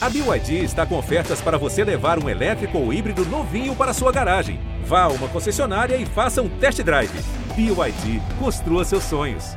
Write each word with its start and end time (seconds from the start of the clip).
A 0.00 0.08
BYD 0.08 0.62
está 0.62 0.86
com 0.86 0.96
ofertas 0.96 1.40
para 1.40 1.58
você 1.58 1.82
levar 1.82 2.22
um 2.22 2.28
elétrico 2.28 2.78
ou 2.78 2.92
híbrido 2.92 3.24
novinho 3.24 3.74
para 3.74 3.92
sua 3.92 4.12
garagem. 4.12 4.60
Vá 4.84 5.02
a 5.02 5.08
uma 5.08 5.28
concessionária 5.28 5.96
e 5.96 6.06
faça 6.06 6.40
um 6.40 6.48
test 6.60 6.80
drive. 6.84 7.10
BYD, 7.56 8.20
construa 8.38 8.84
seus 8.84 9.02
sonhos. 9.02 9.56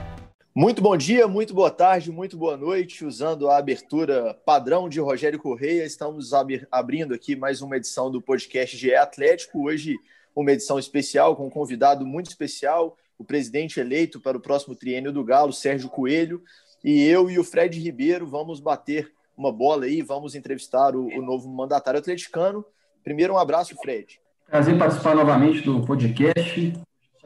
Muito 0.56 0.82
bom 0.82 0.98
dia, 0.98 1.28
muito 1.28 1.54
boa 1.54 1.70
tarde, 1.70 2.12
muito 2.12 2.36
boa 2.38 2.58
noite. 2.58 3.06
Usando 3.06 3.52
a 3.52 3.58
abertura 3.60 4.34
padrão 4.44 4.90
de 4.90 5.00
Rogério 5.00 5.38
Correia, 5.38 5.86
estamos 5.86 6.32
abrindo 6.72 7.14
aqui 7.14 7.36
mais 7.36 7.62
uma 7.62 7.78
edição 7.78 8.10
do 8.10 8.20
podcast 8.20 8.76
GE 8.76 8.96
Atlético. 8.96 9.66
Hoje, 9.68 9.96
uma 10.36 10.52
edição 10.52 10.80
especial 10.80 11.36
com 11.36 11.46
um 11.46 11.52
convidado 11.52 12.04
muito 12.04 12.32
especial, 12.32 12.98
o 13.16 13.24
presidente 13.24 13.80
eleito 13.80 14.20
para 14.20 14.38
o 14.38 14.42
próximo 14.42 14.74
triênio 14.74 15.12
do 15.12 15.24
Galo, 15.24 15.54
Sérgio 15.54 15.88
Coelho. 15.88 16.42
E 16.84 17.04
eu 17.04 17.30
e 17.30 17.38
o 17.38 17.44
Fred 17.44 17.80
Ribeiro 17.80 18.26
vamos 18.26 18.60
bater 18.60 19.12
uma 19.42 19.52
bola 19.52 19.86
aí, 19.86 20.04
vamos 20.04 20.36
entrevistar 20.36 20.96
o, 20.96 21.08
o 21.08 21.22
novo 21.22 21.50
mandatário 21.50 22.00
atleticano. 22.00 22.64
Primeiro, 23.04 23.34
um 23.34 23.38
abraço, 23.38 23.76
Fred. 23.82 24.20
Prazer 24.46 24.78
participar 24.78 25.16
novamente 25.16 25.62
do 25.62 25.84
podcast. 25.84 26.74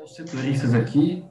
Os 0.01 0.15
setoristas 0.15 0.73
aqui. 0.73 1.25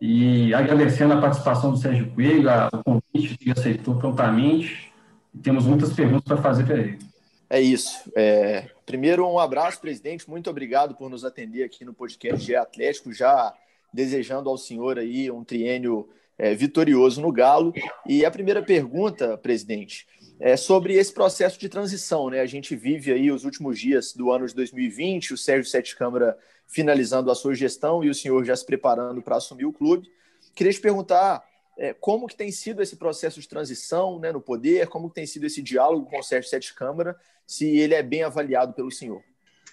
E 0.00 0.52
agradecendo 0.52 1.14
a 1.14 1.20
participação 1.20 1.70
do 1.70 1.78
Sérgio 1.78 2.12
Coelho, 2.12 2.50
o 2.74 2.84
convite 2.84 3.38
que 3.38 3.50
aceitou 3.50 3.96
prontamente. 3.96 4.92
Temos 5.42 5.64
muitas 5.64 5.94
perguntas 5.94 6.24
para 6.24 6.36
fazer 6.36 6.66
para 6.66 6.78
ele. 6.78 6.98
É 7.48 7.60
isso. 7.60 8.10
É... 8.14 8.68
Primeiro, 8.84 9.26
um 9.26 9.38
abraço, 9.38 9.80
presidente. 9.80 10.28
Muito 10.28 10.50
obrigado 10.50 10.94
por 10.94 11.08
nos 11.08 11.24
atender 11.24 11.64
aqui 11.64 11.82
no 11.82 11.94
podcast 11.94 12.44
de 12.44 12.54
Atlético. 12.54 13.10
Já 13.10 13.54
desejando 13.92 14.50
ao 14.50 14.58
senhor 14.58 14.98
aí 14.98 15.30
um 15.30 15.42
triênio 15.42 16.06
é, 16.38 16.54
vitorioso 16.54 17.20
no 17.20 17.32
Galo. 17.32 17.72
E 18.06 18.24
a 18.24 18.30
primeira 18.30 18.62
pergunta, 18.62 19.36
presidente, 19.38 20.06
é 20.40 20.56
sobre 20.56 20.94
esse 20.94 21.12
processo 21.12 21.58
de 21.58 21.68
transição. 21.68 22.30
Né? 22.30 22.40
A 22.40 22.46
gente 22.46 22.74
vive 22.74 23.12
aí 23.12 23.30
os 23.30 23.44
últimos 23.44 23.78
dias 23.78 24.12
do 24.12 24.30
ano 24.30 24.46
de 24.46 24.54
2020, 24.54 25.34
o 25.34 25.38
Sérgio 25.38 25.70
Sete 25.70 25.96
Câmara 25.96 26.36
finalizando 26.66 27.30
a 27.30 27.34
sua 27.34 27.54
gestão 27.54 28.02
e 28.02 28.10
o 28.10 28.14
senhor 28.14 28.44
já 28.44 28.56
se 28.56 28.64
preparando 28.64 29.22
para 29.22 29.36
assumir 29.36 29.64
o 29.64 29.72
clube. 29.72 30.10
Queria 30.54 30.72
te 30.72 30.80
perguntar 30.80 31.44
é, 31.76 31.92
como 31.92 32.26
que 32.26 32.36
tem 32.36 32.50
sido 32.50 32.82
esse 32.82 32.96
processo 32.96 33.40
de 33.40 33.48
transição 33.48 34.18
né, 34.18 34.32
no 34.32 34.40
poder, 34.40 34.88
como 34.88 35.08
que 35.08 35.14
tem 35.14 35.26
sido 35.26 35.46
esse 35.46 35.62
diálogo 35.62 36.06
com 36.06 36.18
o 36.18 36.22
Sérgio 36.22 36.50
Sete 36.50 36.74
Câmara, 36.74 37.16
se 37.46 37.76
ele 37.76 37.94
é 37.94 38.02
bem 38.02 38.22
avaliado 38.22 38.72
pelo 38.72 38.90
senhor. 38.90 39.22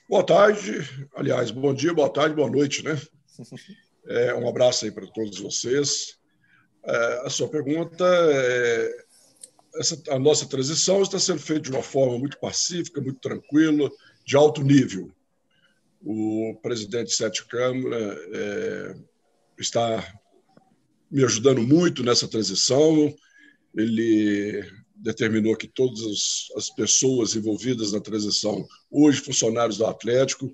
Boa 0.10 0.26
tarde, 0.26 1.08
aliás, 1.16 1.52
bom 1.52 1.74
dia, 1.74 1.94
boa 1.94 2.10
tarde, 2.10 2.36
boa 2.36 2.50
noite, 2.50 2.84
né? 2.84 3.00
É, 4.04 4.34
um 4.34 4.50
abraço 4.50 4.84
aí 4.84 4.90
para 4.90 5.06
todos 5.06 5.40
vocês. 5.40 6.18
É, 6.84 7.22
a 7.26 7.30
sua 7.30 7.48
pergunta 7.48 8.06
é, 8.06 9.06
essa, 9.76 10.02
a 10.10 10.20
nossa 10.20 10.46
transição 10.48 11.02
está 11.02 11.20
sendo 11.20 11.40
feita 11.40 11.64
de 11.64 11.72
uma 11.72 11.84
forma 11.84 12.18
muito 12.18 12.40
pacífica, 12.40 13.02
muito 13.02 13.20
tranquila, 13.20 13.90
de 14.26 14.36
alto 14.36 14.64
nível. 14.64 15.12
O 16.04 16.58
presidente 16.62 17.14
Sete 17.14 17.46
Câmara 17.46 18.18
é, 18.34 18.96
está 19.60 20.20
me 21.10 21.24
ajudando 21.24 21.62
muito 21.62 22.04
nessa 22.04 22.28
transição. 22.28 23.14
Ele 23.76 24.66
determinou 24.96 25.56
que 25.56 25.68
todas 25.68 26.48
as 26.56 26.70
pessoas 26.70 27.36
envolvidas 27.36 27.92
na 27.92 28.00
transição, 28.00 28.68
hoje 28.90 29.22
funcionários 29.22 29.78
do 29.78 29.86
Atlético, 29.86 30.54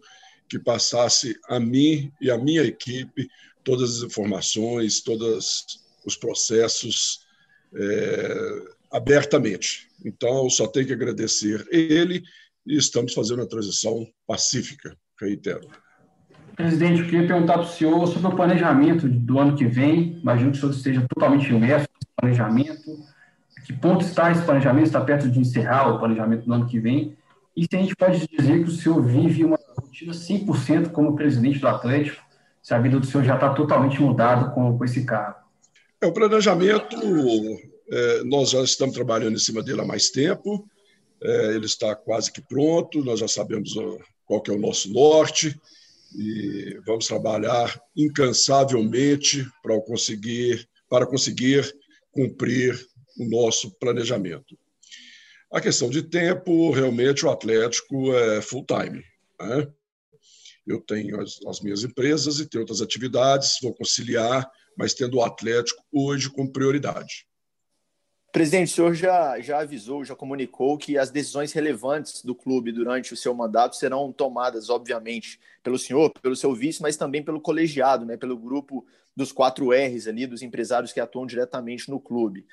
que 0.49 0.59
passasse 0.59 1.37
a 1.49 1.59
mim 1.59 2.11
e 2.21 2.31
a 2.31 2.37
minha 2.37 2.63
equipe 2.63 3.27
todas 3.63 3.97
as 3.97 4.03
informações, 4.03 5.01
todas 5.01 5.86
os 6.07 6.15
processos 6.15 7.27
é, 7.75 8.61
abertamente. 8.91 9.89
Então, 10.05 10.49
só 10.49 10.65
tenho 10.67 10.87
que 10.87 10.93
agradecer 10.93 11.67
ele 11.69 12.23
e 12.65 12.77
estamos 12.77 13.13
fazendo 13.13 13.39
uma 13.39 13.49
transição 13.49 14.07
pacífica, 14.25 14.95
reitero. 15.19 15.67
Presidente, 16.55 17.01
eu 17.01 17.05
queria 17.05 17.27
perguntar 17.27 17.53
para 17.53 17.63
o 17.63 17.67
senhor 17.67 18.07
sobre 18.07 18.27
o 18.27 18.35
planejamento 18.35 19.07
do 19.07 19.37
ano 19.37 19.55
que 19.55 19.65
vem. 19.65 20.19
Imagino 20.21 20.51
que 20.51 20.57
o 20.57 20.59
senhor 20.61 20.71
esteja 20.71 21.05
totalmente 21.07 21.49
imerso 21.49 21.87
nesse 21.93 22.13
planejamento. 22.15 23.05
A 23.57 23.61
que 23.61 23.73
ponto 23.73 24.03
está 24.03 24.31
esse 24.31 24.41
planejamento? 24.43 24.87
Está 24.87 25.01
perto 25.01 25.29
de 25.29 25.39
encerrar 25.39 25.89
o 25.89 25.99
planejamento 25.99 26.45
do 26.45 26.53
ano 26.53 26.65
que 26.65 26.79
vem? 26.79 27.15
E 27.55 27.63
se 27.63 27.75
a 27.75 27.79
gente 27.79 27.95
pode 27.95 28.27
dizer 28.27 28.63
que 28.63 28.69
o 28.69 28.71
senhor 28.71 29.01
vive 29.03 29.43
uma 29.43 29.59
rotina 29.77 30.13
100% 30.13 30.91
como 30.91 31.15
presidente 31.15 31.59
do 31.59 31.67
Atlético, 31.67 32.23
se 32.61 32.73
a 32.73 32.79
vida 32.79 32.99
do 32.99 33.05
senhor 33.05 33.23
já 33.23 33.35
está 33.35 33.53
totalmente 33.53 34.01
mudada 34.01 34.49
com, 34.51 34.77
com 34.77 34.85
esse 34.85 35.05
cargo? 35.05 35.46
É, 36.01 36.05
o 36.05 36.13
planejamento, 36.13 36.95
é, 37.91 38.23
nós 38.23 38.51
já 38.51 38.61
estamos 38.61 38.93
trabalhando 38.93 39.35
em 39.35 39.39
cima 39.39 39.63
dele 39.63 39.81
há 39.81 39.85
mais 39.85 40.09
tempo, 40.09 40.67
é, 41.21 41.55
ele 41.55 41.65
está 41.65 41.95
quase 41.95 42.31
que 42.31 42.41
pronto, 42.41 43.03
nós 43.03 43.19
já 43.19 43.27
sabemos 43.27 43.73
qual 44.25 44.41
que 44.41 44.51
é 44.51 44.53
o 44.53 44.59
nosso 44.59 44.91
norte 44.93 45.59
e 46.15 46.79
vamos 46.85 47.07
trabalhar 47.07 47.81
incansavelmente 47.95 49.45
para 49.63 49.79
conseguir, 49.81 50.67
para 50.87 51.07
conseguir 51.07 51.73
cumprir 52.11 52.79
o 53.19 53.25
nosso 53.25 53.71
planejamento. 53.79 54.57
A 55.51 55.59
questão 55.59 55.89
de 55.89 56.03
tempo, 56.03 56.71
realmente 56.71 57.25
o 57.25 57.29
Atlético 57.29 58.13
é 58.13 58.41
full 58.41 58.65
time. 58.65 59.03
Né? 59.39 59.67
Eu 60.67 60.81
tenho 60.81 61.21
as, 61.21 61.39
as 61.47 61.61
minhas 61.61 61.83
empresas 61.83 62.39
e 62.39 62.45
tenho 62.45 62.63
outras 62.63 62.81
atividades, 62.81 63.57
vou 63.61 63.73
conciliar 63.73 64.47
mas 64.77 64.93
tendo 64.93 65.17
o 65.17 65.23
Atlético 65.23 65.83
hoje 65.91 66.29
como 66.29 66.53
prioridade. 66.53 67.25
Presidente, 68.31 68.71
o 68.71 68.75
senhor 68.75 68.93
já, 68.93 69.39
já 69.39 69.59
avisou, 69.61 70.05
já 70.05 70.15
comunicou 70.15 70.77
que 70.77 70.97
as 70.97 71.09
decisões 71.09 71.51
relevantes 71.53 72.23
do 72.23 72.35
clube 72.35 72.71
durante 72.71 73.11
o 73.13 73.17
seu 73.17 73.33
mandato 73.33 73.75
serão 73.75 74.11
tomadas, 74.11 74.69
obviamente, 74.69 75.39
pelo 75.63 75.79
senhor, 75.79 76.11
pelo 76.21 76.35
seu 76.35 76.53
vice, 76.53 76.81
mas 76.81 76.95
também 76.95 77.23
pelo 77.23 77.41
colegiado, 77.41 78.05
né, 78.05 78.15
pelo 78.15 78.37
grupo 78.37 78.85
dos 79.15 79.31
quatro 79.31 79.71
R's 79.71 80.07
ali, 80.07 80.27
dos 80.27 80.43
empresários 80.43 80.93
que 80.93 80.99
atuam 80.99 81.25
diretamente 81.25 81.89
no 81.89 81.99
clube. 81.99 82.45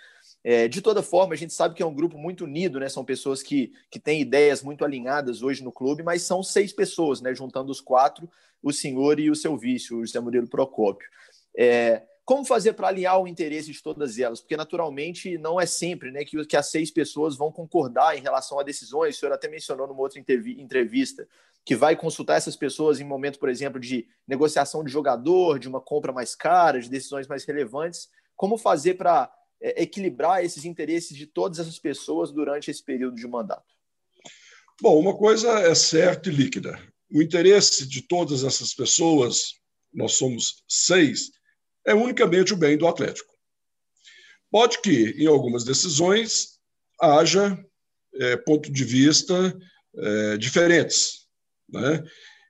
É, 0.47 0.69
de 0.69 0.83
toda 0.83 1.03
forma, 1.03 1.33
a 1.33 1.37
gente 1.37 1.55
sabe 1.55 1.75
que 1.75 1.83
é 1.83 1.87
um 1.87 1.95
grupo 1.95 2.19
muito 2.19 2.45
unido, 2.45 2.79
né? 2.79 2.87
São 2.91 3.03
pessoas 3.03 3.43
que, 3.43 3.73
que 3.91 3.99
têm 3.99 4.21
ideias 4.21 4.63
muito 4.63 4.85
alinhadas 4.85 5.43
hoje 5.43 5.65
no 5.65 5.73
clube, 5.73 6.03
mas 6.03 6.23
são 6.23 6.43
seis 6.43 6.71
pessoas, 6.71 7.23
né? 7.23 7.35
Juntando 7.35 7.73
os 7.73 7.81
quatro, 7.81 8.29
o 8.63 8.71
senhor 8.71 9.19
e 9.19 9.31
o 9.31 9.35
seu 9.35 9.57
vice, 9.57 9.95
o 9.95 10.05
José 10.05 10.21
Murilo 10.21 10.47
Procópio. 10.47 11.09
É, 11.57 12.03
como 12.27 12.45
fazer 12.45 12.75
para 12.75 12.89
alinhar 12.89 13.19
o 13.19 13.27
interesse 13.27 13.73
de 13.73 13.83
todas 13.83 14.19
elas? 14.19 14.41
Porque, 14.41 14.57
naturalmente, 14.57 15.39
não 15.39 15.59
é 15.59 15.65
sempre 15.65 16.11
né, 16.11 16.25
que, 16.25 16.45
que 16.45 16.57
as 16.57 16.71
seis 16.71 16.91
pessoas 16.91 17.37
vão 17.37 17.51
concordar 17.51 18.17
em 18.17 18.21
relação 18.21 18.59
a 18.59 18.63
decisões. 18.63 19.17
O 19.17 19.21
senhor 19.21 19.33
até 19.33 19.49
mencionou 19.49 19.87
numa 19.87 20.01
outra 20.01 20.19
entrevista 20.19 21.27
que 21.65 21.75
vai 21.75 21.97
consultar 21.97 22.37
essas 22.37 22.57
pessoas 22.57 23.01
em 23.01 23.05
momento, 23.05 23.39
por 23.39 23.49
exemplo, 23.49 23.81
de 23.81 24.07
negociação 24.29 24.85
de 24.85 24.93
jogador, 24.93 25.59
de 25.59 25.69
uma 25.69 25.81
compra 25.81 26.13
mais 26.13 26.35
cara, 26.35 26.81
de 26.81 26.91
decisões 26.91 27.27
mais 27.27 27.45
relevantes. 27.45 28.11
Como 28.37 28.59
fazer 28.59 28.95
para 28.95 29.31
é, 29.65 29.83
equilibrar 29.83 30.45
esses 30.45 30.67
interesses 30.67 31.17
de 31.17 31.27
todas 31.27 31.59
essas 31.59 31.79
pessoas 31.79 32.31
durante 32.31 32.71
esse 32.71 32.85
período 32.85 33.17
de 33.17 33.27
mandato? 33.27 33.73
Bom, 34.83 35.01
uma 35.01 35.17
coisa 35.17 35.61
é 35.61 35.75
certa 35.75 36.29
e 36.29 36.33
líquida. 36.33 36.79
O 37.11 37.23
interesse 37.23 37.89
de 37.89 38.03
todas 38.03 38.45
essas 38.45 38.75
pessoas, 38.75 39.55
nós 39.91 40.17
somos 40.17 40.63
seis, 40.69 41.31
é 41.87 41.95
unicamente 41.95 42.53
o 42.53 42.57
bem 42.59 42.77
do 42.77 42.87
Atlético. 42.87 43.33
Pode 44.51 44.83
que, 44.83 45.15
em 45.17 45.27
algumas 45.27 45.65
decisões, 45.65 46.61
haja 47.01 47.59
é, 48.17 48.37
ponto 48.37 48.71
de 48.71 48.85
vista 48.85 49.59
é, 49.97 50.37
diferentes. 50.37 51.27
Né? 51.71 52.05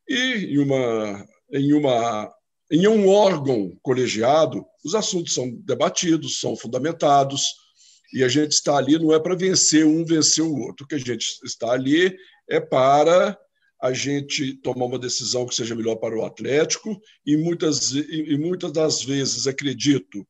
E 0.08 0.54
em, 0.54 0.58
uma, 0.58 1.28
em, 1.53 1.72
uma, 1.74 2.34
em 2.70 2.86
um 2.86 3.08
órgão 3.08 3.76
colegiado, 3.82 4.64
os 4.84 4.94
assuntos 4.94 5.34
são 5.34 5.50
debatidos, 5.50 6.41
são 6.41 6.56
fundamentados, 6.56 7.44
e 8.12 8.22
a 8.22 8.28
gente 8.28 8.52
está 8.52 8.76
ali 8.76 8.98
não 8.98 9.12
é 9.12 9.19
para 9.19 9.34
vencer 9.34 9.84
um, 9.84 10.04
vencer 10.04 10.44
o 10.44 10.56
outro. 10.56 10.84
O 10.84 10.88
que 10.88 10.94
a 10.94 10.98
gente 10.98 11.26
está 11.44 11.72
ali 11.72 12.16
é 12.48 12.60
para 12.60 13.36
a 13.83 13.92
gente 13.92 14.54
tomar 14.62 14.86
uma 14.86 14.98
decisão 14.98 15.47
que 15.47 15.54
seja 15.54 15.74
melhor 15.74 15.97
para 15.97 16.16
o 16.16 16.24
Atlético 16.24 16.98
e 17.27 17.36
muitas, 17.36 17.92
e 17.92 18.36
muitas 18.39 18.72
das 18.72 19.03
vezes 19.03 19.47
acredito 19.47 20.27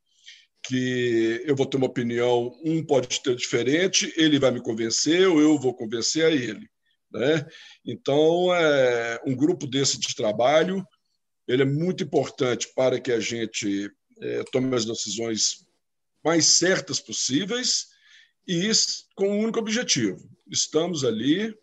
que 0.67 1.43
eu 1.45 1.55
vou 1.55 1.67
ter 1.67 1.77
uma 1.77 1.87
opinião, 1.87 2.53
um 2.65 2.85
pode 2.85 3.23
ter 3.23 3.37
diferente, 3.37 4.13
ele 4.17 4.39
vai 4.39 4.51
me 4.51 4.63
convencer 4.63 5.29
ou 5.29 5.41
eu 5.41 5.59
vou 5.59 5.75
convencer 5.75 6.25
a 6.25 6.31
ele. 6.31 6.67
Né? 7.13 7.47
Então, 7.85 8.53
é, 8.55 9.21
um 9.27 9.37
grupo 9.37 9.67
desse 9.67 10.01
de 10.01 10.15
trabalho 10.17 10.85
ele 11.47 11.63
é 11.63 11.67
muito 11.67 12.03
importante 12.03 12.69
para 12.75 13.01
que 13.01 13.13
a 13.13 13.21
gente 13.21 13.91
é, 14.21 14.45
tome 14.51 14.75
as 14.75 14.85
decisões 14.85 15.67
mais 16.25 16.59
certas 16.59 17.01
possíveis 17.01 17.89
e 18.47 18.71
com 19.15 19.29
um 19.29 19.43
único 19.43 19.59
objetivo. 19.59 20.19
Estamos 20.51 21.05
ali 21.05 21.55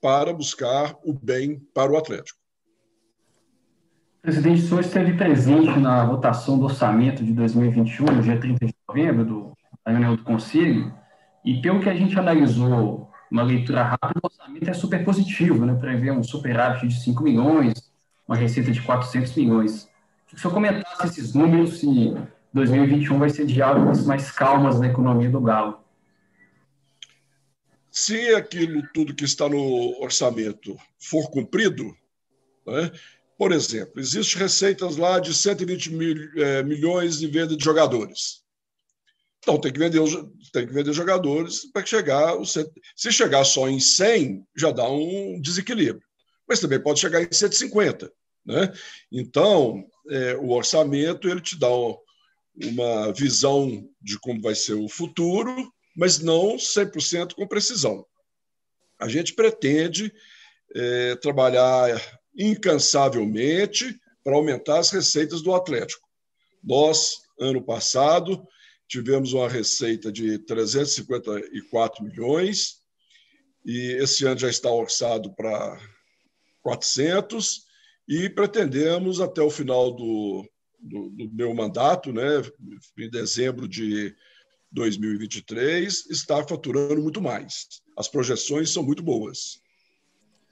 para 0.00 0.32
buscar 0.32 0.96
o 1.04 1.12
bem 1.12 1.60
para 1.74 1.92
o 1.92 1.96
Atlético. 1.96 2.38
Presidente, 4.22 4.62
o 4.62 4.68
senhor 4.68 4.80
esteve 4.80 5.16
presente 5.16 5.78
na 5.78 6.04
votação 6.04 6.58
do 6.58 6.64
orçamento 6.64 7.24
de 7.24 7.32
2021, 7.32 8.06
no 8.06 8.22
dia 8.22 8.38
30 8.38 8.66
de 8.66 8.74
novembro, 8.86 9.24
do, 9.24 9.52
da 9.84 9.92
reunião 9.92 10.16
do 10.16 10.24
Conselho, 10.24 10.92
E 11.44 11.60
pelo 11.62 11.80
que 11.80 11.88
a 11.88 11.94
gente 11.94 12.18
analisou, 12.18 13.10
uma 13.30 13.42
leitura 13.42 13.82
rápida, 13.82 14.20
o 14.22 14.26
orçamento 14.26 14.68
é 14.68 14.72
super 14.72 15.04
positivo, 15.04 15.64
né? 15.64 15.74
Prevê 15.74 16.10
um 16.10 16.22
superávit 16.22 16.88
de 16.88 17.00
5 17.00 17.22
milhões, 17.22 17.87
uma 18.28 18.36
receita 18.36 18.70
de 18.70 18.82
400 18.82 19.34
milhões. 19.34 19.88
Se 20.36 20.44
eu 20.44 20.50
comentasse 20.50 21.06
esses 21.06 21.32
números, 21.32 21.78
se 21.78 21.86
2021 22.52 23.18
vai 23.18 23.30
ser 23.30 23.46
de 23.46 23.62
águas 23.62 24.04
mais 24.04 24.30
calmas 24.30 24.78
na 24.78 24.88
economia 24.88 25.30
do 25.30 25.40
Galo. 25.40 25.82
Se 27.90 28.34
aquilo 28.34 28.82
tudo 28.92 29.14
que 29.14 29.24
está 29.24 29.48
no 29.48 30.00
orçamento 30.02 30.76
for 31.00 31.30
cumprido, 31.30 31.84
né? 32.66 32.92
por 33.38 33.50
exemplo, 33.50 33.98
existem 33.98 34.42
receitas 34.42 34.96
lá 34.96 35.18
de 35.18 35.32
120 35.32 35.92
mil, 35.94 36.16
é, 36.36 36.62
milhões 36.62 37.18
de 37.18 37.26
venda 37.26 37.56
de 37.56 37.64
jogadores. 37.64 38.42
Então 39.38 39.58
tem 39.58 39.72
que 39.72 39.78
vender, 39.78 40.02
tem 40.52 40.66
que 40.66 40.74
vender 40.74 40.92
jogadores 40.92 41.64
para 41.72 41.86
chegar. 41.86 42.34
Se 42.44 43.10
chegar 43.10 43.44
só 43.44 43.68
em 43.68 43.80
100, 43.80 44.44
já 44.54 44.70
dá 44.70 44.88
um 44.88 45.40
desequilíbrio. 45.40 46.06
Mas 46.46 46.60
também 46.60 46.80
pode 46.80 47.00
chegar 47.00 47.22
em 47.22 47.28
150. 47.30 48.12
Né? 48.48 48.72
Então, 49.12 49.84
é, 50.10 50.34
o 50.36 50.48
orçamento 50.52 51.28
ele 51.28 51.42
te 51.42 51.54
dá 51.58 51.68
uma 51.68 53.12
visão 53.12 53.86
de 54.00 54.18
como 54.18 54.40
vai 54.40 54.54
ser 54.54 54.72
o 54.72 54.88
futuro, 54.88 55.70
mas 55.94 56.18
não 56.18 56.56
100% 56.56 57.34
com 57.34 57.46
precisão. 57.46 58.06
A 58.98 59.06
gente 59.06 59.34
pretende 59.34 60.10
é, 60.74 61.14
trabalhar 61.16 62.00
incansavelmente 62.34 63.94
para 64.24 64.34
aumentar 64.34 64.78
as 64.78 64.90
receitas 64.90 65.42
do 65.42 65.54
Atlético. 65.54 66.08
Nós, 66.64 67.18
ano 67.38 67.62
passado, 67.62 68.48
tivemos 68.88 69.34
uma 69.34 69.48
receita 69.48 70.10
de 70.10 70.38
354 70.38 72.02
milhões 72.02 72.78
e 73.64 73.98
esse 74.00 74.24
ano 74.24 74.40
já 74.40 74.48
está 74.48 74.70
orçado 74.70 75.34
para 75.34 75.78
400 76.62 77.67
e 78.08 78.28
pretendemos 78.30 79.20
até 79.20 79.42
o 79.42 79.50
final 79.50 79.92
do, 79.92 80.48
do, 80.80 81.10
do 81.10 81.30
meu 81.32 81.54
mandato, 81.54 82.12
né, 82.12 82.42
em 82.98 83.10
dezembro 83.10 83.68
de 83.68 84.14
2023, 84.72 86.06
estar 86.10 86.44
faturando 86.44 87.02
muito 87.02 87.20
mais. 87.20 87.66
As 87.96 88.08
projeções 88.08 88.72
são 88.72 88.82
muito 88.82 89.02
boas. 89.02 89.60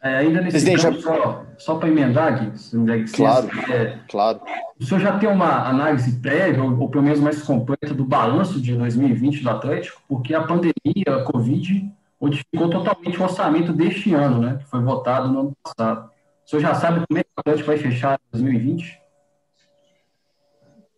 É, 0.03 0.19
ainda 0.19 0.41
nesse 0.41 0.65
Presidente, 0.65 0.83
campo, 0.83 1.01
só, 1.01 1.47
só 1.59 1.75
para 1.77 1.89
emendar 1.89 2.35
aqui, 2.35 2.59
se 2.59 2.77
claro, 3.15 3.49
é, 3.73 3.99
claro. 4.09 4.41
O 4.79 4.85
senhor 4.85 5.01
já 5.01 5.19
tem 5.19 5.29
uma 5.29 5.69
análise 5.69 6.21
prévia, 6.21 6.63
ou, 6.63 6.79
ou, 6.79 6.91
pelo 6.91 7.03
menos 7.03 7.19
mais 7.19 7.43
completa, 7.43 7.95
do 7.95 8.05
balanço 8.05 8.61
de 8.61 8.75
2020 8.75 9.43
do 9.43 9.51
Atlético? 9.51 10.03
Porque 10.07 10.35
a 10.35 10.43
pandemia, 10.43 10.75
a 11.09 11.25
Covid, 11.25 11.91
modificou 12.21 12.69
totalmente 12.69 13.19
o 13.19 13.23
orçamento 13.23 13.73
deste 13.73 14.13
ano, 14.13 14.41
né, 14.41 14.59
que 14.59 14.69
foi 14.69 14.81
votado 14.83 15.33
no 15.33 15.41
ano 15.41 15.57
passado. 15.63 16.11
O 16.47 16.49
senhor 16.49 16.63
já 16.63 16.75
sabe 16.77 17.05
como 17.09 17.19
é 17.19 17.25
que 17.25 17.31
o 17.37 17.41
Atlético 17.41 17.67
vai 17.67 17.79
fechar 17.79 18.21
em 18.33 18.39
2020? 18.39 19.01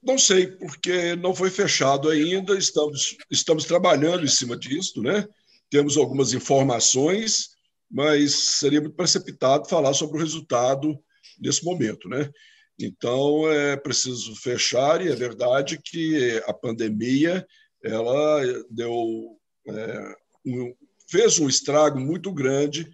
Não 0.03 0.19
sei, 0.19 0.47
porque 0.47 1.17
não 1.17 1.35
foi 1.35 1.50
fechado 1.50 2.11
ainda, 2.11 2.56
estamos, 2.56 3.17
estamos 3.31 3.65
trabalhando 3.65 4.25
em 4.25 4.29
cima 4.29 4.59
disso, 4.59 5.03
né? 5.03 5.27
Temos 5.71 5.97
algumas 5.97 6.35
informações, 6.35 7.49
mas 7.91 8.35
seria 8.35 8.81
muito 8.81 8.95
precipitado 8.95 9.67
falar 9.67 9.95
sobre 9.95 10.19
o 10.19 10.21
resultado 10.21 10.99
nesse 11.41 11.65
momento, 11.65 12.11
né? 12.11 12.31
Então 12.79 13.50
é 13.50 13.75
preciso 13.75 14.37
fechar 14.37 15.00
e 15.00 15.11
é 15.11 15.17
verdade 15.17 15.81
que 15.83 16.43
a 16.47 16.53
pandemia 16.53 17.47
ela 17.83 18.43
deu 18.71 19.39
é, 19.67 20.15
um, 20.45 20.75
fez 21.11 21.39
um 21.39 21.49
estrago 21.49 21.99
muito 21.99 22.31
grande 22.33 22.87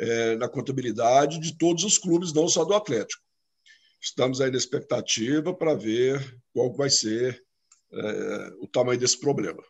é, 0.00 0.36
na 0.36 0.48
contabilidade 0.48 1.38
de 1.38 1.56
todos 1.56 1.84
os 1.84 1.98
clubes, 1.98 2.32
não 2.32 2.48
só 2.48 2.64
do 2.64 2.74
Atlético. 2.74 3.22
Estamos 4.00 4.40
aí 4.40 4.50
na 4.50 4.56
expectativa 4.56 5.52
para 5.52 5.74
ver 5.74 6.40
qual 6.54 6.72
vai 6.72 6.88
ser 6.88 7.42
é, 7.92 8.52
o 8.60 8.66
tamanho 8.66 8.98
desse 8.98 9.20
problema. 9.20 9.62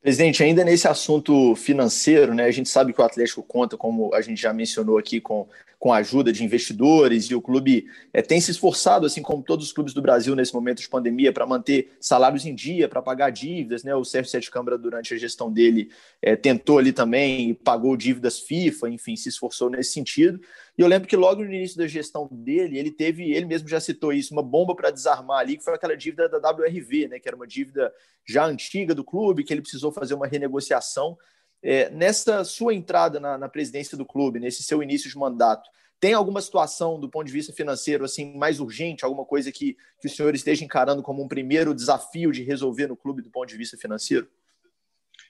Presidente, 0.00 0.42
ainda 0.42 0.64
nesse 0.64 0.88
assunto 0.88 1.54
financeiro, 1.54 2.32
né, 2.32 2.44
a 2.44 2.50
gente 2.50 2.70
sabe 2.70 2.94
que 2.94 3.00
o 3.02 3.04
Atlético 3.04 3.42
conta, 3.42 3.76
como 3.76 4.14
a 4.14 4.22
gente 4.22 4.40
já 4.40 4.54
mencionou 4.54 4.96
aqui, 4.96 5.20
com, 5.20 5.46
com 5.80 5.94
a 5.94 5.96
ajuda 5.96 6.30
de 6.30 6.44
investidores 6.44 7.24
e 7.24 7.34
o 7.34 7.40
clube 7.40 7.86
é, 8.12 8.20
tem 8.20 8.38
se 8.38 8.50
esforçado, 8.50 9.06
assim 9.06 9.22
como 9.22 9.42
todos 9.42 9.64
os 9.64 9.72
clubes 9.72 9.94
do 9.94 10.02
Brasil 10.02 10.36
nesse 10.36 10.52
momento 10.52 10.82
de 10.82 10.88
pandemia, 10.88 11.32
para 11.32 11.46
manter 11.46 11.92
salários 11.98 12.44
em 12.44 12.54
dia, 12.54 12.86
para 12.86 13.00
pagar 13.00 13.30
dívidas. 13.30 13.82
Né? 13.82 13.94
O 13.94 14.04
Sérgio 14.04 14.30
Sete 14.30 14.50
Câmara, 14.50 14.76
durante 14.76 15.14
a 15.14 15.16
gestão 15.16 15.50
dele, 15.50 15.90
é, 16.20 16.36
tentou 16.36 16.76
ali 16.78 16.92
também 16.92 17.48
e 17.48 17.54
pagou 17.54 17.96
dívidas 17.96 18.40
FIFA, 18.40 18.90
enfim, 18.90 19.16
se 19.16 19.30
esforçou 19.30 19.70
nesse 19.70 19.92
sentido. 19.92 20.38
E 20.76 20.82
eu 20.82 20.86
lembro 20.86 21.08
que 21.08 21.16
logo 21.16 21.42
no 21.42 21.50
início 21.50 21.78
da 21.78 21.86
gestão 21.86 22.28
dele, 22.30 22.78
ele 22.78 22.90
teve, 22.90 23.32
ele 23.32 23.46
mesmo 23.46 23.66
já 23.66 23.80
citou 23.80 24.12
isso, 24.12 24.34
uma 24.34 24.42
bomba 24.42 24.76
para 24.76 24.90
desarmar 24.90 25.38
ali, 25.38 25.56
que 25.56 25.64
foi 25.64 25.74
aquela 25.74 25.96
dívida 25.96 26.28
da 26.28 26.50
WRV, 26.50 27.08
né, 27.08 27.18
que 27.18 27.26
era 27.26 27.36
uma 27.36 27.46
dívida 27.46 27.90
já 28.28 28.44
antiga 28.44 28.94
do 28.94 29.02
clube, 29.02 29.44
que 29.44 29.54
ele 29.54 29.62
precisou 29.62 29.90
fazer 29.90 30.12
uma 30.12 30.26
renegociação. 30.26 31.16
É, 31.62 31.90
nessa 31.90 32.42
sua 32.44 32.74
entrada 32.74 33.20
na, 33.20 33.36
na 33.36 33.48
presidência 33.48 33.96
do 33.96 34.04
clube, 34.04 34.40
nesse 34.40 34.62
seu 34.62 34.82
início 34.82 35.10
de 35.10 35.16
mandato, 35.16 35.68
tem 35.98 36.14
alguma 36.14 36.40
situação 36.40 36.98
do 36.98 37.10
ponto 37.10 37.26
de 37.26 37.32
vista 37.32 37.52
financeiro 37.52 38.04
assim 38.04 38.34
mais 38.34 38.58
urgente, 38.60 39.04
alguma 39.04 39.24
coisa 39.24 39.52
que, 39.52 39.76
que 40.00 40.06
o 40.06 40.10
senhor 40.10 40.34
esteja 40.34 40.64
encarando 40.64 41.02
como 41.02 41.22
um 41.22 41.28
primeiro 41.28 41.74
desafio 41.74 42.32
de 42.32 42.42
resolver 42.42 42.86
no 42.86 42.96
clube 42.96 43.20
do 43.20 43.30
ponto 43.30 43.48
de 43.48 43.56
vista 43.56 43.76
financeiro? 43.76 44.26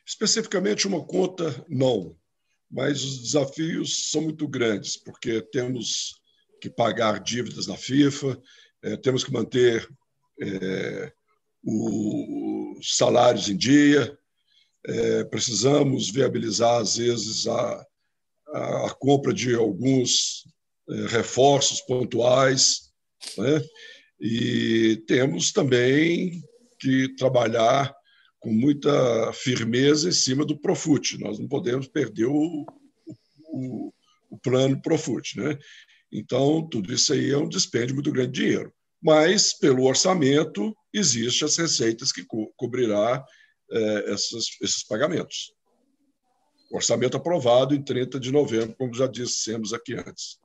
Especificamente 0.06 0.86
uma 0.86 1.04
conta, 1.04 1.64
não 1.68 2.16
mas 2.70 3.02
os 3.02 3.18
desafios 3.22 4.10
são 4.10 4.22
muito 4.22 4.46
grandes, 4.46 4.96
porque 4.96 5.42
temos 5.42 6.20
que 6.60 6.70
pagar 6.70 7.18
dívidas 7.18 7.66
na 7.66 7.76
FIFA, 7.76 8.40
é, 8.82 8.96
temos 8.96 9.24
que 9.24 9.32
manter 9.32 9.88
é, 10.40 11.12
os 11.64 12.96
salários 12.96 13.48
em 13.48 13.56
dia, 13.56 14.16
é, 14.86 15.24
precisamos 15.24 16.10
viabilizar, 16.10 16.80
às 16.80 16.96
vezes, 16.96 17.46
a, 17.46 17.86
a 18.52 18.96
compra 18.98 19.32
de 19.32 19.54
alguns 19.54 20.44
é, 20.88 21.06
reforços 21.08 21.80
pontuais, 21.82 22.90
né? 23.36 23.62
e 24.20 25.02
temos 25.06 25.52
também 25.52 26.42
que 26.78 27.14
trabalhar 27.16 27.94
com 28.38 28.52
muita 28.52 29.32
firmeza 29.34 30.08
em 30.08 30.12
cima 30.12 30.44
do 30.44 30.58
Profut. 30.58 31.18
Nós 31.18 31.38
não 31.38 31.46
podemos 31.46 31.86
perder 31.86 32.26
o, 32.26 32.64
o, 33.48 33.92
o 34.30 34.38
plano 34.38 34.80
Profut. 34.80 35.38
Né? 35.38 35.58
Então, 36.10 36.66
tudo 36.68 36.92
isso 36.92 37.12
aí 37.12 37.30
é 37.30 37.36
um 37.36 37.48
dispêndio 37.48 37.94
muito 37.94 38.10
grande 38.10 38.32
de 38.32 38.40
dinheiro. 38.40 38.72
Mas, 39.02 39.52
pelo 39.52 39.84
orçamento, 39.84 40.74
existem 40.92 41.46
as 41.46 41.56
receitas 41.56 42.12
que 42.12 42.24
co 42.24 42.52
cobrirá 42.56 43.24
é, 43.70 44.12
essas, 44.12 44.44
esses 44.60 44.84
pagamentos. 44.84 45.52
Orçamento 46.72 47.16
aprovado 47.16 47.74
em 47.74 47.82
30 47.82 48.20
de 48.20 48.30
novembro, 48.30 48.74
como 48.76 48.94
já 48.94 49.06
dissemos 49.06 49.72
aqui 49.72 49.94
antes. 49.94 50.38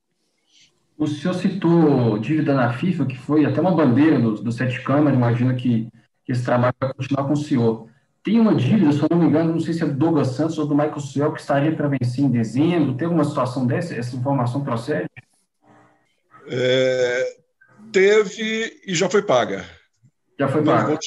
O 0.98 1.08
senhor 1.08 1.34
citou 1.34 2.18
dívida 2.18 2.54
na 2.54 2.74
FIFA, 2.74 3.06
que 3.06 3.18
foi 3.18 3.46
até 3.46 3.60
uma 3.60 3.76
bandeira 3.76 4.20
do, 4.20 4.36
do 4.36 4.52
Sete 4.52 4.82
Câmara, 4.82 5.16
imagino 5.16 5.56
que 5.56 5.90
que 6.26 6.32
esse 6.32 6.44
trabalho 6.44 6.74
vai 6.80 6.92
continuar 6.94 7.28
com 7.28 7.34
o 7.34 7.38
senhor. 7.38 7.88
Tem 8.24 8.40
uma 8.40 8.56
dívida, 8.56 8.92
se 8.92 9.00
eu 9.00 9.08
não 9.12 9.20
me 9.20 9.28
engano, 9.28 9.52
não 9.52 9.60
sei 9.60 9.76
se 9.76 9.84
é 9.84 9.86
do 9.86 9.94
Douglas 9.94 10.30
Santos 10.30 10.58
ou 10.58 10.66
do 10.66 10.74
Michael 10.74 11.00
Suel, 11.00 11.32
que 11.32 11.40
estaria 11.40 11.76
para 11.76 11.88
vencer 11.88 12.26
em 12.26 12.32
dezembro. 12.32 12.96
Tem 12.96 13.06
alguma 13.06 13.24
situação 13.24 13.68
dessa? 13.68 13.94
Essa 13.94 14.16
informação 14.16 14.64
procede? 14.64 15.08
É, 16.48 17.38
teve 17.92 18.82
e 18.88 18.96
já 18.96 19.08
foi 19.08 19.22
paga. 19.22 19.64
Já 20.40 20.48
foi 20.48 20.64
paga. 20.64 20.94
Não 20.94 20.98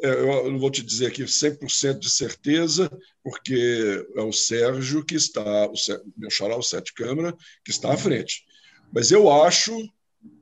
eu 0.00 0.50
não 0.50 0.58
vou 0.58 0.70
te 0.70 0.82
dizer 0.82 1.06
aqui 1.06 1.22
100% 1.22 1.98
de 1.98 2.10
certeza, 2.10 2.90
porque 3.22 4.06
é 4.16 4.22
o 4.22 4.32
Sérgio 4.32 5.04
que 5.04 5.16
está, 5.16 5.66
o 5.66 5.74
meu 6.16 6.30
xará, 6.30 6.56
o 6.56 6.62
Sete 6.62 6.94
Câmara, 6.94 7.34
que 7.64 7.70
está 7.70 7.92
à 7.92 7.96
frente. 7.96 8.44
Mas 8.92 9.10
eu 9.10 9.30
acho, 9.30 9.72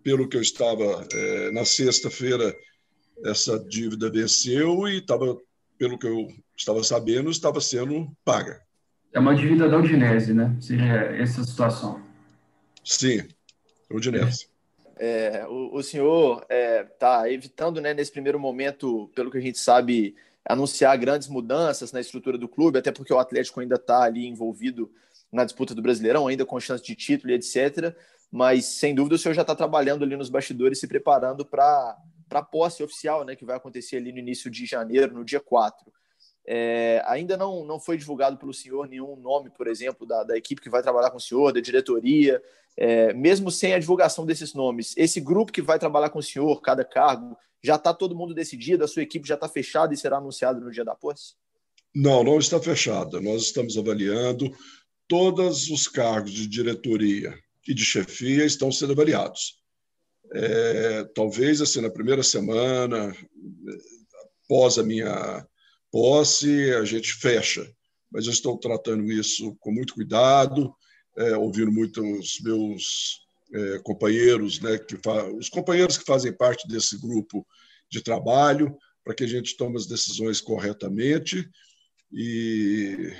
pelo 0.03 0.29
que 0.29 0.37
eu 0.37 0.43
estava 0.43 1.07
é, 1.13 1.51
na 1.53 1.65
sexta-feira 1.65 2.55
essa 3.25 3.59
dívida 3.59 4.11
venceu 4.11 4.87
e 4.89 4.99
estava, 4.99 5.39
pelo 5.79 5.99
que 5.99 6.07
eu 6.07 6.29
estava 6.57 6.83
sabendo, 6.85 7.31
estava 7.31 7.61
sendo 7.61 8.11
paga. 8.25 8.61
É 9.13 9.19
uma 9.19 9.35
dívida 9.35 9.69
da 9.69 9.79
Udinese, 9.79 10.35
né? 10.35 10.55
Seria 10.61 10.93
essa 11.17 11.43
situação. 11.43 12.03
Sim, 12.85 13.27
Udinese. 13.91 14.45
É, 14.45 14.56
o, 15.49 15.77
o, 15.77 15.83
senhor 15.83 16.41
está 16.43 16.55
é, 16.55 16.85
tá 16.85 17.31
evitando, 17.31 17.81
né, 17.81 17.93
nesse 17.93 18.11
primeiro 18.11 18.41
momento, 18.41 19.11
pelo 19.15 19.31
que 19.31 19.39
a 19.39 19.41
gente 19.41 19.59
sabe, 19.59 20.17
anunciar 20.45 20.97
grandes 20.97 21.29
mudanças 21.29 21.93
na 21.93 22.01
estrutura 22.01 22.39
do 22.39 22.49
clube, 22.49 22.79
até 22.79 22.91
porque 22.91 23.13
o 23.13 23.19
Atlético 23.19 23.61
ainda 23.61 23.75
está 23.75 24.03
ali 24.03 24.27
envolvido 24.27 24.91
na 25.31 25.45
disputa 25.45 25.75
do 25.75 25.83
Brasileirão, 25.83 26.27
ainda 26.27 26.47
com 26.47 26.59
chance 26.59 26.83
de 26.83 26.95
título 26.95 27.33
e 27.33 27.35
etc. 27.35 27.95
Mas, 28.31 28.65
sem 28.65 28.95
dúvida, 28.95 29.17
o 29.17 29.19
senhor 29.19 29.35
já 29.35 29.43
está 29.43 29.55
trabalhando 29.55 30.05
ali 30.05 30.17
nos 30.17 30.31
bastidores, 30.31 30.81
se 30.81 30.87
preparando 30.87 31.45
para 31.45 31.97
para 32.29 32.41
a 32.41 32.45
posse 32.45 32.83
oficial, 32.83 33.25
né, 33.25 33.37
que 33.37 33.45
vai 33.45 33.57
acontecer 33.57 33.99
ali 33.99 34.11
no 34.11 34.19
início 34.19 34.51
de 34.51 34.67
janeiro, 34.67 35.15
no 35.15 35.25
dia 35.25 35.39
4. 35.39 35.93
É, 36.49 37.03
ainda 37.07 37.37
não, 37.37 37.65
não 37.65 37.81
foi 37.81 37.97
divulgado 37.97 38.37
pelo 38.37 38.55
senhor 38.55 38.89
nenhum 38.89 39.17
nome, 39.17 39.51
por 39.51 39.67
exemplo, 39.67 40.07
da, 40.07 40.23
da 40.23 40.37
equipe 40.37 40.63
que 40.63 40.71
vai 40.71 40.81
trabalhar 40.81 41.11
com 41.11 41.17
o 41.17 41.21
senhor, 41.21 41.53
da 41.53 41.61
diretoria, 41.61 42.41
é, 42.77 43.13
mesmo 43.13 43.51
sem 43.51 43.75
a 43.75 43.79
divulgação 43.79 44.25
desses 44.25 44.55
nomes. 44.55 44.95
Esse 44.97 45.21
grupo 45.21 45.51
que 45.51 45.61
vai 45.61 45.79
trabalhar 45.79 46.11
com 46.11 46.21
o 46.21 46.23
senhor, 46.23 46.61
cada 46.61 46.85
cargo, 46.85 47.37
já 47.63 47.75
está 47.75 47.93
todo 47.93 48.15
mundo 48.15 48.33
decidido? 48.33 48.85
A 48.85 48.89
sua 48.89 49.03
equipe 49.03 49.27
já 49.27 49.35
está 49.35 49.49
fechada 49.49 49.93
e 49.93 49.97
será 49.97 50.19
anunciado 50.19 50.61
no 50.61 50.71
dia 50.71 50.85
da 50.85 50.95
posse? 50.95 51.35
Não, 51.95 52.23
não 52.23 52.39
está 52.39 52.61
fechada. 52.61 53.21
Nós 53.21 53.43
estamos 53.43 53.77
avaliando 53.77 54.55
todos 55.09 55.69
os 55.71 55.89
cargos 55.89 56.31
de 56.31 56.47
diretoria 56.47 57.37
e 57.67 57.75
de 57.75 57.85
chefia 57.85 58.45
estão 58.45 58.71
sendo 58.71 58.93
avaliados. 58.93 59.59
É, 60.33 61.05
talvez 61.15 61.61
assim 61.61 61.81
na 61.81 61.91
primeira 61.91 62.23
semana 62.23 63.17
após 64.45 64.77
a 64.79 64.83
minha 64.83 65.47
posse 65.97 66.75
a 66.75 66.85
gente 66.85 67.15
fecha, 67.15 67.67
mas 68.13 68.27
eu 68.27 68.31
estou 68.31 68.59
tratando 68.59 69.11
isso 69.11 69.57
com 69.59 69.73
muito 69.73 69.95
cuidado, 69.95 70.71
é, 71.17 71.35
ouvindo 71.39 71.73
muitos 71.73 72.39
meus 72.43 73.23
é, 73.55 73.79
companheiros, 73.79 74.61
né, 74.61 74.77
que 74.77 74.95
os 75.39 75.49
companheiros 75.49 75.97
que 75.97 76.05
fazem 76.05 76.37
parte 76.37 76.69
desse 76.69 77.01
grupo 77.01 77.47
de 77.91 78.03
trabalho, 78.03 78.77
para 79.03 79.15
que 79.15 79.25
a 79.25 79.27
gente 79.27 79.57
tome 79.57 79.79
as 79.79 79.87
decisões 79.87 80.39
corretamente 80.39 81.49
e, 82.13 83.15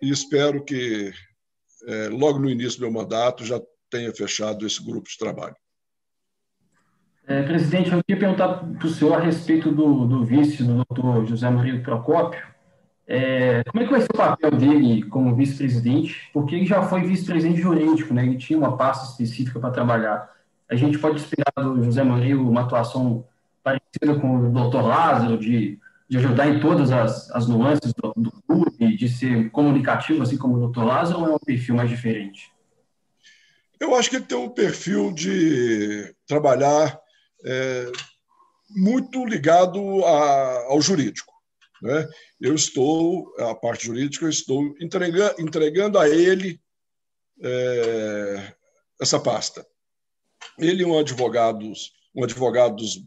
e 0.00 0.08
espero 0.08 0.64
que 0.64 1.12
é, 1.88 2.08
logo 2.10 2.38
no 2.38 2.48
início 2.48 2.78
do 2.78 2.82
meu 2.82 2.92
mandato 2.92 3.44
já 3.44 3.60
tenha 3.90 4.14
fechado 4.14 4.64
esse 4.64 4.80
grupo 4.84 5.10
de 5.10 5.18
trabalho. 5.18 5.56
É, 7.30 7.44
presidente, 7.44 7.92
eu 7.92 8.02
queria 8.02 8.18
perguntar 8.18 8.48
para 8.54 8.86
o 8.88 8.90
senhor 8.90 9.14
a 9.14 9.20
respeito 9.20 9.70
do, 9.70 10.04
do 10.04 10.24
vice 10.24 10.64
do 10.64 10.84
doutor 10.84 11.24
José 11.24 11.48
Murilo 11.48 11.80
Procópio. 11.80 12.42
É, 13.06 13.62
como 13.70 13.84
é 13.84 13.86
que 13.86 13.92
vai 13.92 14.00
ser 14.00 14.08
o 14.12 14.16
papel 14.16 14.50
dele 14.50 15.04
como 15.04 15.36
vice-presidente? 15.36 16.28
Porque 16.32 16.56
ele 16.56 16.66
já 16.66 16.82
foi 16.82 17.02
vice-presidente 17.02 17.60
jurídico, 17.60 18.12
né? 18.12 18.26
ele 18.26 18.36
tinha 18.36 18.58
uma 18.58 18.76
pasta 18.76 19.08
específica 19.08 19.60
para 19.60 19.70
trabalhar. 19.70 20.28
A 20.68 20.74
gente 20.74 20.98
pode 20.98 21.18
esperar 21.18 21.52
do 21.54 21.80
José 21.84 22.02
Murilo 22.02 22.50
uma 22.50 22.62
atuação 22.62 23.24
parecida 23.62 24.18
com 24.20 24.48
o 24.48 24.50
doutor 24.50 24.82
Lázaro, 24.82 25.38
de, 25.38 25.78
de 26.08 26.16
ajudar 26.18 26.48
em 26.48 26.58
todas 26.58 26.90
as, 26.90 27.30
as 27.30 27.46
nuances 27.46 27.94
do, 27.94 28.12
do 28.16 28.32
clube, 28.42 28.96
de 28.96 29.08
ser 29.08 29.52
comunicativo, 29.52 30.24
assim 30.24 30.36
como 30.36 30.56
o 30.56 30.60
doutor 30.60 30.82
Lázaro, 30.82 31.20
ou 31.20 31.28
é 31.28 31.34
um 31.36 31.38
perfil 31.38 31.76
mais 31.76 31.88
diferente? 31.88 32.50
Eu 33.78 33.94
acho 33.94 34.10
que 34.10 34.16
ele 34.16 34.24
tem 34.24 34.36
um 34.36 34.48
perfil 34.48 35.12
de 35.12 36.12
trabalhar 36.26 36.99
é, 37.44 37.90
muito 38.70 39.24
ligado 39.24 40.04
a, 40.04 40.64
ao 40.66 40.80
jurídico. 40.80 41.32
Né? 41.82 42.08
Eu 42.40 42.54
estou, 42.54 43.34
a 43.38 43.54
parte 43.54 43.86
jurídica, 43.86 44.26
eu 44.26 44.30
estou 44.30 44.74
entregando, 44.80 45.40
entregando 45.40 45.98
a 45.98 46.08
ele 46.08 46.60
é, 47.42 48.54
essa 49.00 49.18
pasta. 49.18 49.66
Ele 50.58 50.82
é 50.82 50.86
um 50.86 50.98
advogado, 50.98 51.72
um 52.14 52.24
advogado 52.24 52.76
dos 52.76 53.02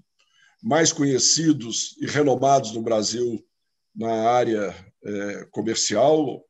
mais 0.61 0.91
conhecidos 0.91 1.95
e 1.99 2.07
renomados 2.07 2.71
no 2.71 2.81
Brasil 2.81 3.45
na 3.95 4.29
área 4.29 4.73
é, 5.03 5.45
comercial, 5.51 6.43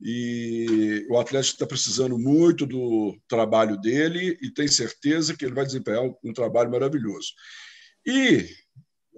e 0.00 1.06
o 1.08 1.18
Atlético 1.18 1.54
está 1.54 1.66
precisando 1.66 2.18
muito 2.18 2.66
do 2.66 3.16
trabalho 3.28 3.80
dele 3.80 4.36
e 4.42 4.50
tem 4.50 4.68
certeza 4.68 5.34
que 5.34 5.44
ele 5.44 5.54
vai 5.54 5.64
desempenhar 5.64 6.02
um, 6.02 6.32
trabalho 6.32 6.70
maravilhoso. 6.70 7.28
E 8.04 8.46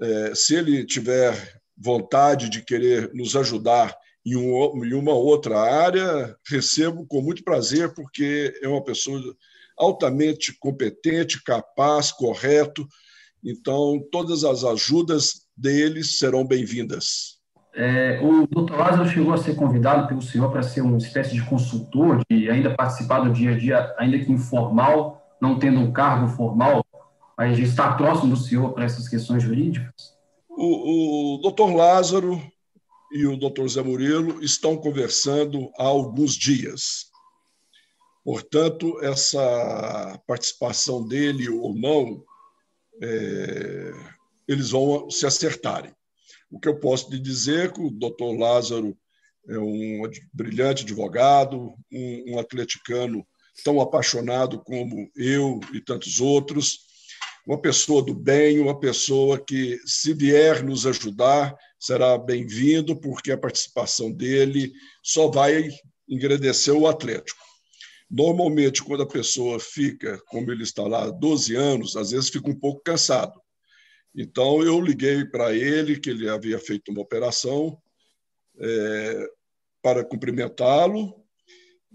é, 0.00 0.34
se 0.34 0.54
ele 0.54 0.86
tiver 0.86 1.60
vontade 1.76 2.48
de 2.48 2.64
querer 2.64 3.12
nos 3.12 3.34
ajudar 3.34 3.96
em, 4.24 4.36
um, 4.36 4.84
em 4.84 4.94
uma 4.94 5.14
outra 5.14 5.58
área, 5.58 6.36
recebo 6.46 7.06
com 7.06 7.20
muito 7.20 7.42
prazer, 7.42 7.92
porque 7.94 8.58
é 8.62 8.68
uma 8.68 8.84
pessoa 8.84 9.20
altamente 9.76 10.56
competente, 10.58 11.42
capaz, 11.42 12.12
correto. 12.12 12.86
Então, 13.42 14.04
todas 14.10 14.44
as 14.44 14.64
ajudas 14.64 15.46
dele 15.56 16.04
serão 16.04 16.44
bem-vindas. 16.44 17.37
É, 17.80 18.18
o 18.20 18.44
doutor 18.48 18.76
Lázaro 18.76 19.08
chegou 19.08 19.32
a 19.32 19.38
ser 19.38 19.54
convidado 19.54 20.08
pelo 20.08 20.20
senhor 20.20 20.50
para 20.50 20.64
ser 20.64 20.80
uma 20.80 20.98
espécie 20.98 21.32
de 21.32 21.44
consultor, 21.44 22.20
de 22.28 22.50
ainda 22.50 22.74
participar 22.74 23.20
do 23.20 23.32
dia 23.32 23.52
a 23.52 23.56
dia, 23.56 23.94
ainda 23.96 24.18
que 24.18 24.32
informal, 24.32 25.24
não 25.40 25.60
tendo 25.60 25.78
um 25.78 25.92
cargo 25.92 26.26
formal, 26.26 26.84
mas 27.36 27.56
de 27.56 27.62
estar 27.62 27.96
próximo 27.96 28.34
do 28.34 28.36
senhor 28.36 28.72
para 28.72 28.84
essas 28.84 29.08
questões 29.08 29.44
jurídicas? 29.44 29.92
O, 30.48 31.36
o 31.36 31.40
doutor 31.40 31.72
Lázaro 31.72 32.42
e 33.12 33.24
o 33.26 33.36
doutor 33.36 33.68
Zé 33.68 33.80
Murilo 33.80 34.42
estão 34.42 34.76
conversando 34.76 35.70
há 35.78 35.84
alguns 35.84 36.34
dias. 36.34 37.06
Portanto, 38.24 38.98
essa 39.04 40.20
participação 40.26 41.06
dele 41.06 41.48
ou 41.48 41.72
não, 41.72 42.24
é, 43.00 43.92
eles 44.48 44.70
vão 44.70 45.08
se 45.08 45.24
acertarem. 45.24 45.92
O 46.50 46.58
que 46.58 46.68
eu 46.68 46.78
posso 46.78 47.10
lhe 47.10 47.18
dizer 47.18 47.66
é 47.66 47.72
que 47.72 47.80
o 47.80 47.90
doutor 47.90 48.36
Lázaro 48.38 48.96
é 49.48 49.58
um 49.58 50.02
brilhante 50.32 50.84
advogado, 50.84 51.74
um, 51.92 52.34
um 52.34 52.38
atleticano 52.38 53.26
tão 53.64 53.80
apaixonado 53.80 54.62
como 54.62 55.10
eu 55.16 55.60
e 55.72 55.80
tantos 55.80 56.20
outros, 56.20 56.86
uma 57.46 57.60
pessoa 57.60 58.02
do 58.02 58.14
bem, 58.14 58.60
uma 58.60 58.78
pessoa 58.78 59.42
que, 59.42 59.78
se 59.86 60.12
vier 60.12 60.62
nos 60.62 60.86
ajudar, 60.86 61.56
será 61.80 62.18
bem-vindo, 62.18 63.00
porque 63.00 63.32
a 63.32 63.38
participação 63.38 64.12
dele 64.12 64.70
só 65.02 65.28
vai 65.28 65.70
engrandecer 66.06 66.74
o 66.74 66.86
Atlético. 66.86 67.40
Normalmente, 68.10 68.82
quando 68.82 69.02
a 69.02 69.08
pessoa 69.08 69.58
fica, 69.58 70.20
como 70.28 70.50
ele 70.50 70.62
está 70.62 70.82
lá, 70.82 71.10
12 71.10 71.54
anos, 71.54 71.96
às 71.96 72.10
vezes 72.10 72.28
fica 72.28 72.50
um 72.50 72.58
pouco 72.58 72.82
cansado. 72.82 73.40
Então, 74.14 74.62
eu 74.62 74.80
liguei 74.80 75.24
para 75.24 75.54
ele, 75.54 75.98
que 75.98 76.10
ele 76.10 76.28
havia 76.28 76.58
feito 76.58 76.90
uma 76.90 77.00
operação, 77.00 77.80
é, 78.60 79.28
para 79.82 80.04
cumprimentá-lo 80.04 81.14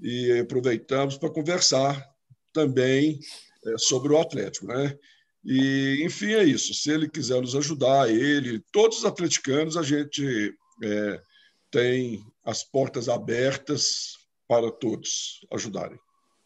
e 0.01 0.39
aproveitamos 0.39 1.17
para 1.17 1.29
conversar 1.29 2.03
também 2.51 3.20
é, 3.65 3.77
sobre 3.77 4.13
o 4.13 4.20
Atlético. 4.20 4.67
Né? 4.67 4.98
E, 5.43 6.01
enfim, 6.03 6.34
é 6.34 6.43
isso. 6.43 6.74
Se 6.74 6.91
ele 6.91 7.10
quiser 7.10 7.41
nos 7.41 7.55
ajudar, 7.55 8.10
ele, 8.10 8.63
todos 8.72 9.00
os 9.00 9.05
atleticanos, 9.05 9.75
a 9.75 9.84
gente 9.84 10.55
é, 10.82 11.22
tem 11.70 12.24
as 12.46 12.63
portas 12.63 13.10
abertas 13.10 14.17
para 14.48 14.72
todos 14.72 15.46
ajudarem. 15.51 16.00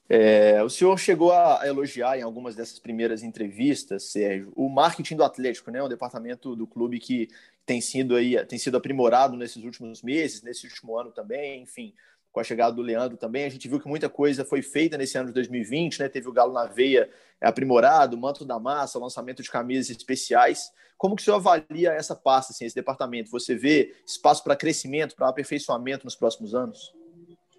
É, 0.09 0.63
o 0.63 0.69
senhor 0.69 0.97
chegou 0.97 1.33
a 1.33 1.61
elogiar 1.65 2.17
em 2.17 2.21
algumas 2.21 2.55
dessas 2.55 2.79
primeiras 2.79 3.23
entrevistas, 3.23 4.03
Sérgio, 4.03 4.53
o 4.55 4.69
marketing 4.69 5.17
do 5.17 5.23
Atlético, 5.23 5.69
né? 5.69 5.83
O 5.83 5.89
departamento 5.89 6.55
do 6.55 6.65
clube 6.65 6.99
que 6.99 7.27
tem 7.65 7.81
sido 7.81 8.15
aí, 8.15 8.43
tem 8.45 8.57
sido 8.57 8.77
aprimorado 8.77 9.35
nesses 9.35 9.63
últimos 9.63 10.01
meses, 10.01 10.41
nesse 10.41 10.65
último 10.65 10.97
ano 10.97 11.11
também, 11.11 11.61
enfim, 11.61 11.93
com 12.31 12.39
a 12.39 12.43
chegada 12.43 12.75
do 12.75 12.83
Leandro 12.83 13.17
também, 13.17 13.45
a 13.45 13.49
gente 13.49 13.67
viu 13.67 13.79
que 13.79 13.87
muita 13.87 14.07
coisa 14.07 14.45
foi 14.45 14.61
feita 14.61 14.97
nesse 14.97 15.17
ano 15.17 15.29
de 15.29 15.33
2020, 15.33 15.99
né? 15.99 16.07
Teve 16.07 16.29
o 16.29 16.31
Galo 16.31 16.53
na 16.53 16.65
Veia 16.65 17.09
aprimorado, 17.41 18.15
o 18.15 18.19
Manto 18.19 18.45
da 18.45 18.59
Massa, 18.59 18.99
lançamento 18.99 19.41
de 19.41 19.49
camisas 19.49 19.89
especiais. 19.89 20.71
Como 20.97 21.15
que 21.15 21.21
o 21.21 21.25
senhor 21.25 21.37
avalia 21.37 21.91
essa 21.93 22.15
pasta, 22.15 22.53
assim, 22.53 22.65
esse 22.65 22.75
departamento? 22.75 23.31
Você 23.31 23.55
vê 23.55 23.95
espaço 24.05 24.43
para 24.43 24.55
crescimento, 24.55 25.15
para 25.15 25.27
aperfeiçoamento 25.27 26.05
nos 26.05 26.15
próximos 26.15 26.53
anos? 26.53 26.93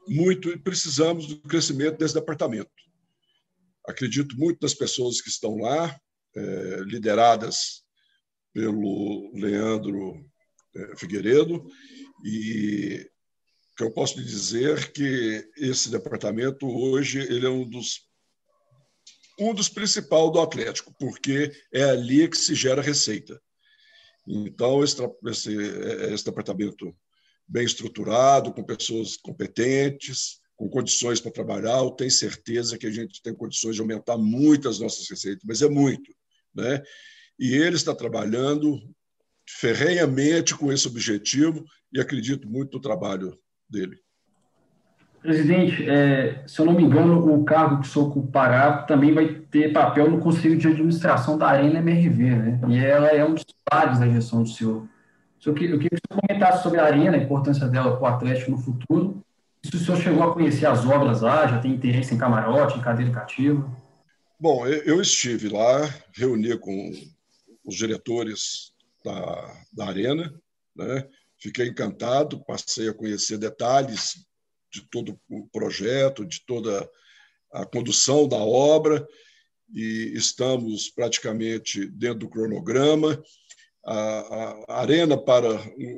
Muito 0.09 0.50
e 0.50 0.59
precisamos 0.59 1.27
do 1.27 1.41
crescimento 1.41 1.99
desse 1.99 2.15
departamento. 2.15 2.71
Acredito 3.87 4.37
muito 4.37 4.59
nas 4.62 4.75
pessoas 4.75 5.21
que 5.21 5.29
estão 5.29 5.57
lá, 5.57 5.99
é, 6.37 6.81
lideradas 6.85 7.83
pelo 8.53 9.31
Leandro 9.35 10.25
é, 10.75 10.97
Figueiredo, 10.97 11.67
e 12.25 13.09
que 13.77 13.85
eu 13.85 13.93
posso 13.93 14.19
lhe 14.19 14.25
dizer 14.25 14.93
que 14.93 15.49
esse 15.57 15.91
departamento 15.91 16.67
hoje 16.67 17.21
ele 17.21 17.47
é 17.47 17.50
um 17.50 17.69
dos 17.69 18.09
um 19.41 19.55
dos 19.55 19.69
principais 19.69 20.33
do 20.33 20.41
Atlético, 20.41 20.93
porque 20.99 21.53
é 21.73 21.85
ali 21.85 22.29
que 22.29 22.37
se 22.37 22.57
gera 22.57 22.83
receita. 22.83 23.41
Então, 24.27 24.83
esse, 24.83 24.97
esse, 25.27 25.55
esse 26.12 26.25
departamento 26.25 26.93
bem 27.49 27.64
estruturado, 27.64 28.52
com 28.52 28.62
pessoas 28.62 29.17
competentes, 29.17 30.40
com 30.57 30.69
condições 30.69 31.21
para 31.21 31.31
trabalhar, 31.31 31.78
eu 31.78 31.90
tenho 31.93 32.11
certeza 32.11 32.76
que 32.76 32.87
a 32.87 32.90
gente 32.90 33.23
tem 33.23 33.33
condições 33.33 33.76
de 33.76 33.81
aumentar 33.81 34.19
muito 34.19 34.69
as 34.69 34.81
nossas 34.81 35.09
receitas, 35.09 35.43
mas 35.47 35.62
é 35.62 35.69
muito. 35.69 36.12
Né? 36.55 36.83
E 37.38 37.55
ele 37.55 37.76
está 37.76 37.95
trabalhando 37.95 38.76
ferrenhamente 39.49 40.55
com 40.57 40.73
esse 40.73 40.87
objetivo 40.88 41.64
e 41.93 42.00
acredito 42.00 42.49
muito 42.49 42.75
no 42.75 42.83
trabalho 42.83 43.38
dele. 43.71 43.97
Presidente, 45.23 45.88
é, 45.88 46.43
se 46.47 46.61
eu 46.61 46.67
não 46.67 46.75
me 46.75 46.83
engano, 46.83 47.35
o 47.35 47.45
cargo 47.45 47.81
que 47.81 47.88
o 47.88 47.90
senhor 47.90 48.09
ocupará 48.09 48.83
também 48.83 49.12
vai 49.12 49.35
ter 49.50 49.73
papel 49.73 50.11
no 50.11 50.21
Conselho 50.21 50.57
de 50.57 50.69
Administração 50.69 51.37
da 51.37 51.49
Arena 51.49 51.78
MRV, 51.81 52.23
né? 52.23 52.61
E 52.69 52.78
ela 52.78 53.09
é 53.09 53.25
um 53.25 53.35
dos 53.35 53.45
pilares 53.45 53.99
da 53.99 54.09
gestão 54.09 54.43
do 54.43 54.49
senhor. 54.49 54.88
Eu 55.45 55.54
queria 55.54 55.78
que 55.78 55.88
você 55.88 56.21
comentasse 56.21 56.62
sobre 56.62 56.80
a 56.80 56.85
Arena, 56.85 57.16
a 57.16 57.21
importância 57.21 57.66
dela 57.68 57.97
para 57.97 58.02
o 58.02 58.14
Atlético 58.14 58.50
no 58.50 58.59
futuro. 58.59 59.25
Se 59.62 59.76
o 59.76 59.78
senhor 59.78 60.00
chegou 60.00 60.23
a 60.23 60.33
conhecer 60.33 60.66
as 60.66 60.85
obras 60.85 61.21
lá, 61.21 61.47
já 61.47 61.59
tem 61.59 61.73
interesse 61.73 62.14
em 62.14 62.18
camarote, 62.18 62.78
em 62.78 62.83
cadeira 62.83 63.12
cativa? 63.12 63.71
Bom, 64.38 64.66
eu 64.66 65.00
estive 65.00 65.49
lá, 65.49 65.88
reuni 66.12 66.57
com 66.59 66.92
os 67.64 67.75
diretores 67.75 68.73
da, 69.04 69.62
da 69.73 69.87
Arena, 69.87 70.33
né? 70.76 71.07
fiquei 71.38 71.68
encantado, 71.68 72.45
passei 72.45 72.88
a 72.88 72.95
conhecer 72.95 73.38
detalhes 73.38 74.26
de 74.71 74.83
todo 74.83 75.18
o 75.28 75.49
projeto, 75.49 76.25
de 76.25 76.40
toda 76.47 76.88
a 77.52 77.64
condução 77.64 78.28
da 78.28 78.37
obra, 78.37 79.07
e 79.73 80.12
estamos 80.14 80.88
praticamente 80.90 81.87
dentro 81.87 82.21
do 82.21 82.28
cronograma. 82.28 83.23
A, 83.90 84.64
a 84.68 84.80
arena 84.83 85.16
para 85.16 85.49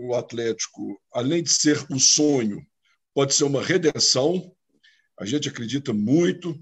o 0.06 0.14
Atlético, 0.14 0.96
além 1.12 1.42
de 1.42 1.50
ser 1.50 1.84
um 1.90 1.98
sonho, 1.98 2.64
pode 3.12 3.34
ser 3.34 3.42
uma 3.42 3.60
redenção. 3.60 4.54
A 5.18 5.24
gente 5.24 5.48
acredita 5.48 5.92
muito 5.92 6.56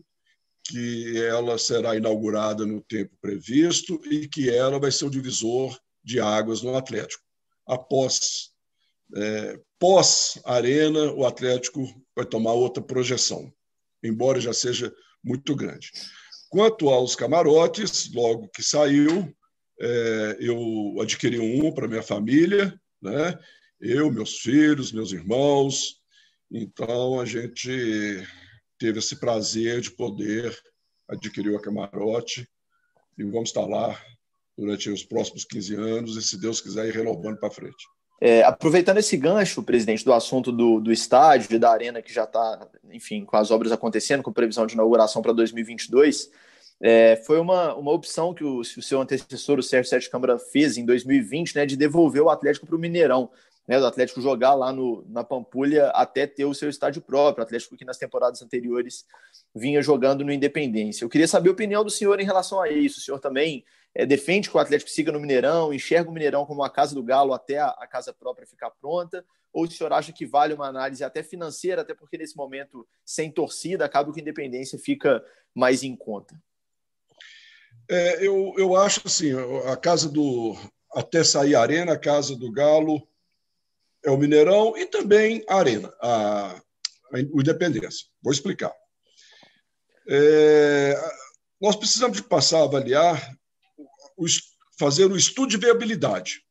que 0.65 1.19
ela 1.23 1.59
será 1.59 1.97
inaugurada 1.97 2.65
no 2.65 2.81
tempo 2.81 3.15
previsto 3.21 4.01
e 4.11 4.27
que 4.27 4.49
ela 4.49 4.79
vai 4.79 4.91
ser 4.91 5.05
o 5.05 5.11
divisor 5.11 5.79
de 6.03 6.19
águas 6.19 6.63
no 6.63 6.75
Atlético. 6.75 7.23
Após, 7.67 8.51
é, 9.15 9.61
pós-arena, 9.79 11.13
o 11.13 11.27
Atlético 11.27 11.83
vai 12.17 12.25
tomar 12.25 12.55
outra 12.55 12.83
projeção, 12.83 13.53
embora 14.03 14.41
já 14.41 14.55
seja 14.55 14.91
muito 15.23 15.55
grande. 15.55 15.91
Quanto 16.49 16.89
aos 16.89 17.15
camarotes, 17.15 18.11
logo 18.15 18.49
que 18.49 18.63
saiu, 18.63 19.31
é, 19.81 20.37
eu 20.41 20.97
adquiri 21.01 21.39
um 21.39 21.73
para 21.73 21.89
minha 21.89 22.03
família, 22.03 22.79
né? 23.01 23.39
eu, 23.81 24.11
meus 24.11 24.39
filhos, 24.39 24.93
meus 24.93 25.13
irmãos. 25.13 25.97
Então, 26.51 27.21
a 27.21 27.25
gente 27.25 28.27
teve 28.79 28.99
esse 28.99 29.17
prazer 29.17 29.81
de 29.81 29.91
poder 29.91 30.57
adquirir 31.09 31.55
o 31.55 31.61
camarote 31.61 32.49
e 33.17 33.25
vamos 33.25 33.51
estar 33.51 33.67
lá 33.67 33.99
durante 34.57 34.91
os 34.91 35.05
próximos 35.05 35.45
15 35.45 35.75
anos 35.77 36.17
e, 36.17 36.23
se 36.23 36.41
Deus 36.41 36.61
quiser, 36.61 36.87
ir 36.87 36.95
renovando 36.95 37.39
para 37.39 37.51
frente. 37.51 37.87
É, 38.21 38.43
aproveitando 38.43 38.99
esse 38.99 39.17
gancho, 39.17 39.63
presidente, 39.63 40.05
do 40.05 40.13
assunto 40.13 40.51
do, 40.51 40.81
do 40.81 40.91
estádio 40.91 41.55
e 41.55 41.59
da 41.59 41.71
arena 41.71 42.03
que 42.03 42.13
já 42.13 42.25
está, 42.25 42.69
enfim, 42.91 43.25
com 43.25 43.37
as 43.37 43.53
obras 43.53 43.71
acontecendo, 43.71 44.25
com 44.25 44.33
previsão 44.33 44.67
de 44.67 44.75
inauguração 44.75 45.23
para 45.23 45.33
2022, 45.33 46.29
é, 46.81 47.17
foi 47.17 47.39
uma, 47.41 47.75
uma 47.75 47.93
opção 47.93 48.33
que 48.33 48.45
o, 48.45 48.61
o 48.61 48.65
seu 48.65 49.01
antecessor, 49.01 49.59
o 49.59 49.63
Sérgio 49.63 49.91
Sete 49.91 50.11
Câmara, 50.11 50.39
fez 50.39 50.77
em 50.77 50.85
2020, 50.85 51.57
né, 51.57 51.67
de 51.67 51.77
devolver 51.77 52.23
o 52.23 52.31
Atlético 52.31 52.67
para 52.67 52.77
o 52.77 52.79
Mineirão, 52.79 53.31
né, 53.67 53.79
do 53.79 53.87
Atlético 53.87 54.21
jogar 54.21 54.55
lá 54.55 54.73
no, 54.73 55.05
na 55.09 55.23
Pampulha 55.23 55.89
até 55.89 56.27
ter 56.27 56.47
o 56.47 56.55
seu 56.55 56.71
estádio 56.71 57.03
próprio, 57.03 57.43
o 57.43 57.47
Atlético 57.47 57.77
que 57.77 57.85
nas 57.85 57.99
temporadas 57.99 58.41
anteriores 58.41 59.05
vinha 59.55 59.83
jogando 59.83 60.25
no 60.25 60.33
Independência. 60.33 61.05
Eu 61.05 61.09
queria 61.09 61.29
saber 61.29 61.51
a 61.51 61.53
opinião 61.53 61.85
do 61.85 61.91
senhor 61.91 62.19
em 62.19 62.25
relação 62.25 62.61
a 62.63 62.71
isso. 62.71 62.99
O 62.99 63.03
senhor 63.03 63.19
também 63.19 63.65
é, 63.95 64.07
defende 64.07 64.49
que 64.49 64.57
o 64.57 64.61
Atlético 64.61 64.91
siga 64.91 65.13
no 65.13 65.21
Mineirão, 65.21 65.73
enxerga 65.73 66.09
o 66.09 66.13
Mineirão 66.13 66.47
como 66.47 66.63
a 66.63 66.71
casa 66.71 66.95
do 66.95 67.03
Galo 67.03 67.35
até 67.35 67.59
a, 67.59 67.69
a, 67.69 67.87
casa 67.87 68.13
própria 68.13 68.47
ficar 68.47 68.71
pronta, 68.71 69.25
ou 69.53 69.65
o 69.65 69.71
senhor 69.71 69.93
acha 69.93 70.13
que 70.13 70.25
vale 70.25 70.55
uma 70.55 70.69
análise 70.69 71.05
até 71.05 71.23
financeira, 71.23 71.83
até 71.83 71.95
porque 71.95 72.17
nesse 72.17 72.37
momento, 72.37 72.87
sem 73.05 73.31
torcida, 73.31 73.85
acaba 73.85 74.13
que 74.13 74.21
a 74.21 74.23
independência 74.23 74.79
fica 74.79 75.23
mais 75.55 75.83
em 75.83 75.97
conta? 75.97 76.41
É, 77.91 78.27
eu, 78.27 78.55
eu 78.57 78.77
acho 78.77 79.01
assim, 79.05 79.33
a 79.67 79.77
casa 79.77 80.09
do. 80.09 80.57
Até 80.95 81.23
sair 81.23 81.55
a 81.55 81.61
Arena, 81.61 81.93
a 81.93 81.99
casa 81.99 82.35
do 82.35 82.51
Galo 82.51 83.07
é 84.05 84.11
o 84.11 84.17
Mineirão 84.17 84.77
e 84.77 84.87
também 84.87 85.45
a 85.49 85.57
Arena, 85.57 85.93
a, 86.01 86.57
a 86.57 86.63
o 87.33 87.41
Independência. 87.41 88.07
Vou 88.23 88.33
explicar. 88.33 88.73
É, 90.09 90.95
nós 91.61 91.77
precisamos 91.77 92.17
de 92.17 92.23
passar 92.23 92.61
a 92.61 92.65
avaliar 92.65 93.39
fazer 94.79 95.07
o 95.07 95.17
estudo 95.17 95.51
de 95.51 95.57
viabilidade. 95.57 96.43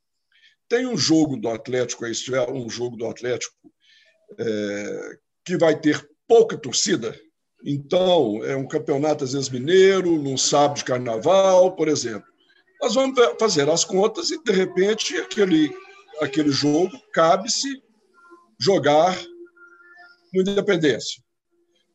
Tem 0.70 0.86
um 0.86 0.98
jogo 0.98 1.38
do 1.38 1.50
Atlético, 1.50 2.06
se 2.14 2.24
tiver 2.24 2.50
um 2.50 2.70
jogo 2.70 2.98
do 2.98 3.08
Atlético 3.08 3.56
é, 4.38 5.18
que 5.46 5.58
vai 5.58 5.80
ter 5.80 6.08
pouca 6.28 6.58
torcida, 6.58 7.18
então 7.64 8.44
é 8.44 8.56
um 8.56 8.68
campeonato, 8.68 9.24
às 9.24 9.34
vezes, 9.34 9.50
mineiro, 9.50 10.22
num 10.22 10.38
sábado 10.38 10.78
de 10.78 10.84
carnaval, 10.84 11.76
por 11.76 11.88
exemplo. 11.88 12.28
Nós 12.82 12.94
vamos 12.94 13.20
fazer 13.40 13.70
as 13.70 13.84
contas 13.84 14.30
e, 14.30 14.42
de 14.44 14.52
repente, 14.52 15.18
aquele, 15.18 15.76
aquele 16.22 16.52
jogo 16.52 16.92
cabe-se 17.12 17.82
jogar 18.60 19.18
no 20.34 20.42
Independência. 20.42 21.22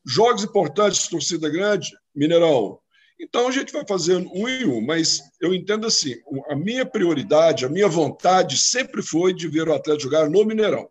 Jogos 0.05 0.43
importantes, 0.43 1.07
torcida 1.07 1.49
grande, 1.49 1.97
Mineirão, 2.15 2.83
então 3.23 3.47
a 3.47 3.53
gente 3.53 3.73
vai 3.73 3.85
fazendo 3.87 4.29
um 4.35 4.49
em 4.49 4.67
um, 4.67 4.81
mas 4.81 5.21
eu 5.41 5.55
entendo 5.55 5.87
assim: 5.87 6.17
a 6.49 6.57
minha 6.57 6.85
prioridade, 6.85 7.65
a 7.65 7.69
minha 7.69 7.87
vontade 7.87 8.59
sempre 8.59 9.01
foi 9.01 9.33
de 9.33 9.47
ver 9.47 9.69
o 9.69 9.75
Atlético 9.75 10.11
jogar 10.11 10.29
no 10.29 10.45
Mineirão. 10.45 10.91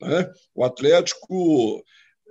Né? 0.00 0.32
O 0.54 0.64
Atlético, 0.64 1.84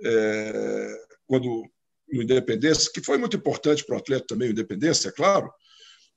é, 0.04 1.05
quando 1.26 1.64
no 2.12 2.22
Independência, 2.22 2.90
que 2.92 3.02
foi 3.02 3.18
muito 3.18 3.36
importante 3.36 3.84
para 3.84 3.96
o 3.96 3.98
Atlético 3.98 4.28
também, 4.28 4.48
o 4.48 4.52
Independência, 4.52 5.08
é 5.08 5.12
claro, 5.12 5.50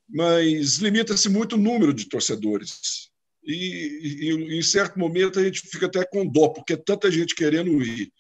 mas 0.08 0.78
limita-se 0.78 1.30
muito 1.30 1.56
o 1.56 1.60
número 1.60 1.94
de 1.94 2.08
torcedores. 2.08 3.10
E, 3.44 4.28
e, 4.30 4.58
em 4.58 4.62
certo 4.62 5.00
momento 5.00 5.40
a 5.40 5.44
gente 5.44 5.62
fica 5.62 5.88
até 5.88 6.06
com 6.06 6.28
dó, 6.28 6.50
porque 6.50 6.74
é 6.74 6.78
tanta 6.78 7.10
gente 7.10 7.34
querendo 7.34 7.82
ir, 7.82 8.12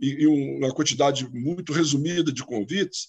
e, 0.00 0.22
e 0.22 0.26
uma 0.26 0.72
quantidade 0.72 1.28
muito 1.30 1.72
resumida 1.72 2.32
de 2.32 2.44
convites 2.44 3.08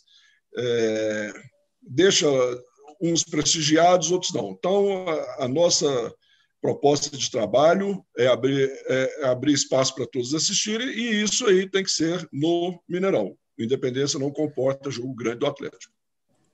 é, 0.57 1.33
deixa 1.81 2.27
uns 3.01 3.23
prestigiados, 3.23 4.11
outros 4.11 4.33
não. 4.33 4.51
Então, 4.51 5.07
a, 5.07 5.45
a 5.45 5.47
nossa 5.47 6.13
proposta 6.61 7.15
de 7.15 7.31
trabalho 7.31 8.03
é 8.17 8.27
abrir, 8.27 8.69
é, 8.87 9.23
é 9.23 9.27
abrir 9.27 9.53
espaço 9.53 9.95
para 9.95 10.07
todos 10.07 10.33
assistirem, 10.33 10.87
e 10.87 11.23
isso 11.23 11.45
aí 11.47 11.69
tem 11.69 11.83
que 11.83 11.91
ser 11.91 12.27
no 12.31 12.81
Mineirão. 12.87 13.35
Independência 13.57 14.19
não 14.19 14.31
comporta 14.31 14.91
jogo 14.91 15.13
grande 15.13 15.39
do 15.39 15.47
Atlético. 15.47 15.93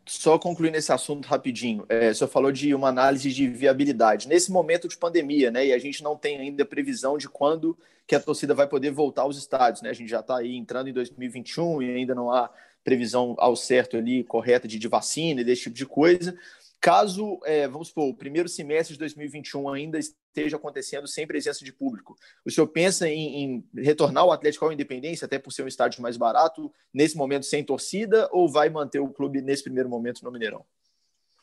Só 0.08 0.38
concluindo 0.38 0.78
esse 0.78 0.91
assunto 0.91 1.26
rapidinho, 1.26 1.84
é, 1.89 2.12
o 2.12 2.15
senhor 2.15 2.30
falou 2.30 2.52
de 2.52 2.76
uma 2.76 2.89
análise 2.89 3.32
de 3.32 3.48
viabilidade. 3.48 4.28
Nesse 4.28 4.52
momento 4.52 4.88
de 4.88 4.96
pandemia, 4.96 5.50
né, 5.50 5.65
e 5.65 5.74
a 5.74 5.80
gente 5.80 6.04
não 6.04 6.15
tem 6.15 6.38
ainda 6.38 6.63
previsão 6.63 7.18
de 7.18 7.28
quando 7.28 7.76
que 8.06 8.13
a 8.13 8.20
torcida 8.20 8.54
vai 8.54 8.68
poder 8.68 8.91
voltar 8.91 9.24
aos 9.24 9.36
estádios, 9.36 9.82
né? 9.82 9.89
A 9.89 9.94
gente 9.94 10.10
já 10.10 10.20
está 10.20 10.38
aí 10.38 10.56
entrando 10.56 10.89
em 10.89 10.94
2021 10.94 11.82
e 11.82 11.96
ainda 11.96 12.13
não 12.13 12.32
há 12.32 12.52
previsão 12.84 13.36
ao 13.39 13.56
certo 13.56 13.98
ali, 13.98 14.24
correta 14.24 14.68
de, 14.68 14.78
de 14.78 14.88
vacina 14.88 15.41
e 15.41 15.44
desse 15.44 15.63
tipo 15.63 15.76
de 15.76 15.88
coisa. 15.88 16.38
Caso, 16.86 17.39
é, 17.45 17.67
vamos 17.67 17.88
supor, 17.88 18.10
o 18.10 18.13
primeiro 18.13 18.48
semestre 18.48 18.93
de 18.93 19.00
2021 19.00 19.69
ainda 19.69 19.98
esteja 19.98 20.56
acontecendo 20.56 21.08
sem 21.08 21.26
presença 21.26 21.65
de 21.65 21.74
público, 21.74 22.15
o 22.45 22.52
senhor 22.52 22.67
pensa 22.67 23.10
em, 23.10 23.43
em 23.43 23.82
retornar 23.82 24.24
o 24.24 24.32
Atlético 24.32 24.65
ao 24.65 24.71
Independência, 24.71 25.26
até 25.26 25.39
por 25.39 25.52
ser 25.52 25.63
um 25.63 25.67
estádio 25.67 26.00
mais 26.00 26.15
barato, 26.15 26.71
nesse 26.93 27.17
momento 27.17 27.48
sem 27.48 27.63
torcida, 27.63 28.30
ou 28.32 28.48
vai 28.48 28.69
manter 28.69 29.00
o 29.00 29.10
clube 29.10 29.41
nesse 29.41 29.63
primeiro 29.63 29.89
momento 29.89 30.24
no 30.24 30.32
Mineirão? 30.32 30.63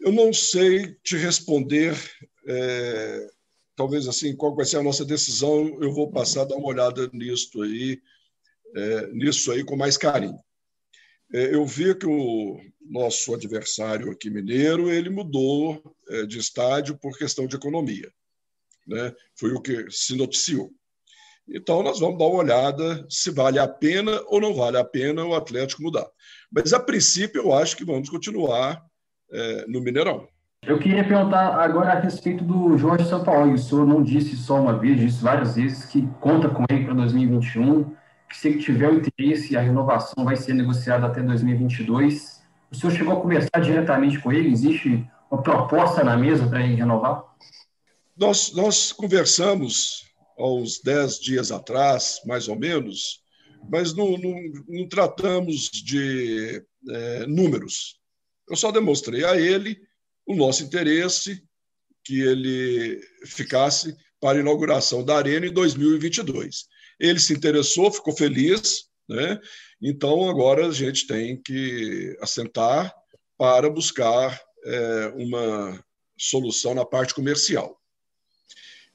Eu 0.01 0.13
não 0.13 0.33
sei 0.33 0.95
te 1.03 1.17
responder, 1.17 1.93
é, 2.47 3.27
talvez 3.75 4.07
assim, 4.07 4.37
qual 4.37 4.55
vai 4.55 4.65
ser 4.65 4.77
a 4.77 4.83
nossa 4.85 5.05
decisão, 5.05 5.77
eu 5.83 5.93
vou 5.93 6.09
passar 6.09 6.43
a 6.43 6.45
dar 6.45 6.55
uma 6.55 6.69
olhada 6.69 7.11
nisso 7.13 7.61
aí, 7.63 8.01
é, 8.77 9.07
nisso 9.09 9.51
aí 9.51 9.65
com 9.65 9.75
mais 9.75 9.97
carinho. 9.97 10.39
É, 11.33 11.55
eu 11.55 11.65
vi 11.65 11.95
que 11.95 12.07
o 12.07 12.61
nosso 12.89 13.35
adversário 13.35 14.11
aqui 14.11 14.29
mineiro 14.29 14.91
ele 14.91 15.09
mudou 15.09 15.83
é, 16.09 16.27
de 16.27 16.39
estádio 16.39 16.97
por 16.97 17.17
questão 17.17 17.47
de 17.47 17.57
economia, 17.57 18.11
né? 18.87 19.13
Foi 19.35 19.53
o 19.53 19.61
que 19.61 19.87
se 19.91 20.17
noticiou. 20.17 20.71
Então 21.49 21.83
nós 21.83 21.99
vamos 21.99 22.19
dar 22.19 22.27
uma 22.27 22.39
olhada 22.39 23.07
se 23.09 23.31
vale 23.31 23.59
a 23.59 23.67
pena 23.67 24.21
ou 24.27 24.41
não 24.41 24.55
vale 24.55 24.77
a 24.77 24.85
pena 24.85 25.25
o 25.25 25.35
Atlético 25.35 25.83
mudar. 25.83 26.07
Mas 26.51 26.73
a 26.73 26.81
princípio 26.81 27.41
eu 27.41 27.53
acho 27.53 27.77
que 27.77 27.85
vamos 27.85 28.09
continuar 28.09 28.83
é, 29.33 29.67
no 29.67 29.81
Mineirão. 29.81 30.29
Eu 30.65 30.79
queria 30.79 31.03
perguntar 31.03 31.57
agora 31.61 31.93
a 31.93 31.99
respeito 31.99 32.45
do 32.45 32.79
Jorge 32.79 33.09
Sampaoli. 33.09 33.55
O 33.55 33.59
senhor 33.59 33.85
não 33.85 34.01
disse 34.03 34.37
só 34.37 34.61
uma 34.61 34.79
vez, 34.79 35.01
disse 35.01 35.23
várias 35.23 35.57
vezes 35.57 35.87
que 35.87 36.07
conta 36.21 36.49
com 36.49 36.65
ele 36.71 36.85
para 36.85 36.95
2021 36.95 37.97
que 38.33 38.39
se 38.39 38.59
tiver 38.59 38.91
o 38.91 38.97
interesse, 38.97 39.55
a 39.55 39.61
renovação 39.61 40.25
vai 40.25 40.37
ser 40.37 40.55
negociada 40.55 41.07
até 41.07 41.23
2022. 41.23 42.41
O 42.71 42.75
senhor 42.75 42.93
chegou 42.93 43.13
a 43.13 43.21
conversar 43.21 43.61
diretamente 43.61 44.19
com 44.19 44.33
ele? 44.33 44.51
Existe 44.51 45.07
uma 45.31 45.43
proposta 45.43 46.03
na 46.03 46.17
mesa 46.17 46.47
para 46.49 46.63
ele 46.63 46.75
renovar? 46.75 47.25
Nós, 48.17 48.55
nós 48.55 48.91
conversamos 48.91 50.07
há 50.39 50.47
uns 50.49 50.81
dez 50.81 51.21
dias 51.21 51.53
atrás, 51.53 52.23
mais 52.25 52.49
ou 52.49 52.59
menos, 52.59 53.21
mas 53.71 53.95
não, 53.95 54.17
não, 54.17 54.35
não 54.67 54.89
tratamos 54.89 55.71
de 55.71 56.65
é, 56.89 57.27
números. 57.27 58.01
Eu 58.49 58.57
só 58.57 58.73
demonstrei 58.73 59.27
a 59.27 59.39
ele 59.39 59.79
o 60.27 60.35
nosso 60.35 60.63
interesse, 60.63 61.43
que 62.03 62.19
ele 62.21 62.99
ficasse 63.27 63.95
para 64.19 64.39
a 64.39 64.41
inauguração 64.41 65.05
da 65.05 65.19
Arena 65.19 65.47
em 65.47 65.53
2022. 65.53 66.72
Ele 67.03 67.19
se 67.19 67.35
interessou, 67.35 67.91
ficou 67.91 68.17
feliz, 68.17 68.85
né? 69.09 69.41
então 69.83 70.31
agora 70.31 70.69
a 70.69 70.73
gente 70.73 71.05
tem 71.05 71.37
que 71.43 72.17
assentar 72.21 72.95
para 73.37 73.69
buscar 73.69 74.41
é, 74.65 75.07
uma 75.17 75.85
solução 76.17 76.75
na 76.75 76.87
parte 76.87 77.13
comercial. 77.13 77.77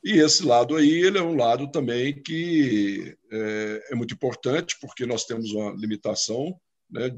E 0.02 0.20
esse 0.20 0.46
lado 0.46 0.78
aí 0.78 0.90
ele 0.90 1.18
é 1.18 1.22
um 1.22 1.36
lado 1.36 1.70
também 1.70 2.24
que 2.24 3.14
é, 3.30 3.88
é 3.92 3.96
muito 3.96 4.14
importante, 4.14 4.78
porque 4.80 5.06
nós 5.06 5.26
temos 5.26 5.52
uma 5.52 5.72
limitação, 5.74 6.58
né? 6.90 7.14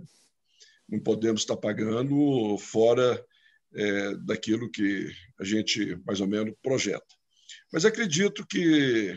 não 0.89 0.99
podemos 0.99 1.41
estar 1.41 1.55
pagando 1.55 2.57
fora 2.57 3.23
é, 3.75 4.15
daquilo 4.25 4.71
que 4.71 5.07
a 5.39 5.43
gente 5.43 5.95
mais 6.03 6.19
ou 6.19 6.27
menos 6.27 6.55
projeta. 6.63 7.05
Mas 7.71 7.85
acredito 7.85 8.43
que 8.47 9.15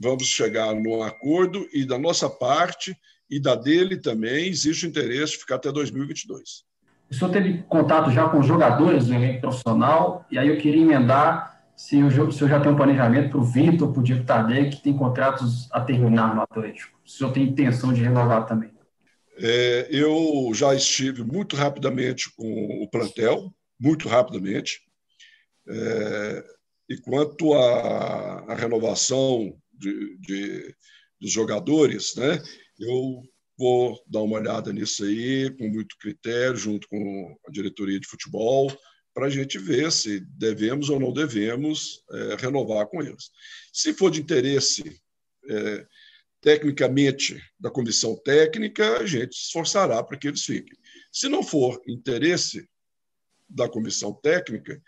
vamos 0.00 0.26
chegar 0.26 0.74
num 0.74 1.02
acordo 1.02 1.68
e 1.72 1.84
da 1.84 1.98
nossa 1.98 2.28
parte 2.30 2.96
e 3.30 3.38
da 3.38 3.54
dele 3.54 3.98
também 3.98 4.48
existe 4.48 4.86
o 4.86 4.88
interesse 4.88 5.32
de 5.32 5.38
ficar 5.38 5.56
até 5.56 5.70
2022. 5.70 6.64
O 7.10 7.14
senhor 7.14 7.30
teve 7.30 7.62
contato 7.68 8.10
já 8.10 8.28
com 8.28 8.42
jogadores 8.42 9.06
do 9.06 9.14
elenco 9.14 9.40
profissional, 9.40 10.24
e 10.30 10.38
aí 10.38 10.48
eu 10.48 10.56
queria 10.58 10.82
emendar 10.82 11.60
se 11.76 12.02
o, 12.02 12.32
senhor 12.32 12.48
já 12.48 12.60
tem 12.60 12.72
um 12.72 12.76
planejamento 12.76 13.30
para 13.30 13.38
o 13.38 13.44
Vitor, 13.44 13.92
para 13.92 14.00
o 14.00 14.02
Diego 14.02 14.24
Tadei, 14.24 14.70
que 14.70 14.82
tem 14.82 14.96
contratos 14.96 15.70
a 15.72 15.80
terminar 15.80 16.34
no 16.34 16.42
Atlético. 16.42 16.98
Se 17.04 17.14
o 17.14 17.18
senhor 17.18 17.32
tem 17.32 17.44
intenção 17.44 17.92
de 17.92 18.02
renovar 18.02 18.46
também? 18.46 18.70
É, 19.38 19.88
eu 19.90 20.50
já 20.54 20.74
estive 20.74 21.24
muito 21.24 21.56
rapidamente 21.56 22.30
com 22.36 22.82
o 22.82 22.88
plantel, 22.88 23.50
muito 23.80 24.08
rapidamente. 24.08 24.80
É, 25.66 26.44
e 26.88 26.98
quanto 26.98 27.54
à 27.54 28.54
renovação 28.54 29.54
de, 29.80 30.16
de, 30.18 30.76
dos 31.20 31.32
jogadores, 31.32 32.14
né, 32.14 32.40
eu 32.78 33.22
vou 33.58 34.02
dar 34.06 34.22
uma 34.22 34.38
olhada 34.38 34.72
nisso 34.72 35.04
aí 35.04 35.50
com 35.56 35.68
muito 35.68 35.96
critério, 35.98 36.56
junto 36.56 36.88
com 36.88 37.36
a 37.46 37.50
diretoria 37.50 37.98
de 37.98 38.08
futebol, 38.08 38.70
para 39.12 39.26
a 39.26 39.30
gente 39.30 39.58
ver 39.58 39.90
se 39.92 40.20
devemos 40.20 40.88
ou 40.88 41.00
não 41.00 41.12
devemos 41.12 42.02
é, 42.10 42.36
renovar 42.36 42.86
com 42.86 43.02
eles. 43.02 43.30
Se 43.72 43.92
for 43.92 44.10
de 44.10 44.20
interesse 44.20 44.82
é, 45.48 45.86
tecnicamente 46.40 47.38
da 47.58 47.70
comissão 47.70 48.16
técnica, 48.16 48.98
a 48.98 49.06
gente 49.06 49.34
se 49.34 49.46
esforçará 49.46 50.02
para 50.02 50.16
que 50.16 50.28
eles 50.28 50.42
fiquem. 50.42 50.76
Se 51.12 51.28
não 51.28 51.42
for 51.42 51.80
interesse 51.86 52.66
da 53.48 53.68
comissão 53.68 54.14
técnica, 54.14 54.80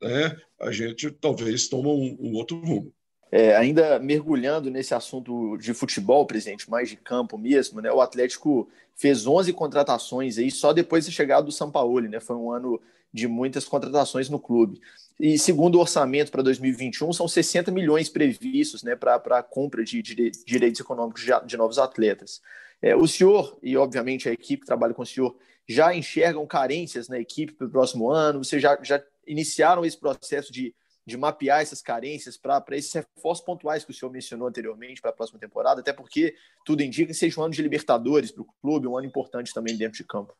né, 0.00 0.36
a 0.60 0.70
gente 0.70 1.10
talvez 1.10 1.68
tome 1.68 1.88
um, 1.88 2.28
um 2.28 2.34
outro 2.34 2.60
rumo. 2.60 2.94
É, 3.34 3.56
ainda 3.56 3.98
mergulhando 3.98 4.70
nesse 4.70 4.92
assunto 4.92 5.56
de 5.56 5.72
futebol, 5.72 6.26
presidente, 6.26 6.70
mais 6.70 6.90
de 6.90 6.96
campo 6.96 7.38
mesmo, 7.38 7.80
né? 7.80 7.90
O 7.90 8.02
Atlético 8.02 8.68
fez 8.94 9.26
11 9.26 9.54
contratações 9.54 10.36
aí 10.36 10.50
só 10.50 10.70
depois 10.70 11.06
da 11.06 11.10
chegada 11.10 11.42
do 11.42 11.50
Sampaoli, 11.50 12.08
né? 12.08 12.20
Foi 12.20 12.36
um 12.36 12.52
ano 12.52 12.78
de 13.10 13.26
muitas 13.26 13.64
contratações 13.64 14.28
no 14.28 14.38
clube. 14.38 14.80
E 15.18 15.38
segundo 15.38 15.76
o 15.76 15.80
orçamento 15.80 16.30
para 16.30 16.42
2021, 16.42 17.12
são 17.12 17.26
60 17.26 17.70
milhões 17.70 18.08
previstos 18.08 18.82
né, 18.82 18.96
para 18.96 19.16
a 19.16 19.42
compra 19.42 19.84
de, 19.84 20.02
de, 20.02 20.30
direitos 20.46 20.80
econômicos 20.80 21.22
de, 21.22 21.30
de 21.46 21.56
novos 21.56 21.78
atletas. 21.78 22.40
É, 22.80 22.96
o 22.96 23.06
senhor, 23.06 23.58
e 23.62 23.76
obviamente 23.76 24.28
a 24.28 24.32
equipe 24.32 24.62
que 24.62 24.66
trabalha 24.66 24.92
com 24.92 25.02
o 25.02 25.06
senhor, 25.06 25.36
já 25.68 25.94
enxergam 25.94 26.46
carências 26.46 27.08
na 27.08 27.18
equipe 27.18 27.52
para 27.52 27.66
o 27.66 27.70
próximo 27.70 28.10
ano? 28.10 28.42
Vocês 28.42 28.60
já, 28.60 28.78
já 28.82 29.02
iniciaram 29.26 29.84
esse 29.84 29.96
processo 29.96 30.52
de 30.52 30.74
de 31.06 31.16
mapear 31.16 31.60
essas 31.60 31.82
carências 31.82 32.36
para 32.36 32.64
esses 32.70 32.92
reforços 32.92 33.44
pontuais 33.44 33.84
que 33.84 33.90
o 33.90 33.94
senhor 33.94 34.10
mencionou 34.10 34.46
anteriormente 34.46 35.00
para 35.00 35.10
a 35.10 35.14
próxima 35.14 35.38
temporada, 35.38 35.80
até 35.80 35.92
porque 35.92 36.34
tudo 36.64 36.82
indica 36.82 37.08
que 37.08 37.14
seja 37.14 37.40
um 37.40 37.44
ano 37.44 37.54
de 37.54 37.62
Libertadores 37.62 38.30
para 38.30 38.42
o 38.42 38.48
clube, 38.60 38.86
um 38.86 38.96
ano 38.96 39.06
importante 39.06 39.52
também 39.52 39.76
dentro 39.76 39.98
de 39.98 40.04
campo. 40.04 40.36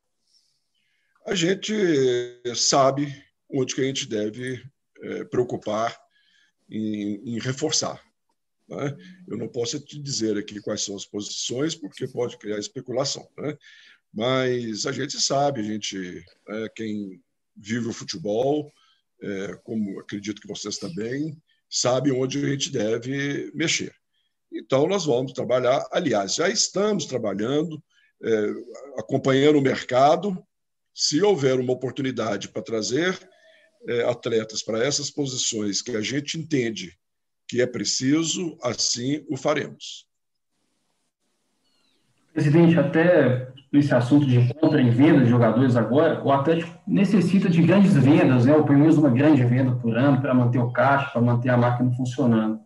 A 1.27 1.35
gente 1.35 1.75
sabe 2.55 3.25
onde 3.51 3.75
que 3.75 3.81
a 3.81 3.85
gente 3.85 4.09
deve 4.09 4.63
é, 5.03 5.25
preocupar 5.25 5.97
em, 6.71 7.35
em 7.35 7.41
reforçar. 7.41 8.03
Né? 8.69 8.97
Eu 9.29 9.37
não 9.37 9.49
posso 9.49 9.79
te 9.81 10.01
dizer 10.01 10.39
aqui 10.39 10.61
quais 10.61 10.83
são 10.83 10.97
as 10.97 11.05
posições, 11.05 11.75
porque 11.75 12.09
pode 12.09 12.39
criar 12.39 12.59
especulação. 12.59 13.29
Né? 13.37 13.57
Mas 14.13 14.87
a 14.87 14.93
gente 14.93 15.21
sabe, 15.21 15.61
a 15.61 15.65
gente, 15.65 16.25
é, 16.49 16.69
quem 16.75 17.23
vive 17.57 17.89
o 17.89 17.93
futebol, 17.93 18.73
é, 19.23 19.55
como 19.63 20.01
acredito 20.01 20.41
que 20.41 20.49
vocês 20.49 20.79
também, 20.79 21.37
sabem 21.71 22.13
onde 22.13 22.45
a 22.45 22.49
gente 22.49 22.71
deve 22.71 23.51
mexer. 23.55 23.95
Então, 24.53 24.87
nós 24.87 25.07
vamos 25.07 25.33
trabalhar, 25.33 25.87
aliás, 25.91 26.35
já 26.35 26.49
estamos 26.49 27.07
trabalhando, 27.07 27.83
é, 28.23 28.47
acompanhando 28.99 29.59
o 29.59 29.63
mercado. 29.63 30.45
Se 30.95 31.23
houver 31.23 31.59
uma 31.59 31.73
oportunidade 31.73 32.49
para 32.49 32.61
trazer 32.61 33.19
é, 33.89 34.05
atletas 34.05 34.63
para 34.63 34.85
essas 34.85 35.11
posições 35.11 35.81
que 35.81 35.97
a 35.97 36.03
gente 36.03 36.39
entende 36.39 36.97
que 37.49 37.61
é 37.61 37.67
preciso, 37.67 38.57
assim 38.63 39.25
o 39.29 39.37
faremos. 39.37 40.07
Presidente, 42.33 42.79
até 42.79 43.52
nesse 43.73 43.95
assunto 43.95 44.27
de 44.27 44.53
compra 44.55 44.83
e 44.83 44.91
venda 44.91 45.25
de 45.25 45.31
jogadores 45.31 45.77
agora, 45.77 46.23
o 46.23 46.31
Atlético 46.31 46.79
necessita 46.87 47.49
de 47.49 47.63
grandes 47.63 47.95
vendas, 47.95 48.45
né, 48.45 48.55
ou 48.55 48.65
pelo 48.65 48.79
menos 48.79 48.99
uma 48.99 49.09
grande 49.09 49.43
venda 49.45 49.73
por 49.73 49.97
ano, 49.97 50.21
para 50.21 50.35
manter 50.35 50.59
o 50.59 50.71
caixa, 50.71 51.11
para 51.11 51.23
manter 51.23 51.49
a 51.49 51.57
máquina 51.57 51.91
funcionando. 51.97 52.57
O 52.57 52.61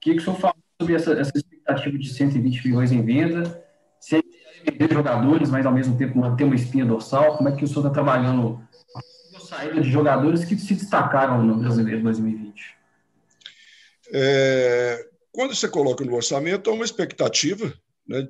que, 0.00 0.12
que 0.12 0.20
o 0.20 0.22
senhor 0.22 0.38
fala 0.38 0.54
sobre 0.80 0.94
essa, 0.94 1.12
essa 1.14 1.32
expectativa 1.34 1.98
de 1.98 2.08
120 2.08 2.68
milhões 2.68 2.92
em 2.92 3.02
venda? 3.04 3.64
Se 3.98 4.16
é 4.16 4.22
vender 4.70 4.92
jogadores, 4.92 5.50
mas 5.50 5.66
ao 5.66 5.72
mesmo 5.72 5.96
tempo 5.96 6.16
manter 6.16 6.44
uma 6.44 6.54
espinha 6.54 6.84
dorsal, 6.84 7.36
como 7.36 7.48
é 7.48 7.52
que 7.52 7.64
o 7.64 7.66
senhor 7.66 7.80
está 7.80 7.90
trabalhando 7.90 8.62
a 9.36 9.40
saída 9.40 9.80
de 9.80 9.90
jogadores 9.90 10.44
que 10.44 10.56
se 10.56 10.74
destacaram 10.74 11.42
no 11.42 11.56
Brasileiro 11.56 12.02
2020? 12.02 12.76
É, 14.12 15.08
quando 15.32 15.54
você 15.54 15.68
coloca 15.68 16.04
no 16.04 16.14
orçamento, 16.14 16.70
é 16.70 16.72
uma 16.72 16.84
expectativa 16.84 17.72
né, 18.06 18.28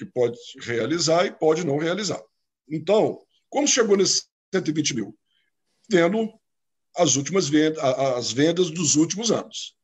que 0.00 0.06
pode 0.06 0.38
realizar 0.60 1.26
e 1.26 1.30
pode 1.30 1.62
não 1.62 1.76
realizar. 1.76 2.22
Então, 2.66 3.20
como 3.50 3.68
chegou 3.68 3.98
nesses 3.98 4.26
120 4.54 4.94
mil? 4.94 5.18
Vendo 5.90 6.32
as 6.96 7.16
últimas 7.16 7.48
vendas, 7.50 7.82
as 7.84 8.32
vendas 8.32 8.70
dos 8.70 8.96
últimos 8.96 9.30
anos. 9.30 9.76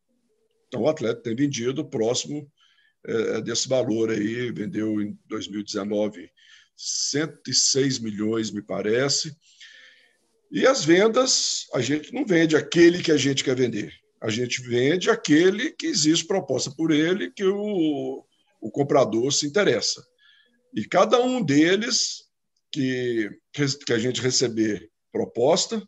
Então, 0.68 0.82
o 0.82 0.88
atleta 0.88 1.20
tem 1.20 1.36
vendido 1.36 1.84
próximo 1.84 2.50
é, 3.04 3.42
desse 3.42 3.68
valor 3.68 4.10
aí, 4.10 4.50
vendeu 4.50 5.02
em 5.02 5.18
2019 5.26 6.30
106 6.74 7.98
milhões, 7.98 8.50
me 8.50 8.62
parece. 8.62 9.36
E 10.50 10.66
as 10.66 10.82
vendas, 10.82 11.66
a 11.74 11.80
gente 11.82 12.12
não 12.12 12.24
vende 12.24 12.56
aquele 12.56 13.02
que 13.02 13.12
a 13.12 13.16
gente 13.16 13.44
quer 13.44 13.56
vender. 13.56 13.92
A 14.20 14.30
gente 14.30 14.62
vende 14.62 15.10
aquele 15.10 15.72
que 15.72 15.86
existe 15.86 16.26
proposta 16.26 16.70
por 16.70 16.90
ele, 16.90 17.30
que 17.30 17.44
o, 17.44 18.24
o 18.60 18.70
comprador 18.70 19.32
se 19.32 19.46
interessa. 19.46 20.04
E 20.74 20.84
cada 20.84 21.20
um 21.20 21.42
deles 21.42 22.24
que, 22.70 23.30
que 23.86 23.92
a 23.92 23.98
gente 23.98 24.20
receber 24.20 24.90
proposta, 25.10 25.86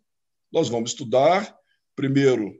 nós 0.50 0.68
vamos 0.68 0.90
estudar, 0.90 1.54
primeiro, 1.94 2.54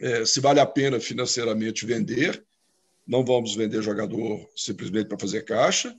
é, 0.00 0.26
se 0.26 0.40
vale 0.40 0.60
a 0.60 0.66
pena 0.66 1.00
financeiramente 1.00 1.86
vender, 1.86 2.44
não 3.06 3.24
vamos 3.24 3.54
vender 3.54 3.82
jogador 3.82 4.46
simplesmente 4.56 5.08
para 5.08 5.18
fazer 5.18 5.44
caixa, 5.44 5.94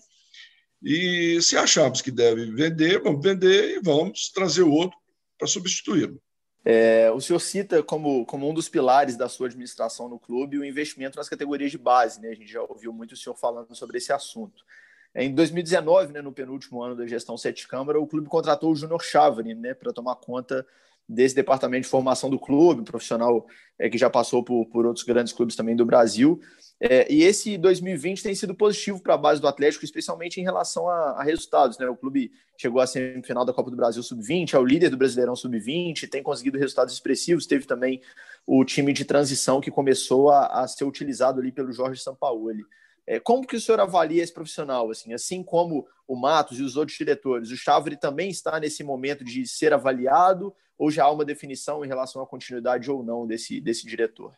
e 0.83 1.41
se 1.41 1.57
acharmos 1.57 2.01
que 2.01 2.11
deve 2.11 2.51
vender, 2.51 3.01
vamos 3.01 3.23
vender 3.23 3.77
e 3.77 3.81
vamos 3.81 4.29
trazer 4.29 4.63
outro 4.63 4.97
para 5.37 5.47
substituí-lo. 5.47 6.21
É, 6.67 7.12
o 7.12 7.21
senhor 7.21 7.39
cita 7.39 7.84
como, 7.84 8.25
como 8.25 8.49
um 8.49 8.54
dos 8.54 8.67
pilares 8.67 9.15
da 9.15 9.30
sua 9.30 9.45
administração 9.45 10.10
no 10.10 10.17
clube 10.17 10.58
o 10.58 10.65
investimento 10.65 11.15
nas 11.15 11.30
categorias 11.30 11.69
de 11.69 11.78
base, 11.78 12.19
né? 12.19 12.30
A 12.30 12.34
gente 12.34 12.51
já 12.51 12.62
ouviu 12.63 12.91
muito 12.91 13.12
o 13.12 13.15
senhor 13.15 13.36
falando 13.36 13.75
sobre 13.75 13.99
esse 13.99 14.12
assunto. 14.12 14.65
É, 15.13 15.23
em 15.23 15.34
2019, 15.34 16.12
né, 16.12 16.21
no 16.23 16.32
penúltimo 16.32 16.82
ano 16.82 16.95
da 16.95 17.06
gestão 17.06 17.38
Sete 17.38 17.67
Câmara, 17.67 17.99
o 17.99 18.08
clube 18.08 18.28
contratou 18.28 18.71
o 18.71 18.75
Júnior 18.75 19.04
Chavani 19.04 19.54
né, 19.54 19.75
para 19.75 19.93
tomar 19.93 20.15
conta 20.15 20.65
desse 21.08 21.36
departamento 21.36 21.84
de 21.84 21.89
formação 21.89 22.32
do 22.32 22.39
clube, 22.39 22.84
profissional 22.84 23.45
é, 23.78 23.88
que 23.88 23.97
já 23.97 24.10
passou 24.10 24.43
por, 24.43 24.65
por 24.65 24.88
outros 24.88 25.06
grandes 25.06 25.32
clubes 25.34 25.56
também 25.56 25.75
do 25.75 25.86
Brasil. 25.86 26.41
É, 26.79 27.11
e 27.11 27.23
esse 27.23 27.57
2020 27.57 28.21
tem 28.21 28.35
sido 28.35 28.53
positivo 28.53 29.01
para 29.01 29.13
a 29.13 29.17
base 29.17 29.39
do 29.39 29.47
Atlético, 29.47 29.85
especialmente 29.85 30.41
em 30.41 30.43
relação 30.43 30.89
a, 30.89 31.11
a, 31.11 31.23
resultados. 31.23 31.77
Né? 31.77 31.88
O 31.88 31.95
clube 31.95 32.31
chegou 32.57 32.81
à 32.81 32.88
semifinal 32.88 33.45
da 33.45 33.53
Copa 33.53 33.71
do 33.71 33.77
Brasil 33.77 34.03
Sub-20, 34.03 34.53
é 34.53 34.59
o 34.59 34.65
líder 34.65 34.89
do 34.89 34.97
Brasileirão 34.97 35.35
Sub-20, 35.35 36.09
tem 36.09 36.21
conseguido 36.21 36.57
resultados 36.57 36.93
expressivos. 36.93 37.47
Teve 37.47 37.65
também 37.65 38.01
o 38.45 38.63
time 38.65 38.91
de 38.91 39.05
transição 39.05 39.61
que 39.61 39.71
começou 39.71 40.29
a, 40.29 40.63
a 40.63 40.67
ser 40.67 40.83
utilizado 40.83 41.39
ali 41.39 41.51
pelo 41.51 41.71
Jorge 41.71 42.01
Sampaoli. 42.01 42.63
É, 43.07 43.19
como 43.19 43.45
que 43.45 43.55
o 43.55 43.61
senhor 43.61 43.79
avalia 43.79 44.23
esse 44.23 44.33
profissional? 44.33 44.89
Assim, 44.89 45.13
assim 45.13 45.43
como 45.43 45.88
o 46.07 46.15
Matos 46.15 46.59
e 46.59 46.63
os 46.63 46.75
outros 46.75 46.97
diretores, 46.97 47.51
o 47.51 47.57
Chavre 47.57 47.95
também 47.95 48.29
está 48.29 48.59
nesse 48.59 48.83
momento 48.83 49.23
de 49.23 49.47
ser 49.47 49.73
avaliado 49.73 50.53
ou 50.77 50.91
já 50.91 51.05
há 51.05 51.11
uma 51.11 51.23
definição 51.23 51.85
em 51.85 51.88
relação 51.88 52.21
à 52.21 52.27
continuidade 52.27 52.91
ou 52.91 53.03
não 53.03 53.25
desse, 53.25 53.61
desse 53.61 53.85
diretor? 53.85 54.33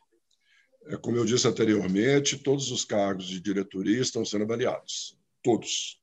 É, 0.89 0.95
como 0.95 1.17
eu 1.17 1.25
disse 1.25 1.47
anteriormente, 1.47 2.37
todos 2.37 2.71
os 2.71 2.85
cargos 2.85 3.25
de 3.27 3.41
diretoria 3.41 4.01
estão 4.01 4.23
sendo 4.23 4.43
avaliados. 4.43 5.17
Todos. 5.43 5.99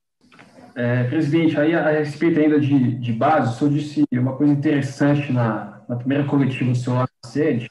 É, 0.75 1.05
presidente, 1.05 1.57
aí 1.57 1.73
a, 1.73 1.89
respeito 1.91 2.39
ainda 2.39 2.59
de, 2.59 2.95
de 2.95 3.13
base, 3.13 3.53
o 3.53 3.57
senhor 3.57 3.73
disse 3.73 4.05
uma 4.11 4.35
coisa 4.35 4.53
interessante 4.53 5.31
na, 5.31 5.81
na 5.87 5.95
primeira 5.95 6.25
coletiva 6.25 6.71
do 6.71 6.77
senhor 6.77 6.99
na 6.99 7.29
sede, 7.29 7.69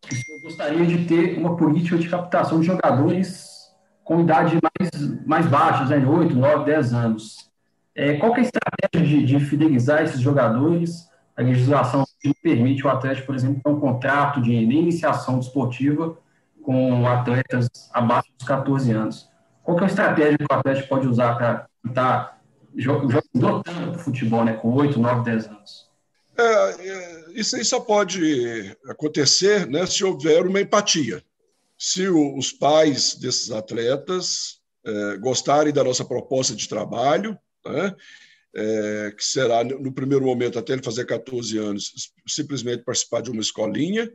que 0.00 0.14
o 0.14 0.18
senhor 0.18 0.42
gostaria 0.42 0.86
de 0.86 1.04
ter 1.04 1.38
uma 1.38 1.56
política 1.56 1.98
de 1.98 2.08
captação 2.08 2.60
de 2.60 2.66
jogadores 2.66 3.50
com 4.02 4.20
idade 4.20 4.58
mais, 4.62 5.24
mais 5.26 5.46
baixas, 5.46 5.90
né, 5.90 5.98
8, 5.98 6.34
9, 6.34 6.64
10 6.64 6.92
anos. 6.92 7.50
É, 7.94 8.14
qual 8.14 8.34
é 8.34 8.40
a 8.40 8.42
estratégia 8.42 9.06
de, 9.06 9.24
de 9.24 9.40
fidelizar 9.40 10.02
esses 10.02 10.20
jogadores? 10.20 11.08
A 11.36 11.42
legislação 11.42 12.04
permite 12.42 12.84
o 12.86 12.90
Atlético, 12.90 13.26
por 13.26 13.34
exemplo, 13.34 13.60
ter 13.62 13.70
um 13.70 13.78
contrato 13.78 14.40
de 14.40 14.52
iniciação 14.52 15.38
desportiva 15.38 16.18
com 16.62 17.06
atletas 17.06 17.68
abaixo 17.92 18.30
dos 18.38 18.46
14 18.46 18.92
anos. 18.92 19.28
Qual 19.62 19.78
é 19.78 19.84
a 19.84 19.86
estratégia 19.86 20.38
que 20.38 20.44
o 20.50 20.54
Atlético 20.56 20.88
pode 20.88 21.06
usar 21.06 21.34
para 21.34 21.66
estar 21.86 22.40
jogando 22.74 23.62
tanto 23.62 23.98
futebol, 23.98 24.44
né, 24.44 24.54
com 24.54 24.72
8, 24.72 24.98
9, 24.98 25.24
10 25.24 25.46
anos? 25.46 25.92
É, 26.36 26.42
é, 26.42 27.24
isso 27.34 27.56
aí 27.56 27.64
só 27.64 27.78
pode 27.78 28.76
acontecer 28.86 29.66
né, 29.66 29.86
se 29.86 30.02
houver 30.02 30.46
uma 30.46 30.60
empatia. 30.60 31.22
Se 31.76 32.08
o, 32.08 32.36
os 32.36 32.52
pais 32.52 33.14
desses 33.14 33.50
atletas 33.50 34.60
é, 34.84 35.16
gostarem 35.18 35.72
da 35.72 35.84
nossa 35.84 36.04
proposta 36.04 36.54
de 36.54 36.68
trabalho, 36.68 37.38
né, 37.64 37.94
é, 38.54 39.14
que 39.16 39.24
será, 39.24 39.62
no 39.64 39.92
primeiro 39.92 40.24
momento, 40.24 40.58
até 40.58 40.72
ele 40.72 40.82
fazer 40.82 41.04
14 41.04 41.56
anos, 41.58 42.12
simplesmente 42.26 42.84
participar 42.84 43.22
de 43.22 43.30
uma 43.30 43.40
escolinha, 43.40 44.10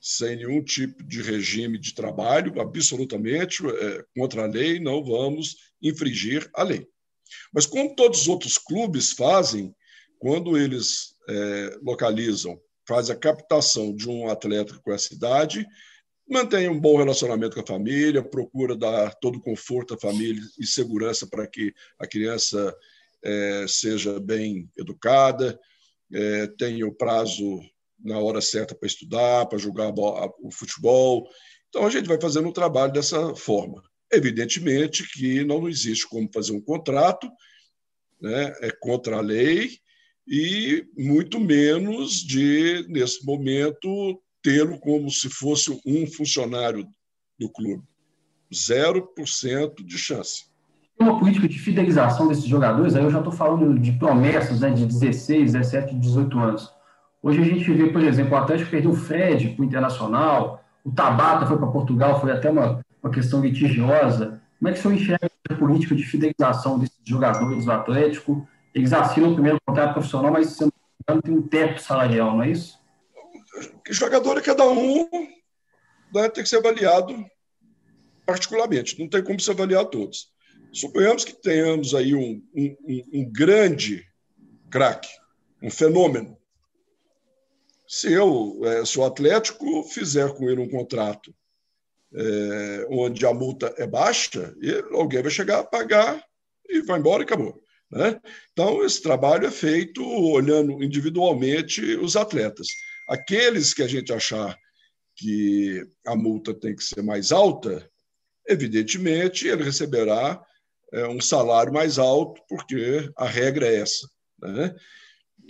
sem 0.00 0.36
nenhum 0.36 0.62
tipo 0.64 1.02
de 1.04 1.20
regime 1.20 1.78
de 1.78 1.94
trabalho, 1.94 2.58
absolutamente 2.60 3.62
é, 3.66 4.04
contra 4.16 4.44
a 4.44 4.46
lei, 4.46 4.80
não 4.80 5.04
vamos 5.04 5.56
infringir 5.82 6.48
a 6.54 6.62
lei. 6.62 6.86
Mas 7.52 7.66
como 7.66 7.94
todos 7.94 8.22
os 8.22 8.28
outros 8.28 8.56
clubes 8.56 9.12
fazem, 9.12 9.74
quando 10.18 10.56
eles 10.56 11.14
é, 11.28 11.78
localizam, 11.82 12.60
fazem 12.88 13.14
a 13.14 13.18
captação 13.18 13.94
de 13.94 14.08
um 14.08 14.28
atleta 14.28 14.78
com 14.82 14.92
essa 14.92 15.14
idade, 15.14 15.66
mantém 16.28 16.68
um 16.68 16.80
bom 16.80 16.96
relacionamento 16.96 17.54
com 17.54 17.62
a 17.62 17.66
família, 17.66 18.22
procura 18.22 18.76
dar 18.76 19.14
todo 19.16 19.36
o 19.36 19.42
conforto 19.42 19.94
à 19.94 19.98
família 19.98 20.42
e 20.58 20.66
segurança 20.66 21.26
para 21.26 21.46
que 21.46 21.74
a 21.98 22.06
criança 22.06 22.74
é, 23.22 23.66
seja 23.68 24.18
bem 24.18 24.70
educada, 24.78 25.58
é, 26.12 26.46
tenha 26.58 26.86
o 26.86 26.94
prazo 26.94 27.60
na 28.02 28.18
hora 28.18 28.40
certa 28.40 28.74
para 28.74 28.86
estudar, 28.86 29.46
para 29.46 29.58
jogar 29.58 29.92
o 29.92 30.50
futebol. 30.50 31.28
Então, 31.68 31.86
a 31.86 31.90
gente 31.90 32.08
vai 32.08 32.20
fazendo 32.20 32.48
o 32.48 32.52
trabalho 32.52 32.92
dessa 32.92 33.34
forma. 33.34 33.82
Evidentemente 34.12 35.08
que 35.12 35.44
não 35.44 35.68
existe 35.68 36.08
como 36.08 36.28
fazer 36.32 36.52
um 36.52 36.60
contrato, 36.60 37.30
né? 38.20 38.52
é 38.60 38.70
contra 38.70 39.18
a 39.18 39.20
lei, 39.20 39.78
e 40.26 40.86
muito 40.96 41.40
menos 41.40 42.16
de, 42.16 42.86
nesse 42.88 43.24
momento, 43.24 44.20
tê-lo 44.42 44.78
como 44.78 45.10
se 45.10 45.28
fosse 45.28 45.70
um 45.86 46.06
funcionário 46.06 46.86
do 47.38 47.50
clube. 47.50 47.82
0% 48.52 49.84
de 49.84 49.98
chance. 49.98 50.44
Uma 50.98 51.18
política 51.18 51.48
de 51.48 51.58
fidelização 51.58 52.28
desses 52.28 52.44
jogadores, 52.44 52.94
aí 52.94 53.02
eu 53.02 53.10
já 53.10 53.18
estou 53.18 53.32
falando 53.32 53.78
de 53.78 53.92
promessas 53.92 54.60
né, 54.60 54.70
de 54.70 54.84
16, 54.84 55.52
17, 55.52 55.94
18 55.94 56.38
anos. 56.38 56.79
Hoje 57.22 57.40
a 57.40 57.44
gente 57.44 57.70
vê, 57.72 57.88
por 57.88 58.02
exemplo, 58.02 58.32
o 58.32 58.36
Atlético 58.36 58.70
perdeu 58.70 58.90
o 58.92 58.96
Fred 58.96 59.50
para 59.50 59.62
o 59.62 59.64
Internacional, 59.64 60.64
o 60.84 60.90
Tabata 60.90 61.46
foi 61.46 61.58
para 61.58 61.66
Portugal, 61.66 62.20
foi 62.20 62.32
até 62.32 62.50
uma, 62.50 62.80
uma 63.02 63.12
questão 63.12 63.42
litigiosa. 63.42 64.40
Como 64.58 64.68
é 64.68 64.72
que 64.72 64.78
o 64.78 64.82
senhor 64.82 64.94
enxerga 64.94 65.30
a 65.48 65.54
política 65.54 65.94
de 65.94 66.02
fidelização 66.02 66.78
desses 66.78 66.96
jogadores 67.04 67.64
do 67.64 67.72
Atlético? 67.72 68.48
Eles 68.74 68.92
assinam 68.92 69.32
o 69.32 69.34
primeiro 69.34 69.58
contrato 69.66 69.92
profissional, 69.92 70.32
mas 70.32 70.50
se 70.50 70.64
não 71.08 71.20
tem 71.20 71.34
um 71.34 71.42
teto 71.42 71.82
salarial, 71.82 72.36
não 72.36 72.42
é 72.42 72.50
isso? 72.50 72.78
Jogador 73.90 74.38
é 74.38 74.40
cada 74.40 74.66
um 74.66 75.08
né, 76.14 76.28
tem 76.28 76.42
que 76.42 76.48
ser 76.48 76.58
avaliado 76.58 77.14
particularmente, 78.24 78.98
não 78.98 79.08
tem 79.08 79.22
como 79.22 79.40
se 79.40 79.50
avaliar 79.50 79.84
todos. 79.86 80.30
Suponhamos 80.72 81.24
que 81.24 81.32
tenhamos 81.32 81.94
aí 81.94 82.14
um, 82.14 82.42
um, 82.54 82.76
um 83.12 83.30
grande 83.30 84.06
craque, 84.70 85.08
um 85.60 85.70
fenômeno, 85.70 86.36
se 87.92 88.12
eu, 88.12 88.60
é, 88.62 88.84
se 88.84 88.96
o 89.00 89.04
Atlético 89.04 89.82
fizer 89.82 90.32
com 90.34 90.48
ele 90.48 90.60
um 90.60 90.70
contrato 90.70 91.34
é, 92.14 92.86
onde 92.88 93.26
a 93.26 93.34
multa 93.34 93.74
é 93.76 93.84
baixa, 93.84 94.54
alguém 94.92 95.20
vai 95.20 95.30
chegar 95.30 95.58
a 95.58 95.64
pagar 95.64 96.24
e 96.68 96.82
vai 96.82 97.00
embora 97.00 97.24
e 97.24 97.24
acabou. 97.24 97.60
Né? 97.90 98.20
Então, 98.52 98.84
esse 98.84 99.02
trabalho 99.02 99.44
é 99.44 99.50
feito 99.50 100.06
olhando 100.06 100.80
individualmente 100.84 101.82
os 101.96 102.14
atletas. 102.14 102.68
Aqueles 103.08 103.74
que 103.74 103.82
a 103.82 103.88
gente 103.88 104.12
achar 104.12 104.56
que 105.16 105.84
a 106.06 106.14
multa 106.14 106.54
tem 106.54 106.76
que 106.76 106.84
ser 106.84 107.02
mais 107.02 107.32
alta, 107.32 107.90
evidentemente 108.48 109.48
ele 109.48 109.64
receberá 109.64 110.40
é, 110.92 111.08
um 111.08 111.20
salário 111.20 111.72
mais 111.72 111.98
alto, 111.98 112.40
porque 112.48 113.10
a 113.16 113.26
regra 113.26 113.66
é 113.66 113.80
essa. 113.80 114.08
Né? 114.40 114.76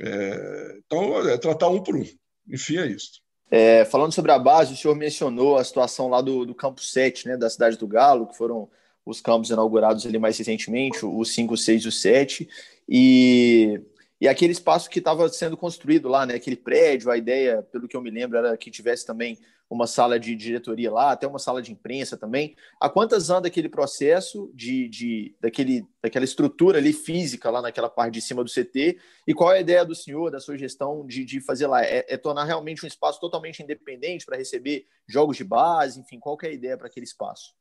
É, 0.01 0.79
então, 0.87 1.29
é 1.29 1.37
tratar 1.37 1.69
um 1.69 1.83
por 1.83 1.97
um. 1.97 2.20
Enfim, 2.51 2.79
é 2.79 2.87
isso. 2.87 3.21
É, 3.51 3.85
falando 3.85 4.13
sobre 4.13 4.31
a 4.31 4.39
base, 4.39 4.73
o 4.73 4.77
senhor 4.77 4.95
mencionou 4.95 5.57
a 5.57 5.65
situação 5.65 6.09
lá 6.09 6.21
do, 6.21 6.47
do 6.47 6.55
campo 6.55 6.81
7, 6.81 7.27
né, 7.27 7.37
da 7.37 7.51
cidade 7.51 7.77
do 7.77 7.87
Galo, 7.87 8.29
que 8.29 8.37
foram 8.37 8.69
os 9.05 9.21
campos 9.21 9.51
inaugurados 9.51 10.07
ali 10.07 10.19
mais 10.19 10.39
recentemente, 10.39 11.05
o 11.05 11.25
5, 11.25 11.57
6 11.57 11.83
e 11.83 11.89
o 11.89 11.93
7, 11.93 12.49
e, 12.89 13.81
e 14.21 14.29
aquele 14.29 14.53
espaço 14.53 14.89
que 14.89 15.01
estava 15.01 15.29
sendo 15.29 15.57
construído 15.57 16.09
lá, 16.09 16.25
né, 16.25 16.35
aquele 16.35 16.57
prédio, 16.57 17.11
a 17.11 17.17
ideia, 17.17 17.63
pelo 17.73 17.89
que 17.89 17.97
eu 17.97 18.03
me 18.03 18.11
lembro, 18.11 18.39
era 18.39 18.57
que 18.57 18.71
tivesse 18.71 19.05
também 19.05 19.37
uma 19.71 19.87
sala 19.87 20.19
de 20.19 20.35
diretoria 20.35 20.91
lá, 20.91 21.13
até 21.13 21.29
uma 21.29 21.39
sala 21.39 21.63
de 21.63 21.71
imprensa 21.71 22.17
também. 22.17 22.57
Há 22.81 22.91
quantas 22.91 23.31
anda 23.31 23.47
aquele 23.47 23.69
processo 23.69 24.51
de, 24.53 24.89
de 24.89 25.37
daquele, 25.41 25.87
daquela 26.03 26.25
estrutura 26.25 26.79
ali 26.79 26.93
física 26.93 27.49
lá 27.49 27.63
naquela 27.63 27.89
parte 27.89 28.15
de 28.15 28.21
cima 28.21 28.43
do 28.43 28.51
CT? 28.51 28.99
E 29.29 29.33
qual 29.33 29.53
é 29.53 29.59
a 29.59 29.61
ideia 29.61 29.85
do 29.85 29.95
senhor, 29.95 30.33
da 30.33 30.41
sua 30.41 30.59
gestão 30.59 31.07
de, 31.07 31.25
de 31.25 31.41
fazer 31.41 31.69
lá? 31.69 31.85
É, 31.85 32.05
é 32.09 32.17
tornar 32.17 32.45
realmente 32.45 32.85
um 32.85 32.89
espaço 32.89 33.21
totalmente 33.21 33.63
independente 33.63 34.27
para 34.27 34.37
receber 34.37 34.87
jogos 35.07 35.37
de 35.37 35.45
base? 35.45 36.01
Enfim, 36.01 36.19
qual 36.19 36.37
é 36.43 36.49
a 36.49 36.53
ideia 36.53 36.77
para 36.77 36.89
aquele 36.89 37.07
espaço? 37.07 37.55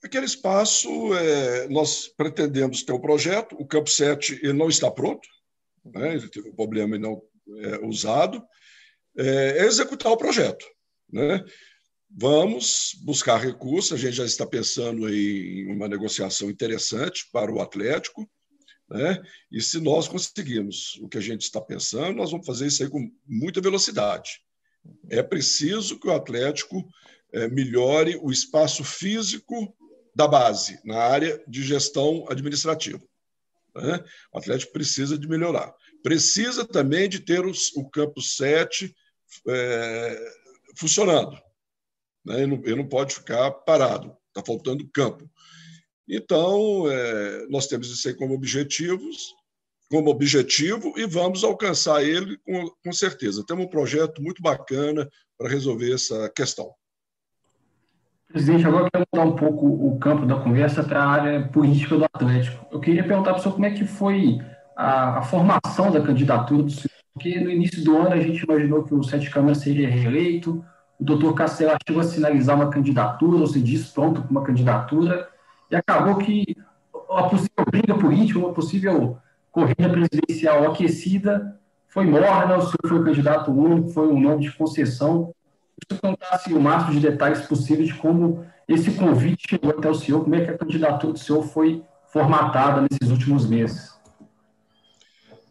Aquele 0.00 0.26
espaço, 0.26 0.88
é, 1.16 1.66
nós 1.66 2.06
pretendemos 2.06 2.84
ter 2.84 2.92
um 2.92 3.00
projeto, 3.00 3.56
o 3.58 3.66
Campo 3.66 3.90
7 3.90 4.38
ele 4.44 4.52
não 4.52 4.68
está 4.68 4.88
pronto, 4.88 5.28
né? 5.84 6.14
ele 6.14 6.28
teve 6.28 6.50
um 6.50 6.54
problema 6.54 6.94
e 6.94 7.00
não 7.00 7.20
é 7.64 7.84
usado, 7.84 8.46
é, 9.18 9.64
executar 9.66 10.12
o 10.12 10.16
projeto. 10.16 10.64
Né? 11.12 11.44
Vamos 12.10 12.96
buscar 13.02 13.38
recursos, 13.38 13.92
a 13.92 13.96
gente 13.96 14.14
já 14.14 14.24
está 14.24 14.46
pensando 14.46 15.12
em 15.12 15.66
uma 15.70 15.88
negociação 15.88 16.48
interessante 16.48 17.28
para 17.32 17.52
o 17.52 17.60
Atlético, 17.60 18.28
né? 18.88 19.20
e 19.50 19.60
se 19.60 19.80
nós 19.80 20.08
conseguirmos 20.08 20.98
o 21.02 21.08
que 21.08 21.18
a 21.18 21.20
gente 21.22 21.42
está 21.42 21.60
pensando, 21.60 22.16
nós 22.16 22.30
vamos 22.30 22.46
fazer 22.46 22.66
isso 22.66 22.82
aí 22.82 22.88
com 22.88 23.10
muita 23.26 23.60
velocidade. 23.60 24.40
É 25.10 25.22
preciso 25.22 25.98
que 25.98 26.08
o 26.08 26.14
Atlético 26.14 26.88
é, 27.32 27.48
melhore 27.48 28.18
o 28.22 28.30
espaço 28.30 28.82
físico 28.82 29.76
da 30.14 30.26
base, 30.26 30.80
na 30.84 30.96
área 30.96 31.42
de 31.46 31.62
gestão 31.62 32.24
administrativa. 32.28 33.02
Né? 33.74 34.02
O 34.32 34.38
Atlético 34.38 34.72
precisa 34.72 35.18
de 35.18 35.28
melhorar. 35.28 35.74
Precisa 36.02 36.64
também 36.64 37.08
de 37.08 37.20
ter 37.20 37.44
os, 37.44 37.70
o 37.76 37.88
campo 37.88 38.22
7 38.22 38.94
é, 39.48 40.32
funcionando. 40.76 41.38
Né? 42.24 42.42
Ele, 42.42 42.46
não, 42.46 42.56
ele 42.64 42.76
não 42.76 42.88
pode 42.88 43.14
ficar 43.14 43.50
parado, 43.50 44.16
está 44.28 44.44
faltando 44.44 44.88
campo. 44.92 45.28
Então, 46.08 46.90
é, 46.90 47.46
nós 47.48 47.66
temos 47.66 47.90
isso 47.90 48.08
aí 48.08 48.14
como 48.14 48.34
objetivos, 48.34 49.34
como 49.90 50.10
objetivo 50.10 50.94
e 50.96 51.06
vamos 51.06 51.44
alcançar 51.44 52.02
ele 52.02 52.38
com, 52.38 52.70
com 52.84 52.92
certeza. 52.92 53.44
Temos 53.46 53.66
um 53.66 53.70
projeto 53.70 54.22
muito 54.22 54.42
bacana 54.42 55.08
para 55.36 55.48
resolver 55.48 55.92
essa 55.92 56.30
questão. 56.30 56.72
Presidente, 58.28 58.66
agora 58.66 58.84
eu 58.84 58.90
quero 58.90 59.06
mudar 59.12 59.26
um 59.26 59.36
pouco 59.36 59.66
o 59.66 59.98
campo 59.98 60.26
da 60.26 60.38
conversa 60.38 60.84
para 60.84 61.02
a 61.02 61.08
área 61.08 61.48
política 61.48 61.96
do 61.96 62.04
Atlético. 62.04 62.66
Eu 62.70 62.80
queria 62.80 63.02
perguntar 63.02 63.32
para 63.32 63.40
o 63.40 63.42
senhor 63.42 63.54
como 63.54 63.66
é 63.66 63.70
que 63.70 63.86
foi 63.86 64.38
a, 64.76 65.18
a 65.18 65.22
formação 65.22 65.90
da 65.90 66.02
candidatura 66.02 66.62
do 66.62 66.70
senhor 66.70 66.97
porque 67.18 67.40
no 67.40 67.50
início 67.50 67.82
do 67.82 67.96
ano 67.96 68.12
a 68.12 68.20
gente 68.20 68.44
imaginou 68.44 68.84
que 68.84 68.94
o 68.94 69.02
Sete 69.02 69.28
Câmara 69.28 69.56
seria 69.56 69.90
reeleito, 69.90 70.64
o 71.00 71.04
doutor 71.04 71.34
Castelo 71.34 71.76
chegou 71.84 72.00
a 72.00 72.04
sinalizar 72.04 72.54
uma 72.54 72.70
candidatura, 72.70 73.38
ou 73.38 73.46
se 73.48 73.60
diz 73.60 73.88
pronto 73.88 74.22
para 74.22 74.30
uma 74.30 74.44
candidatura, 74.44 75.28
e 75.68 75.74
acabou 75.74 76.16
que 76.16 76.56
a 77.10 77.24
possível 77.24 77.64
briga 77.68 77.94
política, 77.98 78.38
uma 78.38 78.52
possível 78.52 79.18
corrida 79.50 79.88
presidencial 79.88 80.70
aquecida 80.70 81.58
foi 81.88 82.06
morna, 82.06 82.58
o 82.58 82.62
senhor 82.62 82.86
foi 82.86 83.04
candidato 83.04 83.50
único, 83.50 83.88
foi 83.88 84.06
um 84.06 84.20
nome 84.20 84.42
de 84.42 84.52
concessão. 84.52 85.34
Se 85.82 85.96
você 85.96 86.00
contasse 86.00 86.54
o 86.54 86.60
máximo 86.60 87.00
de 87.00 87.10
detalhes 87.10 87.40
possíveis 87.46 87.88
de 87.88 87.94
como 87.94 88.44
esse 88.68 88.92
convite 88.92 89.48
chegou 89.48 89.70
até 89.70 89.90
o 89.90 89.94
senhor, 89.94 90.22
como 90.22 90.36
é 90.36 90.44
que 90.44 90.50
a 90.50 90.58
candidatura 90.58 91.14
do 91.14 91.18
senhor 91.18 91.42
foi 91.42 91.82
formatada 92.12 92.82
nesses 92.82 93.10
últimos 93.10 93.48
meses? 93.48 93.97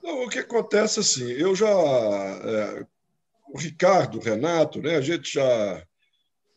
O 0.09 0.29
que 0.29 0.39
acontece 0.39 1.01
assim, 1.01 1.29
eu 1.31 1.53
já. 1.53 1.67
É, 1.67 2.85
o 3.49 3.57
Ricardo, 3.57 4.17
o 4.17 4.21
Renato, 4.21 4.81
né, 4.81 4.95
a 4.95 5.01
gente 5.01 5.33
já 5.33 5.85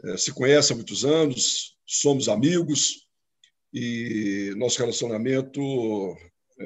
é, 0.04 0.16
se 0.16 0.32
conhece 0.32 0.72
há 0.72 0.76
muitos 0.76 1.04
anos, 1.04 1.76
somos 1.84 2.28
amigos, 2.28 3.08
e 3.72 4.52
nosso 4.56 4.78
relacionamento 4.78 5.60
é, 6.60 6.64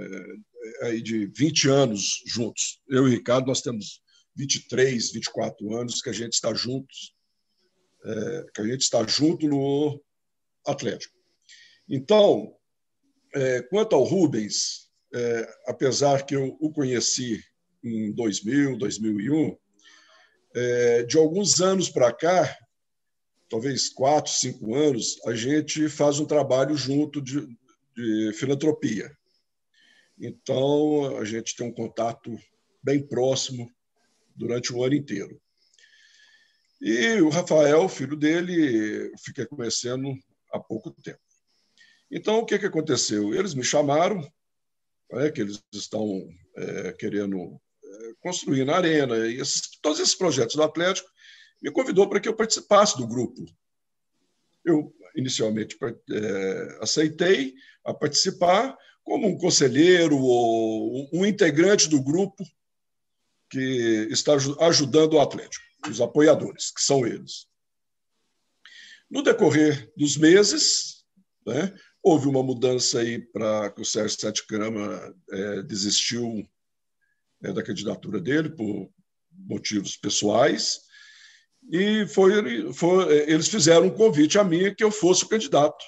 é 0.83 0.87
aí 0.89 1.01
de 1.01 1.27
20 1.27 1.69
anos 1.71 2.23
juntos. 2.27 2.81
Eu 2.87 3.09
e 3.09 3.11
o 3.11 3.13
Ricardo, 3.13 3.47
nós 3.47 3.63
temos 3.63 4.03
23, 4.37 5.11
24 5.13 5.75
anos 5.75 6.03
que 6.03 6.11
a 6.11 6.13
gente 6.13 6.35
está 6.35 6.53
juntos, 6.53 7.15
é, 8.05 8.47
que 8.55 8.61
a 8.61 8.67
gente 8.67 8.83
está 8.83 9.07
junto 9.07 9.49
no 9.49 10.03
Atlético. 10.67 11.15
Então, 11.89 12.55
é, 13.35 13.63
quanto 13.63 13.97
ao 13.97 14.05
Rubens, 14.05 14.84
é, 15.15 15.55
apesar 15.67 16.27
que 16.27 16.35
eu 16.35 16.57
o 16.61 16.73
conheci 16.73 17.43
em 17.83 18.13
2000, 18.13 18.77
2001, 18.77 19.57
é, 20.57 21.03
de 21.05 21.17
alguns 21.17 21.61
anos 21.61 21.89
para 21.89 22.13
cá, 22.13 22.57
talvez 23.49 23.89
quatro, 23.89 24.33
cinco 24.33 24.75
anos, 24.75 25.21
a 25.27 25.35
gente 25.35 25.89
faz 25.89 26.19
um 26.19 26.27
trabalho 26.27 26.77
junto 26.77 27.23
de, 27.23 27.47
de 27.95 28.33
filantropia. 28.35 29.11
Então, 30.19 31.17
a 31.19 31.25
gente 31.25 31.55
tem 31.55 31.67
um 31.67 31.73
contato 31.73 32.37
bem 32.83 33.01
próximo 33.07 33.71
durante 34.35 34.73
o 34.73 34.83
ano 34.83 34.95
inteiro. 34.95 35.41
E 36.81 37.21
o 37.21 37.29
Rafael, 37.29 37.89
filho 37.89 38.17
dele, 38.17 39.13
fiquei 39.25 39.47
conhecendo 39.47 40.13
há 40.53 40.59
pouco 40.59 40.91
tempo. 40.91 41.19
Então, 42.11 42.39
o 42.39 42.47
que, 42.47 42.59
que 42.59 42.67
aconteceu? 42.67 43.35
Eles 43.35 43.55
me 43.55 43.65
chamaram, 43.65 44.21
é, 45.21 45.31
que 45.31 45.41
eles 45.41 45.63
estão 45.73 46.29
é, 46.57 46.93
querendo 46.93 47.61
é, 47.85 48.13
construir 48.21 48.65
na 48.65 48.77
Arena, 48.77 49.17
e 49.27 49.41
esses, 49.41 49.63
todos 49.83 50.01
esses 50.01 50.15
projetos 50.15 50.57
do 50.57 50.63
Atlético, 50.63 51.09
me 51.63 51.71
convidou 51.71 52.09
para 52.09 52.21
que 52.21 52.29
eu 52.29 52.37
participasse 52.37 52.97
do 52.97 53.07
grupo. 53.07 53.45
Eu, 54.65 54.95
inicialmente, 55.17 55.77
é, 55.83 56.79
aceitei 56.81 57.55
a 57.85 57.93
participar 57.93 58.77
como 59.03 59.29
um 59.29 59.39
conselheiro 59.39 60.17
ou 60.17 61.09
um 61.13 61.27
integrante 61.27 61.89
do 61.89 62.03
grupo 62.03 62.45
que 63.51 64.09
está 64.11 64.33
ajudando 64.61 65.15
o 65.15 65.21
Atlético, 65.21 65.65
os 65.89 66.01
apoiadores, 66.01 66.71
que 66.71 66.83
são 66.83 67.07
eles. 67.07 67.47
No 69.11 69.23
decorrer 69.23 69.93
dos 69.97 70.17
meses, 70.17 71.05
né, 71.47 71.73
houve 72.05 72.29
uma 72.29 72.43
mudança 72.43 73.01
aí 73.01 73.19
para 73.19 73.71
que 73.71 73.81
o 73.81 73.85
Sérgio 73.85 74.21
Sete 74.21 74.45
Grama 74.47 75.17
é, 75.31 75.63
desistiu 75.63 76.47
é, 77.43 77.51
da 77.51 77.63
candidatura 77.63 78.21
dele 78.21 78.51
por 78.51 78.91
motivos 79.33 79.97
pessoais 79.97 80.83
e 81.73 82.07
foi, 82.07 82.73
foi, 82.75 83.31
eles 83.31 83.49
fizeram 83.49 83.87
um 83.87 83.91
convite 83.91 84.39
a 84.39 84.45
mim 84.45 84.75
que 84.75 84.85
eu 84.85 84.91
fosse 84.91 85.25
o 85.25 85.29
candidato. 85.29 85.83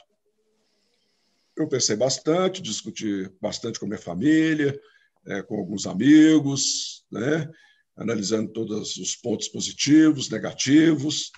Eu 1.54 1.68
pensei 1.68 1.96
bastante, 1.96 2.62
discuti 2.62 3.30
bastante 3.40 3.78
com 3.78 3.86
minha 3.86 3.98
família, 3.98 4.78
é, 5.26 5.42
com 5.42 5.56
alguns 5.56 5.86
amigos, 5.86 7.04
né? 7.10 7.50
analisando 7.94 8.52
todos 8.52 8.96
os 8.96 9.16
pontos 9.16 9.48
positivos, 9.48 10.30
negativos, 10.30 11.30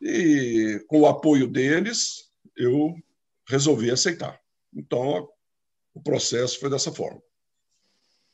e 0.00 0.84
com 0.88 1.00
o 1.00 1.06
apoio 1.06 1.48
deles, 1.48 2.30
eu 2.56 2.94
resolvi 3.46 3.90
aceitar. 3.90 4.40
Então, 4.74 5.28
o 5.94 6.00
processo 6.02 6.60
foi 6.60 6.68
dessa 6.68 6.92
forma. 6.92 7.22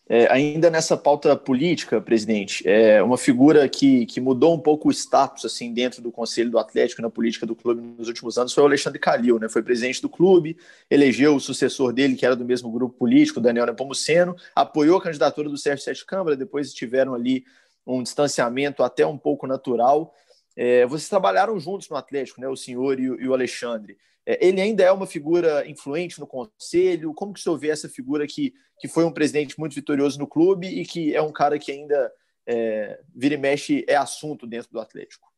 É, 0.08 0.30
ainda 0.30 0.68
nessa 0.68 0.96
pauta 0.96 1.34
política, 1.36 2.00
presidente, 2.00 2.68
é 2.68 3.02
uma 3.02 3.16
figura 3.16 3.68
que, 3.68 4.04
que 4.04 4.20
mudou 4.20 4.52
um 4.52 4.58
pouco 4.58 4.88
o 4.88 4.92
status 4.92 5.44
assim 5.44 5.72
dentro 5.72 6.02
do 6.02 6.10
Conselho 6.10 6.50
do 6.50 6.58
Atlético 6.58 7.00
na 7.00 7.08
política 7.08 7.46
do 7.46 7.54
clube 7.54 7.80
nos 7.80 8.08
últimos 8.08 8.36
anos 8.36 8.52
foi 8.52 8.64
o 8.64 8.66
Alexandre 8.66 8.98
Calil, 8.98 9.38
né? 9.38 9.48
Foi 9.48 9.62
presidente 9.62 10.02
do 10.02 10.08
clube, 10.08 10.56
elegeu 10.90 11.36
o 11.36 11.40
sucessor 11.40 11.92
dele, 11.92 12.16
que 12.16 12.26
era 12.26 12.34
do 12.34 12.44
mesmo 12.44 12.70
grupo 12.70 12.94
político, 12.94 13.40
Daniel 13.40 13.66
Nepomuceno, 13.66 14.36
apoiou 14.56 14.98
a 14.98 15.02
candidatura 15.02 15.48
do 15.48 15.56
Sérgio 15.56 15.84
Sete 15.84 16.04
Câmara, 16.04 16.36
depois 16.36 16.74
tiveram 16.74 17.14
ali 17.14 17.44
um 17.86 18.02
distanciamento 18.02 18.82
até 18.82 19.06
um 19.06 19.16
pouco 19.16 19.46
natural. 19.46 20.12
É, 20.56 20.84
vocês 20.84 21.08
trabalharam 21.08 21.58
juntos 21.60 21.88
no 21.88 21.96
Atlético, 21.96 22.40
né? 22.40 22.48
O 22.48 22.56
senhor 22.56 22.98
e 22.98 23.04
e 23.04 23.28
o 23.28 23.32
Alexandre. 23.32 23.96
É, 24.26 24.46
ele 24.46 24.60
ainda 24.60 24.84
é 24.84 24.92
uma 24.92 25.06
figura 25.06 25.68
influente 25.68 26.20
no 26.20 26.26
conselho? 26.26 27.14
Como 27.14 27.32
que 27.32 27.40
o 27.40 27.42
senhor 27.42 27.58
vê 27.58 27.70
essa 27.70 27.88
figura 27.88 28.26
que, 28.26 28.54
que 28.78 28.88
foi 28.88 29.04
um 29.04 29.12
presidente 29.12 29.58
muito 29.58 29.74
vitorioso 29.74 30.18
no 30.18 30.26
clube 30.26 30.66
e 30.66 30.84
que 30.84 31.14
é 31.14 31.20
um 31.20 31.32
cara 31.32 31.58
que 31.58 31.72
ainda 31.72 32.12
é, 32.46 33.00
vira 33.14 33.34
e 33.34 33.38
mexe 33.38 33.84
é 33.88 33.96
assunto 33.96 34.46
dentro 34.46 34.70
do 34.70 34.80
Atlético? 34.80 35.32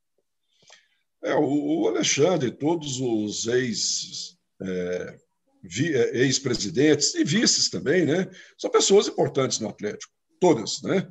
É, 1.23 1.35
o 1.35 1.89
Alexandre, 1.89 2.51
todos 2.51 3.01
os 3.01 3.47
ex, 3.47 4.37
é, 4.61 5.19
é, 5.65 6.19
ex-presidentes 6.19 7.15
e 7.15 7.25
vices 7.25 7.71
também, 7.71 8.05
né? 8.05 8.31
São 8.59 8.71
pessoas 8.71 9.09
importantes 9.09 9.59
no 9.59 9.71
Atlético, 9.71 10.13
todas, 10.39 10.83
né? 10.83 11.11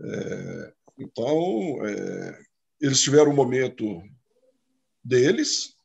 É, 0.00 0.72
então, 0.98 1.86
é, 1.86 2.38
eles 2.80 3.00
tiveram 3.00 3.30
um 3.30 3.36
momento 3.36 4.02
deles, 5.04 5.75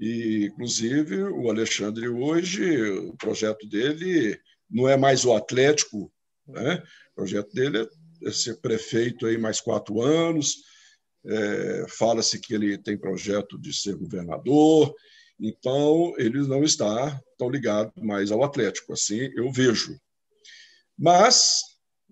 e, 0.00 0.46
inclusive, 0.46 1.22
o 1.24 1.50
Alexandre 1.50 2.08
hoje, 2.08 2.90
o 2.92 3.16
projeto 3.16 3.66
dele 3.66 4.38
não 4.70 4.88
é 4.88 4.96
mais 4.96 5.24
o 5.24 5.34
Atlético, 5.34 6.12
né? 6.46 6.82
o 7.12 7.14
projeto 7.14 7.52
dele 7.52 7.88
é 8.24 8.30
ser 8.30 8.60
prefeito 8.60 9.26
aí 9.26 9.38
mais 9.38 9.60
quatro 9.60 10.00
anos, 10.00 10.56
é, 11.24 11.86
fala-se 11.88 12.38
que 12.38 12.54
ele 12.54 12.78
tem 12.78 12.96
projeto 12.96 13.58
de 13.58 13.72
ser 13.72 13.96
governador, 13.96 14.94
então 15.38 16.14
ele 16.16 16.46
não 16.46 16.62
está 16.64 17.20
tão 17.36 17.48
ligado 17.48 17.92
mais 17.96 18.30
ao 18.30 18.42
Atlético, 18.42 18.92
assim 18.92 19.30
eu 19.36 19.50
vejo. 19.52 19.98
Mas, 20.96 21.60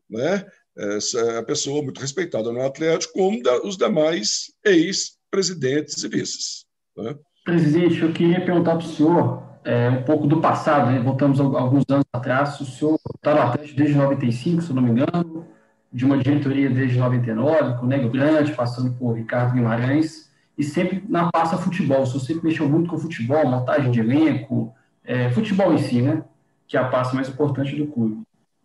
né, 0.09 0.47
essa 0.77 1.19
é 1.21 1.39
a 1.39 1.43
pessoa 1.43 1.83
muito 1.83 2.01
respeitada 2.01 2.53
no 2.53 2.63
Atlético, 2.63 3.15
como 3.15 3.41
os 3.65 3.77
demais 3.77 4.53
ex-presidentes 4.65 6.03
e 6.03 6.09
vices. 6.09 6.67
Né? 6.97 7.17
Presidente, 7.47 8.03
eu 8.03 8.13
queria 8.13 8.41
perguntar 8.45 8.73
para 8.73 8.85
o 8.85 8.89
senhor 8.89 9.41
é, 9.63 9.89
um 9.89 10.03
pouco 10.03 10.27
do 10.27 10.41
passado, 10.41 10.91
né? 10.91 10.99
voltamos 10.99 11.39
alguns 11.39 11.85
anos 11.89 12.05
atrás. 12.13 12.61
O 12.61 12.65
senhor 12.65 12.99
está 13.15 13.33
no 13.37 13.41
Atlético 13.41 13.77
desde 13.77 13.95
95, 13.95 14.63
se 14.63 14.73
não 14.73 14.83
me 14.83 14.91
engano, 14.91 15.47
de 15.93 16.05
uma 16.05 16.19
diretoria 16.19 16.69
desde 16.69 16.99
99, 16.99 17.79
com 17.79 17.87
o 17.87 17.89
Nego 17.89 18.11
Grande, 18.11 18.51
passando 18.51 18.95
por 18.95 19.13
Ricardo 19.13 19.55
Guimarães, 19.55 20.29
e 20.59 20.65
sempre 20.65 21.05
na 21.09 21.31
pasta 21.31 21.57
futebol. 21.57 22.03
O 22.03 22.07
senhor 22.07 22.19
sempre 22.19 22.49
mexeu 22.49 22.69
muito 22.69 22.91
com 22.91 22.99
futebol, 22.99 23.47
montagem 23.47 23.93
de 23.93 24.01
elenco, 24.01 24.75
é, 25.05 25.31
futebol 25.31 25.73
em 25.73 25.79
si, 25.79 26.03
né? 26.03 26.25
que 26.67 26.77
é 26.77 26.81
a 26.81 26.89
pasta 26.89 27.15
mais 27.15 27.29
importante 27.29 27.77
do 27.77 27.87
clube. 27.87 28.23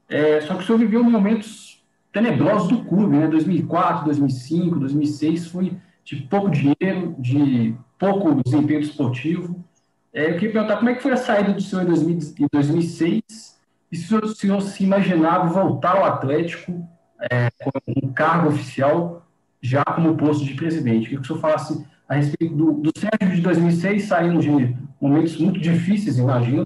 É, 0.09 0.41
só 0.41 0.55
que 0.55 0.63
o 0.63 0.65
senhor 0.65 0.79
viveu 0.79 1.03
momentos 1.03 1.83
tenebrosos 2.11 2.67
do 2.67 2.83
clube, 2.83 3.15
né? 3.15 3.27
2004, 3.27 4.05
2005, 4.05 4.79
2006, 4.79 5.47
foi 5.49 5.77
de 6.03 6.15
pouco 6.15 6.49
dinheiro, 6.49 7.15
de 7.19 7.75
pouco 8.01 8.41
desempenho 8.43 8.79
esportivo. 8.79 9.63
É, 10.11 10.31
eu 10.31 10.33
queria 10.33 10.53
perguntar 10.53 10.77
como 10.77 10.89
é 10.89 10.95
que 10.95 11.03
foi 11.03 11.11
a 11.11 11.17
saída 11.17 11.53
do 11.53 11.61
senhor 11.61 11.83
em 11.83 12.47
2006 12.51 13.21
e 13.91 13.95
se 13.95 14.15
o 14.15 14.27
senhor 14.29 14.59
se 14.61 14.83
imaginava 14.83 15.45
voltar 15.45 15.95
ao 15.95 16.05
Atlético 16.05 16.83
é, 17.31 17.51
com 17.63 17.69
um 18.03 18.11
cargo 18.11 18.49
oficial 18.49 19.27
já 19.61 19.85
como 19.85 20.17
posto 20.17 20.43
de 20.43 20.55
presidente. 20.55 21.03
Queria 21.03 21.19
que 21.19 21.23
o 21.23 21.27
senhor 21.27 21.39
falasse 21.39 21.85
a 22.09 22.15
respeito 22.15 22.55
do, 22.55 22.71
do 22.73 22.91
Sérgio 22.97 23.35
de 23.35 23.41
2006, 23.41 24.03
saindo 24.05 24.39
de 24.39 24.75
momentos 24.99 25.37
muito 25.37 25.59
difíceis, 25.59 26.17
imagino, 26.17 26.65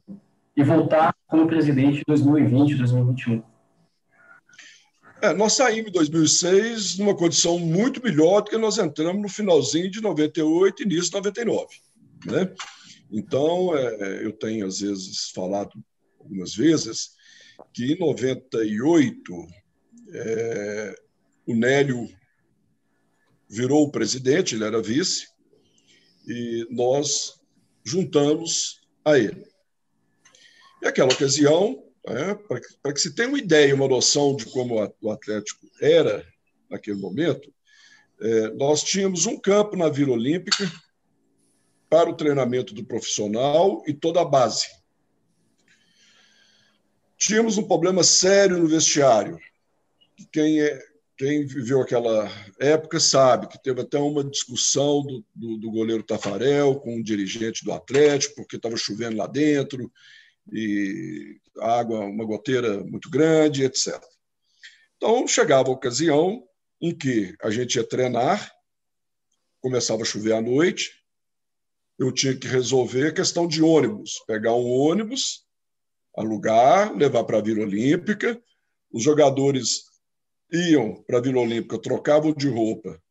e 0.56 0.64
voltar 0.64 1.14
como 1.28 1.48
presidente 1.48 2.00
em 2.00 2.04
2020, 2.08 2.76
2021. 2.76 3.44
É, 5.26 5.34
nós 5.34 5.54
saímos 5.54 5.90
em 5.90 5.94
2006 5.94 7.00
numa 7.00 7.16
condição 7.16 7.58
muito 7.58 8.04
melhor 8.04 8.42
do 8.42 8.52
que 8.52 8.58
nós 8.58 8.78
entramos 8.78 9.24
no 9.24 9.28
finalzinho 9.28 9.90
de 9.90 10.00
98 10.00 10.84
e 10.84 10.86
início 10.86 11.06
de 11.06 11.14
99. 11.14 11.68
Né? 12.28 12.54
Então, 13.12 13.76
é, 13.76 14.24
eu 14.24 14.32
tenho, 14.32 14.68
às 14.68 14.82
vezes, 14.82 15.32
falado 15.32 15.72
algumas 16.20 16.54
vezes 16.54 17.16
que 17.74 17.94
em 17.94 17.98
98 17.98 19.48
é, 20.14 20.96
o 21.48 21.56
Nélio 21.56 22.08
virou 23.50 23.84
o 23.84 23.92
presidente, 23.92 24.54
ele 24.54 24.64
era 24.64 24.82
vice, 24.82 25.28
e 26.28 26.68
nós 26.70 27.40
juntamos 27.84 28.82
a 29.04 29.18
ele. 29.18 29.44
E 30.84 30.88
aquela 30.88 31.12
ocasião, 31.12 31.84
é, 32.08 32.36
para 32.82 32.94
que 32.94 33.00
se 33.00 33.14
tenha 33.16 33.30
uma 33.30 33.40
ideia, 33.40 33.76
uma 33.76 33.88
noção 33.88 34.36
de 34.36 34.46
como 34.46 34.76
o 35.02 35.12
Atlético 35.12 35.68
era 35.82 36.26
naquele 36.70 36.98
momento, 37.00 37.54
É, 38.22 38.50
nós 38.54 38.82
tínhamos 38.82 39.26
um 39.26 39.38
campo 39.38 39.76
na 39.76 39.90
Vila 39.90 40.14
Olímpica 40.14 40.72
para 41.90 42.10
o 42.10 42.16
treinamento 42.16 42.74
do 42.74 42.86
profissional 42.86 43.84
e 43.86 43.94
toda 43.94 44.22
a 44.22 44.26
base. 44.26 44.66
Tínhamos 47.18 47.58
um 47.58 47.68
problema 47.68 48.04
sério 48.06 48.58
no 48.58 48.70
vestiário. 48.70 49.38
Quem, 50.32 50.62
é, 50.62 50.82
quem 51.18 51.46
viveu 51.46 51.82
aquela 51.82 52.32
época 52.58 53.02
sabe 53.02 53.50
que 53.50 53.62
teve 53.62 53.82
até 53.82 53.98
uma 53.98 54.24
discussão 54.24 55.02
do, 55.04 55.26
do, 55.36 55.58
do 55.58 55.70
goleiro 55.70 56.02
Tafarel 56.02 56.76
com 56.80 56.96
um 56.96 57.04
dirigente 57.04 57.66
do 57.66 57.74
Atlético, 57.74 58.36
porque 58.36 58.56
estava 58.56 58.78
chovendo 58.78 59.18
lá 59.18 59.28
dentro, 59.28 59.92
e 60.52 61.40
água, 61.60 62.00
uma 62.00 62.26
goteira 62.26 62.84
muito 62.84 63.10
grande, 63.10 63.64
etc. 63.64 64.02
Então, 64.98 65.28
chegava 65.28 65.70
a 65.70 65.74
ocasião 65.74 66.44
em 66.82 66.96
que 66.96 67.36
a 67.42 67.50
gente 67.50 67.76
ia 67.76 67.88
treinar, 67.88 68.52
começava 69.62 70.02
a 70.02 70.06
chover 70.06 70.34
à 70.34 70.42
noite, 70.42 70.92
eu 71.98 72.12
tinha 72.12 72.36
que 72.36 72.48
resolver 72.48 73.08
a 73.08 73.14
questão 73.14 73.48
de 73.48 73.62
ônibus, 73.62 74.24
pegar 74.28 74.54
um 74.54 74.68
ônibus, 74.68 75.46
alugar, 76.16 76.96
levar 76.96 77.24
para 77.24 77.38
a 77.38 77.42
Vila 77.42 77.64
Olímpica, 77.64 78.42
os 78.92 79.04
jogadores 79.04 79.86
iam 80.52 81.04
para 81.04 81.18
a 81.18 81.22
Vila 81.22 81.42
Olímpica, 81.42 81.82
trocavam 81.82 82.34
de 82.34 82.48
roupa, 82.48 83.02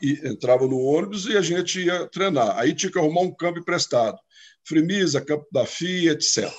e 0.00 0.28
entravam 0.28 0.68
no 0.68 0.80
ônibus 0.80 1.26
e 1.26 1.36
a 1.36 1.42
gente 1.42 1.80
ia 1.80 2.06
treinar. 2.08 2.58
Aí 2.58 2.74
tinha 2.74 2.90
que 2.90 2.98
arrumar 2.98 3.22
um 3.22 3.34
campo 3.34 3.58
emprestado. 3.58 4.18
Fremisa, 4.66 5.20
Campo 5.20 5.46
da 5.52 5.66
FIA, 5.66 6.12
etc. 6.12 6.50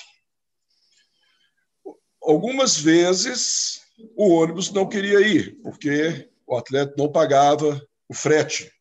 Algumas 2.22 2.78
vezes 2.78 3.82
o 4.16 4.30
ônibus 4.30 4.72
não 4.72 4.88
queria 4.88 5.22
ir, 5.22 5.56
porque 5.64 6.30
o 6.46 6.56
atleta 6.56 6.94
não 6.98 7.12
pagava 7.12 7.82
o 8.08 8.14
frete. 8.14 8.72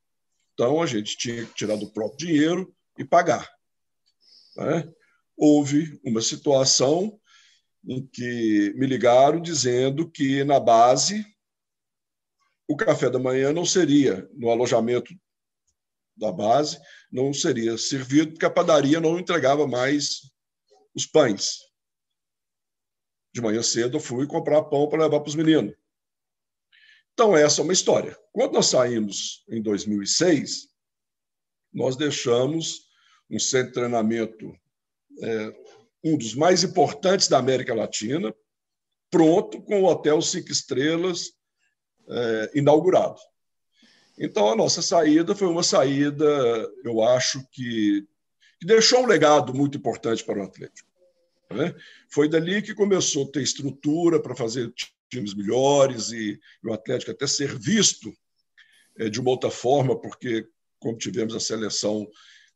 Então 0.52 0.82
a 0.82 0.86
gente 0.86 1.16
tinha 1.16 1.44
que 1.44 1.54
tirar 1.54 1.76
do 1.76 1.90
próprio 1.90 2.26
dinheiro 2.26 2.74
e 2.98 3.04
pagar. 3.04 3.50
Né? 4.56 4.88
Houve 5.36 5.98
uma 6.04 6.20
situação 6.20 7.18
em 7.86 8.06
que 8.06 8.72
me 8.76 8.86
ligaram 8.86 9.40
dizendo 9.40 10.10
que 10.10 10.44
na 10.44 10.58
base 10.58 11.24
o 12.68 12.76
café 12.76 13.10
da 13.10 13.18
manhã 13.18 13.52
não 13.52 13.64
seria 13.64 14.28
no 14.34 14.50
alojamento 14.50 15.12
da 16.16 16.32
base, 16.32 16.78
não 17.10 17.32
seria 17.32 17.76
servido 17.76 18.32
porque 18.32 18.46
a 18.46 18.50
padaria 18.50 19.00
não 19.00 19.18
entregava 19.18 19.66
mais 19.66 20.30
os 20.94 21.06
pães. 21.06 21.58
De 23.32 23.40
manhã 23.40 23.62
cedo 23.62 23.96
eu 23.96 24.00
fui 24.00 24.26
comprar 24.26 24.62
pão 24.64 24.88
para 24.88 25.02
levar 25.02 25.20
para 25.20 25.28
os 25.28 25.34
meninos. 25.34 25.74
Então 27.12 27.36
essa 27.36 27.60
é 27.60 27.64
uma 27.64 27.72
história. 27.72 28.18
Quando 28.32 28.54
nós 28.54 28.66
saímos 28.66 29.44
em 29.48 29.60
2006, 29.60 30.68
nós 31.72 31.96
deixamos 31.96 32.88
um 33.28 33.38
centro 33.38 33.68
de 33.68 33.72
treinamento 33.74 34.56
é, 35.20 35.54
um 36.04 36.16
dos 36.18 36.34
mais 36.34 36.62
importantes 36.62 37.28
da 37.28 37.38
América 37.38 37.74
Latina, 37.74 38.34
pronto, 39.10 39.62
com 39.62 39.82
o 39.82 39.86
Hotel 39.86 40.20
Cinco 40.20 40.52
Estrelas 40.52 41.32
é, 42.08 42.50
inaugurado. 42.54 43.20
Então, 44.18 44.50
a 44.50 44.56
nossa 44.56 44.80
saída 44.80 45.34
foi 45.34 45.48
uma 45.48 45.62
saída, 45.62 46.24
eu 46.84 47.02
acho 47.02 47.44
que, 47.50 48.06
que 48.60 48.66
deixou 48.66 49.00
um 49.00 49.06
legado 49.06 49.52
muito 49.52 49.76
importante 49.76 50.22
para 50.22 50.38
o 50.38 50.44
Atlético. 50.44 50.88
Né? 51.50 51.74
Foi 52.08 52.28
dali 52.28 52.62
que 52.62 52.74
começou 52.74 53.24
a 53.24 53.30
ter 53.32 53.42
estrutura 53.42 54.20
para 54.20 54.36
fazer 54.36 54.72
times 55.10 55.34
melhores 55.34 56.10
e, 56.10 56.40
e 56.62 56.68
o 56.68 56.72
Atlético 56.72 57.10
até 57.10 57.26
ser 57.26 57.58
visto 57.58 58.12
é, 58.98 59.08
de 59.08 59.20
uma 59.20 59.30
outra 59.30 59.50
forma, 59.50 60.00
porque, 60.00 60.46
como 60.78 60.96
tivemos 60.96 61.34
a 61.34 61.40
seleção 61.40 62.08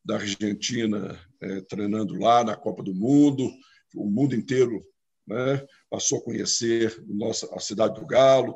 da 0.03 0.15
Argentina 0.15 1.19
é, 1.41 1.61
treinando 1.61 2.15
lá 2.15 2.43
na 2.43 2.55
Copa 2.55 2.81
do 2.81 2.93
Mundo, 2.93 3.49
o 3.95 4.09
mundo 4.09 4.33
inteiro 4.33 4.83
né, 5.27 5.65
passou 5.89 6.19
a 6.19 6.23
conhecer 6.23 7.03
nossa, 7.07 7.47
a 7.53 7.59
cidade 7.59 7.99
do 7.99 8.05
Galo. 8.05 8.55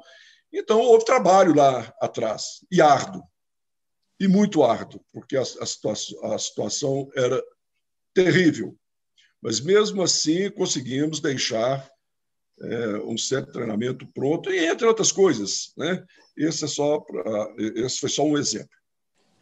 Então, 0.53 0.79
houve 0.79 1.03
trabalho 1.03 1.55
lá 1.55 1.93
atrás, 1.99 2.63
e 2.71 2.79
árduo, 2.79 3.23
e 4.19 4.27
muito 4.27 4.63
árduo, 4.63 5.03
porque 5.11 5.35
a, 5.35 5.41
a, 5.41 5.65
situação, 5.65 6.25
a 6.31 6.37
situação 6.37 7.09
era 7.15 7.43
terrível. 8.13 8.77
Mas, 9.41 9.59
mesmo 9.59 10.03
assim, 10.03 10.51
conseguimos 10.51 11.19
deixar 11.19 11.89
é, 12.61 12.97
um 12.99 13.17
certo 13.17 13.51
treinamento 13.51 14.07
pronto, 14.13 14.51
e 14.51 14.65
entre 14.65 14.85
outras 14.85 15.11
coisas. 15.11 15.73
Né? 15.75 16.05
Esse, 16.37 16.65
é 16.65 16.67
só 16.67 16.99
pra, 16.99 17.55
esse 17.57 17.99
foi 17.99 18.09
só 18.09 18.23
um 18.23 18.37
exemplo. 18.37 18.69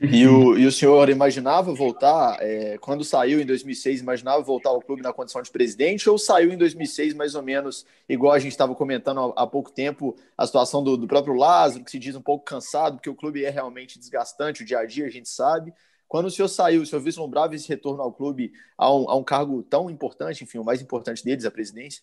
E 0.04 0.28
o, 0.28 0.58
e 0.58 0.66
o 0.66 0.72
senhor 0.72 1.10
imaginava 1.10 1.72
voltar, 1.76 2.36
é, 2.41 2.76
quando 2.80 3.04
saiu 3.04 3.39
em 3.39 3.45
2006, 3.45 4.02
imaginava 4.02 4.41
voltar 4.41 4.70
ao 4.70 4.82
clube 4.82 5.04
na 5.04 5.14
condição 5.14 5.43
de 5.43 5.52
presidente 5.52 6.10
ou 6.10 6.18
saiu 6.18 6.52
em 6.52 6.58
2006 6.58 7.14
mais 7.14 7.36
ou 7.36 7.43
menos, 7.43 7.86
igual 8.10 8.34
a 8.34 8.39
gente 8.39 8.52
estava 8.52 8.74
comentando 8.74 9.20
há, 9.20 9.43
há, 9.43 9.45
pouco 9.45 9.72
tempo, 9.72 10.16
a 10.36 10.47
situação 10.47 10.84
do, 10.84 10.97
do, 10.97 11.08
próprio 11.08 11.36
Lázaro, 11.36 11.84
que 11.84 11.91
se 11.91 11.99
diz 11.99 12.16
um 12.16 12.22
pouco 12.22 12.43
cansado, 12.43 12.95
porque 12.95 13.12
o 13.12 13.16
clube 13.16 13.45
é 13.45 13.52
realmente 13.52 13.99
desgastante, 13.99 14.64
o 14.64 14.66
dia 14.66 14.80
a 14.80 14.86
dia 14.86 15.06
a 15.06 15.10
gente 15.10 15.30
sabe. 15.30 15.72
Quando 16.08 16.26
o 16.26 16.32
senhor 16.32 16.47
saiu, 16.47 16.82
o 16.82 16.86
senhor 16.86 17.02
vislumbrava 17.04 17.54
esse 17.54 17.70
retorno 17.70 18.02
ao 18.02 18.12
clube 18.12 18.54
a 18.76 18.91
um, 18.91 19.08
a 19.08 19.16
um 19.16 19.24
cargo 19.24 19.62
tão 19.62 19.88
importante, 19.88 20.43
enfim, 20.43 20.58
o 20.58 20.66
mais 20.66 20.82
importante 20.82 21.24
deles, 21.24 21.45
a 21.45 21.52
presidência? 21.52 22.02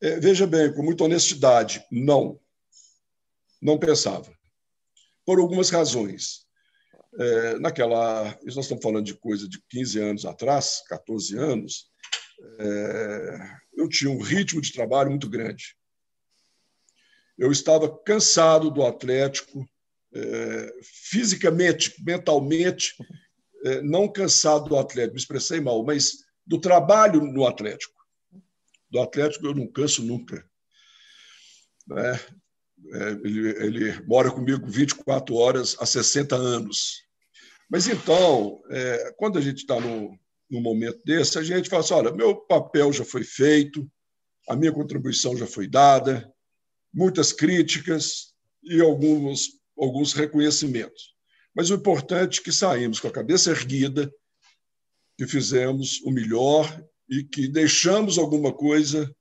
É, 0.00 0.18
veja 0.18 0.46
bem, 0.46 0.72
com 0.72 0.82
muita 0.82 1.04
honestidade, 1.04 1.84
não. 1.92 2.40
Não 3.60 3.78
pensava. 3.78 4.32
Por 5.26 5.38
algumas 5.38 5.68
razões 5.68 6.43
é, 7.18 7.58
naquela. 7.58 8.24
Nós 8.44 8.56
estamos 8.56 8.82
falando 8.82 9.04
de 9.04 9.14
coisa 9.14 9.48
de 9.48 9.62
15 9.68 10.00
anos 10.00 10.24
atrás, 10.24 10.82
14 10.88 11.36
anos, 11.36 11.86
é, 12.58 13.38
eu 13.76 13.88
tinha 13.88 14.10
um 14.10 14.20
ritmo 14.20 14.60
de 14.60 14.72
trabalho 14.72 15.10
muito 15.10 15.28
grande. 15.28 15.76
Eu 17.36 17.50
estava 17.50 17.88
cansado 18.04 18.70
do 18.70 18.84
Atlético, 18.84 19.68
é, 20.14 20.74
fisicamente, 20.82 21.94
mentalmente, 22.04 22.94
é, 23.64 23.82
não 23.82 24.10
cansado 24.10 24.68
do 24.68 24.78
Atlético, 24.78 25.14
me 25.14 25.20
expressei 25.20 25.60
mal, 25.60 25.84
mas 25.84 26.24
do 26.46 26.60
trabalho 26.60 27.20
no 27.22 27.46
Atlético. 27.46 27.94
Do 28.90 29.00
Atlético 29.00 29.46
eu 29.46 29.54
não 29.54 29.66
canso 29.66 30.02
nunca. 30.02 30.48
Né? 31.86 32.20
É, 32.92 33.10
ele, 33.24 33.48
ele, 33.64 34.02
mora 34.06 34.30
comigo 34.30 34.66
24 34.66 35.34
horas 35.34 35.76
há 35.80 35.86
60 35.86 36.36
anos. 36.36 37.03
Mas 37.74 37.88
então, 37.88 38.62
é, 38.70 39.12
quando 39.16 39.36
a 39.36 39.40
gente 39.40 39.56
está 39.56 39.80
num, 39.80 40.16
momento 40.48 41.02
desse, 41.04 41.36
a 41.36 41.42
gente 41.42 41.68
fala 41.68 41.82
assim: 41.82 41.94
olha, 41.94 42.12
meu 42.12 42.36
papel 42.36 42.92
já 42.92 43.04
foi 43.04 43.24
feito, 43.24 43.90
a 44.48 44.54
minha 44.54 44.70
contribuição 44.70 45.36
já 45.36 45.44
foi 45.44 45.66
dada, 45.66 46.32
muitas 46.92 47.32
críticas 47.32 48.32
e 48.62 48.80
alguns, 48.80 49.58
alguns 49.76 50.12
reconhecimentos. 50.12 51.16
Mas 51.52 51.68
o 51.68 51.74
importante 51.74 52.38
é 52.38 52.44
que 52.44 52.52
saímos 52.52 53.00
com 53.00 53.08
a 53.08 53.12
cabeça 53.12 53.50
erguida, 53.50 54.08
que 55.18 55.26
fizemos 55.26 56.00
o 56.04 56.12
melhor 56.12 56.80
e 57.10 57.24
que 57.24 57.48
deixamos 57.48 58.18
alguma 58.18 58.52
coisa 58.52 59.12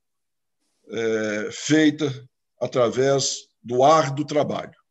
é, 0.90 1.50
feita 1.52 2.30
através 2.62 3.48
do 3.64 3.84
árduo 3.84 4.24
trabalho. 4.24 4.83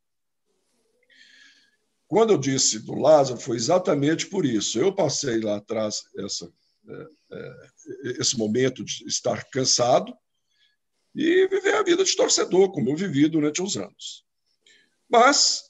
Quando 2.13 2.35
eu 2.35 2.39
disse 2.39 2.79
do 2.81 2.93
Lázaro, 2.93 3.41
foi 3.41 3.57
exatamente 3.57 4.27
por 4.27 4.45
isso. 4.45 4.79
Eu 4.79 4.95
passei 4.95 5.41
lá 5.41 5.57
atrás 5.57 6.03
essa, 6.19 6.53
é, 6.87 7.07
é, 7.33 8.21
esse 8.21 8.37
momento 8.37 8.85
de 8.85 9.07
estar 9.07 9.43
cansado 9.49 10.15
e 11.15 11.49
viver 11.49 11.75
a 11.75 11.83
vida 11.83 12.05
de 12.05 12.15
torcedor, 12.15 12.71
como 12.71 12.91
eu 12.91 12.97
vivi 12.97 13.27
durante 13.31 13.63
uns 13.63 13.79
anos. 13.79 14.27
Mas 15.09 15.63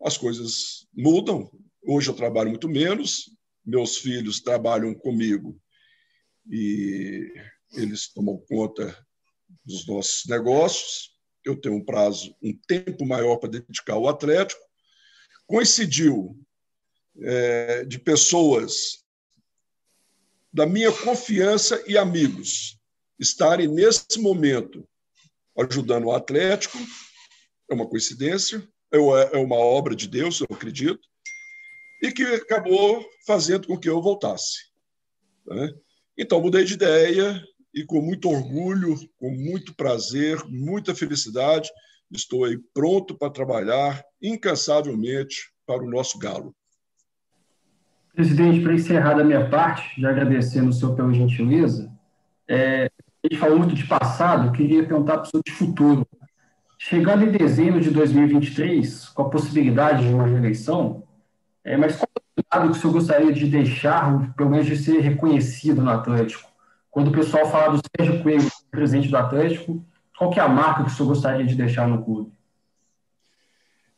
as 0.00 0.16
coisas 0.16 0.86
mudam. 0.94 1.50
Hoje 1.82 2.10
eu 2.10 2.14
trabalho 2.14 2.50
muito 2.50 2.68
menos, 2.68 3.28
meus 3.66 3.96
filhos 3.96 4.38
trabalham 4.38 4.94
comigo 4.94 5.60
e 6.48 7.28
eles 7.72 8.06
tomam 8.12 8.38
conta 8.48 8.96
dos 9.64 9.84
nossos 9.84 10.26
negócios. 10.26 11.10
Eu 11.44 11.60
tenho 11.60 11.74
um 11.74 11.84
prazo, 11.84 12.36
um 12.40 12.56
tempo 12.68 13.04
maior 13.04 13.38
para 13.38 13.50
dedicar 13.50 13.94
ao 13.94 14.06
Atlético 14.06 14.67
coincidiu 15.48 16.38
é, 17.20 17.84
de 17.84 17.98
pessoas 17.98 19.02
da 20.52 20.66
minha 20.66 20.92
confiança 20.92 21.82
e 21.88 21.96
amigos 21.96 22.78
estarem 23.18 23.66
nesse 23.66 24.20
momento 24.20 24.86
ajudando 25.58 26.04
o 26.04 26.12
Atlético, 26.12 26.78
é 27.68 27.74
uma 27.74 27.88
coincidência, 27.88 28.62
é, 28.92 28.98
é 28.98 29.38
uma 29.38 29.56
obra 29.56 29.96
de 29.96 30.06
Deus, 30.06 30.38
eu 30.40 30.46
acredito, 30.50 31.00
e 32.02 32.12
que 32.12 32.22
acabou 32.22 33.04
fazendo 33.26 33.66
com 33.66 33.76
que 33.76 33.88
eu 33.88 34.00
voltasse. 34.00 34.68
Né? 35.46 35.74
Então, 36.16 36.40
mudei 36.40 36.64
de 36.64 36.74
ideia 36.74 37.42
e, 37.74 37.84
com 37.84 38.00
muito 38.00 38.28
orgulho, 38.28 38.96
com 39.16 39.30
muito 39.30 39.74
prazer, 39.74 40.44
muita 40.46 40.94
felicidade, 40.94 41.70
estou 42.12 42.44
aí 42.44 42.58
pronto 42.72 43.14
para 43.14 43.30
trabalhar 43.30 44.02
incansavelmente 44.22 45.52
para 45.66 45.82
o 45.82 45.90
nosso 45.90 46.18
galo. 46.18 46.54
Presidente, 48.14 48.62
para 48.62 48.74
encerrar 48.74 49.14
da 49.14 49.24
minha 49.24 49.48
parte, 49.48 50.00
já 50.00 50.10
agradecendo 50.10 50.70
o 50.70 50.72
senhor 50.72 50.96
pela 50.96 51.12
gentileza, 51.12 51.92
é, 52.48 52.90
a 53.22 53.28
gente 53.28 53.38
falou 53.38 53.58
muito 53.58 53.74
de 53.74 53.86
passado, 53.86 54.52
queria 54.52 54.84
perguntar 54.84 55.18
para 55.18 55.22
o 55.22 55.26
senhor 55.26 55.42
de 55.44 55.52
futuro. 55.52 56.06
Chegando 56.78 57.24
em 57.24 57.30
dezembro 57.30 57.80
de 57.80 57.90
2023, 57.90 59.08
com 59.10 59.22
a 59.22 59.30
possibilidade 59.30 60.06
de 60.06 60.14
uma 60.14 60.26
reeleição, 60.26 61.02
é, 61.64 61.76
mas 61.76 61.96
qual 61.96 62.08
é 62.16 62.40
o 62.40 62.56
lado 62.56 62.70
que 62.70 62.78
o 62.78 62.80
senhor 62.80 62.92
gostaria 62.92 63.32
de 63.32 63.46
deixar, 63.46 64.34
pelo 64.34 64.50
menos 64.50 64.66
de 64.66 64.76
ser 64.76 65.00
reconhecido 65.00 65.82
no 65.82 65.90
Atlético? 65.90 66.48
Quando 66.90 67.08
o 67.08 67.12
pessoal 67.12 67.50
fala 67.50 67.76
do 67.76 67.82
Sérgio 67.96 68.22
Coelho, 68.22 68.50
presidente 68.70 69.08
do 69.08 69.16
Atlético, 69.16 69.84
qual 70.18 70.30
que 70.32 70.40
é 70.40 70.42
a 70.42 70.48
marca 70.48 70.82
que 70.82 70.90
o 70.90 70.92
senhor 70.92 71.08
gostaria 71.08 71.46
de 71.46 71.54
deixar 71.54 71.86
no 71.86 72.04
clube? 72.04 72.32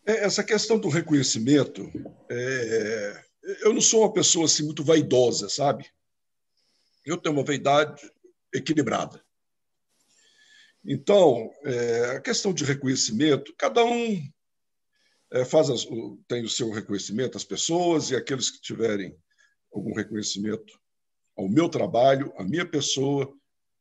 É, 0.07 0.25
essa 0.25 0.45
questão 0.45 0.79
do 0.79 0.91
reconhecimento, 0.91 1.91
é, 2.31 3.25
eu 3.63 3.73
não 3.73 3.81
sou 3.81 4.03
uma 4.03 4.13
pessoa 4.13 4.45
assim 4.45 4.65
muito 4.65 4.85
vaidosa, 4.85 5.49
sabe? 5.49 5.91
Eu 7.07 7.17
tenho 7.17 7.35
uma 7.35 7.45
vaidade 7.45 8.03
equilibrada. 8.53 9.23
Então, 10.85 11.51
é, 11.65 12.17
a 12.17 12.21
questão 12.21 12.53
de 12.53 12.65
reconhecimento, 12.65 13.55
cada 13.57 13.83
um 13.83 14.23
é, 15.33 15.45
faz 15.45 15.71
as, 15.71 15.87
tem 16.29 16.45
o 16.45 16.51
seu 16.51 16.71
reconhecimento, 16.71 17.39
as 17.39 17.45
pessoas 17.45 18.11
e 18.11 18.17
aqueles 18.17 18.51
que 18.51 18.61
tiverem 18.61 19.17
algum 19.73 19.95
reconhecimento 19.95 20.79
ao 21.37 21.49
meu 21.49 21.69
trabalho, 21.69 22.33
à 22.37 22.45
minha 22.45 22.67
pessoa, 22.67 23.33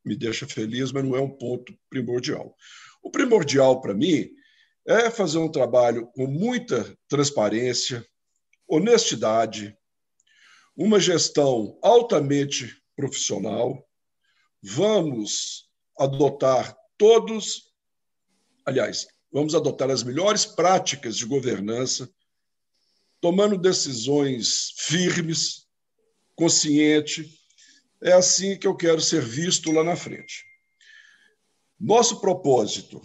me 0.04 0.16
deixa 0.16 0.46
feliz, 0.46 0.92
mas 0.92 1.04
não 1.04 1.16
é 1.16 1.20
um 1.20 1.30
ponto 1.30 1.74
primordial. 1.88 2.54
O 3.02 3.10
primordial 3.10 3.80
para 3.80 3.94
mim 3.94 4.30
é 4.86 5.10
fazer 5.10 5.38
um 5.38 5.50
trabalho 5.50 6.06
com 6.08 6.26
muita 6.26 6.96
transparência, 7.08 8.04
honestidade, 8.66 9.76
uma 10.76 10.98
gestão 10.98 11.78
altamente 11.82 12.80
profissional. 12.96 13.86
Vamos 14.62 15.68
adotar 15.98 16.76
todos, 16.96 17.72
aliás, 18.64 19.06
vamos 19.32 19.54
adotar 19.54 19.90
as 19.90 20.02
melhores 20.02 20.44
práticas 20.44 21.16
de 21.16 21.26
governança, 21.26 22.10
tomando 23.20 23.56
decisões 23.58 24.72
firmes, 24.76 25.66
consciente. 26.34 27.39
É 28.02 28.12
assim 28.12 28.58
que 28.58 28.66
eu 28.66 28.76
quero 28.76 29.00
ser 29.00 29.22
visto 29.22 29.70
lá 29.72 29.84
na 29.84 29.96
frente. 29.96 30.44
Nosso 31.78 32.20
propósito 32.20 33.00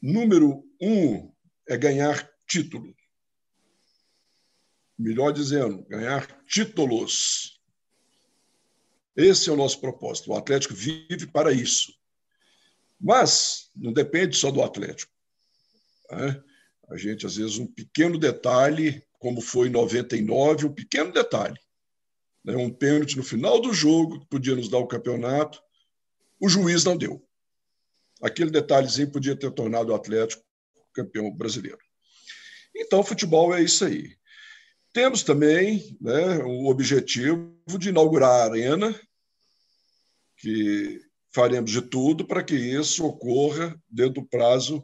número 0.00 0.64
um 0.80 1.32
é 1.68 1.76
ganhar 1.76 2.28
título 2.46 2.96
melhor 4.98 5.32
dizendo, 5.32 5.84
ganhar 5.84 6.26
títulos. 6.46 7.60
Esse 9.14 9.48
é 9.48 9.52
o 9.52 9.56
nosso 9.56 9.80
propósito. 9.80 10.30
O 10.30 10.36
Atlético 10.36 10.74
vive 10.74 11.26
para 11.26 11.52
isso. 11.52 11.92
Mas 13.00 13.70
não 13.74 13.92
depende 13.92 14.36
só 14.36 14.50
do 14.50 14.62
Atlético. 14.62 15.12
Né? 16.10 16.42
A 16.88 16.96
gente, 16.96 17.26
às 17.26 17.36
vezes, 17.36 17.58
um 17.58 17.66
pequeno 17.66 18.18
detalhe, 18.18 19.02
como 19.18 19.40
foi 19.40 19.68
em 19.68 19.72
99, 19.72 20.66
um 20.66 20.72
pequeno 20.72 21.12
detalhe. 21.12 21.58
Né? 22.46 22.56
Um 22.56 22.70
pênalti 22.70 23.16
no 23.16 23.24
final 23.24 23.60
do 23.60 23.74
jogo, 23.74 24.20
que 24.20 24.26
podia 24.28 24.54
nos 24.54 24.68
dar 24.68 24.78
o 24.78 24.86
campeonato, 24.86 25.60
o 26.40 26.48
juiz 26.48 26.84
não 26.84 26.96
deu. 26.96 27.22
Aquele 28.22 28.50
detalhezinho 28.50 29.10
podia 29.10 29.36
ter 29.36 29.50
tornado 29.50 29.90
o 29.90 29.94
Atlético 29.94 30.44
campeão 30.94 31.30
brasileiro. 31.30 31.78
Então, 32.74 33.02
futebol 33.02 33.54
é 33.54 33.62
isso 33.62 33.84
aí. 33.84 34.16
Temos 34.92 35.22
também 35.22 35.98
né, 36.00 36.38
o 36.38 36.66
objetivo 36.66 37.54
de 37.78 37.90
inaugurar 37.90 38.30
a 38.30 38.44
arena, 38.44 38.98
que 40.38 41.00
faremos 41.34 41.70
de 41.70 41.82
tudo 41.82 42.26
para 42.26 42.42
que 42.42 42.54
isso 42.54 43.04
ocorra 43.04 43.78
dentro 43.90 44.22
do 44.22 44.28
prazo 44.28 44.82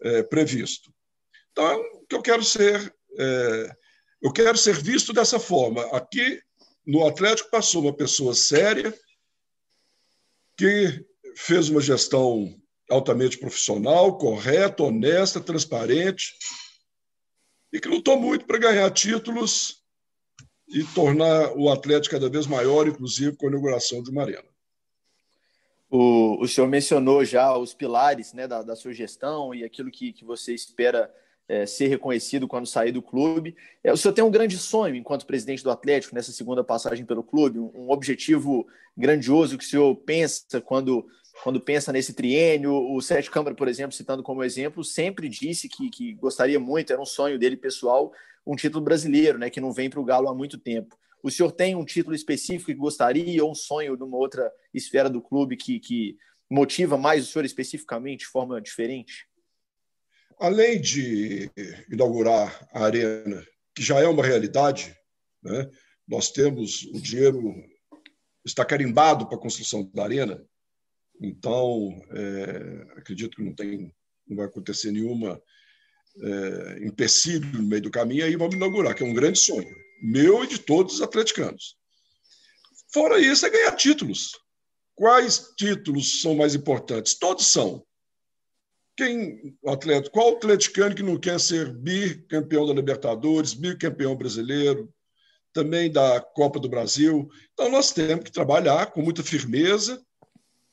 é, 0.00 0.22
previsto. 0.24 0.92
Então, 1.52 1.80
que 2.08 2.14
eu 2.16 2.22
quero 2.22 2.42
ser, 2.42 2.92
é, 3.16 3.76
eu 4.20 4.32
quero 4.32 4.58
ser 4.58 4.74
visto 4.74 5.12
dessa 5.12 5.38
forma. 5.38 5.84
Aqui 5.96 6.40
no 6.86 7.06
Atlético 7.06 7.50
passou 7.50 7.82
uma 7.82 7.92
pessoa 7.92 8.34
séria 8.34 8.92
que 10.56 11.04
fez 11.36 11.68
uma 11.68 11.80
gestão 11.80 12.54
altamente 12.90 13.38
profissional, 13.38 14.18
correta, 14.18 14.82
honesta, 14.82 15.40
transparente, 15.40 16.34
e 17.72 17.80
que 17.80 17.88
lutou 17.88 18.20
muito 18.20 18.44
para 18.44 18.58
ganhar 18.58 18.90
títulos 18.90 19.82
e 20.68 20.84
tornar 20.94 21.52
o 21.56 21.70
Atlético 21.70 22.14
cada 22.14 22.28
vez 22.28 22.46
maior, 22.46 22.86
inclusive 22.86 23.36
com 23.36 23.46
a 23.46 23.48
inauguração 23.48 24.02
de 24.02 24.10
uma 24.10 24.22
arena. 24.22 24.44
O, 25.90 26.42
o 26.42 26.48
senhor 26.48 26.66
mencionou 26.68 27.24
já 27.24 27.56
os 27.56 27.74
pilares 27.74 28.32
né, 28.32 28.46
da, 28.48 28.62
da 28.62 28.74
sua 28.74 28.94
gestão 28.94 29.54
e 29.54 29.64
aquilo 29.64 29.90
que, 29.90 30.12
que 30.12 30.24
você 30.24 30.54
espera 30.54 31.12
é, 31.48 31.66
ser 31.66 31.88
reconhecido 31.88 32.48
quando 32.48 32.66
sair 32.66 32.92
do 32.92 33.02
clube. 33.02 33.54
É, 33.82 33.92
o 33.92 33.96
senhor 33.96 34.14
tem 34.14 34.24
um 34.24 34.30
grande 34.30 34.56
sonho 34.58 34.94
enquanto 34.94 35.26
presidente 35.26 35.62
do 35.62 35.70
Atlético 35.70 36.14
nessa 36.14 36.32
segunda 36.32 36.62
passagem 36.64 37.04
pelo 37.04 37.22
clube, 37.22 37.58
um, 37.58 37.70
um 37.74 37.90
objetivo 37.90 38.66
grandioso 38.96 39.58
que 39.58 39.64
o 39.64 39.68
senhor 39.68 39.94
pensa 39.96 40.60
quando 40.60 41.06
quando 41.42 41.60
pensa 41.60 41.92
nesse 41.92 42.12
triênio. 42.12 42.72
O 42.72 43.00
Sérgio 43.00 43.32
Câmara, 43.32 43.54
por 43.54 43.66
exemplo, 43.66 43.96
citando 43.96 44.22
como 44.22 44.44
exemplo, 44.44 44.84
sempre 44.84 45.28
disse 45.28 45.68
que, 45.68 45.90
que 45.90 46.14
gostaria 46.14 46.60
muito, 46.60 46.92
era 46.92 47.00
um 47.00 47.06
sonho 47.06 47.38
dele 47.38 47.56
pessoal, 47.56 48.12
um 48.46 48.54
título 48.54 48.84
brasileiro, 48.84 49.38
né, 49.38 49.50
que 49.50 49.60
não 49.60 49.72
vem 49.72 49.88
para 49.88 50.00
o 50.00 50.04
Galo 50.04 50.28
há 50.28 50.34
muito 50.34 50.58
tempo. 50.58 50.96
O 51.22 51.30
senhor 51.30 51.52
tem 51.52 51.74
um 51.74 51.84
título 51.84 52.14
específico 52.14 52.66
que 52.66 52.74
gostaria, 52.74 53.42
ou 53.44 53.50
um 53.50 53.54
sonho 53.54 53.96
numa 53.96 54.16
outra 54.16 54.50
esfera 54.74 55.08
do 55.08 55.22
clube 55.22 55.56
que, 55.56 55.78
que 55.78 56.16
motiva 56.50 56.98
mais 56.98 57.24
o 57.24 57.30
senhor 57.30 57.44
especificamente, 57.44 58.20
de 58.20 58.26
forma 58.26 58.60
diferente? 58.60 59.26
Além 60.42 60.80
de 60.80 61.48
inaugurar 61.88 62.68
a 62.72 62.84
arena, 62.84 63.46
que 63.72 63.80
já 63.80 64.00
é 64.00 64.08
uma 64.08 64.26
realidade, 64.26 64.92
né? 65.40 65.70
nós 66.06 66.32
temos 66.32 66.82
o 66.92 67.00
dinheiro 67.00 67.54
está 68.44 68.64
carimbado 68.64 69.28
para 69.28 69.36
a 69.36 69.40
construção 69.40 69.88
da 69.94 70.02
arena, 70.02 70.44
então, 71.20 71.96
é, 72.10 72.98
acredito 72.98 73.36
que 73.36 73.42
não, 73.44 73.54
tem, 73.54 73.94
não 74.26 74.36
vai 74.36 74.46
acontecer 74.46 74.90
nenhuma 74.90 75.40
é, 76.20 76.86
empecilho 76.88 77.46
no 77.52 77.62
meio 77.62 77.82
do 77.82 77.90
caminho, 77.92 78.24
aí 78.24 78.34
vamos 78.34 78.56
inaugurar, 78.56 78.96
que 78.96 79.04
é 79.04 79.06
um 79.06 79.14
grande 79.14 79.38
sonho, 79.38 79.72
meu 80.02 80.42
e 80.42 80.48
de 80.48 80.58
todos 80.58 80.94
os 80.94 81.02
atleticanos. 81.02 81.76
Fora 82.92 83.20
isso, 83.20 83.46
é 83.46 83.50
ganhar 83.50 83.76
títulos. 83.76 84.32
Quais 84.96 85.54
títulos 85.56 86.20
são 86.20 86.34
mais 86.34 86.56
importantes? 86.56 87.14
Todos 87.16 87.46
são. 87.46 87.86
Quem, 88.96 89.56
atleta, 89.66 90.10
qual 90.10 90.36
atleticano 90.36 90.94
que 90.94 91.02
não 91.02 91.18
quer 91.18 91.40
ser 91.40 91.72
bicampeão 91.72 92.66
da 92.66 92.74
Libertadores, 92.74 93.54
bicampeão 93.54 94.14
brasileiro, 94.14 94.92
também 95.52 95.90
da 95.90 96.20
Copa 96.20 96.60
do 96.60 96.68
Brasil? 96.68 97.28
Então, 97.52 97.70
nós 97.70 97.92
temos 97.92 98.24
que 98.24 98.32
trabalhar 98.32 98.86
com 98.92 99.02
muita 99.02 99.22
firmeza 99.22 100.02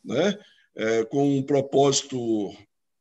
né, 0.04 0.38
é, 0.76 1.04
com 1.06 1.38
um 1.38 1.44
propósito 1.44 2.54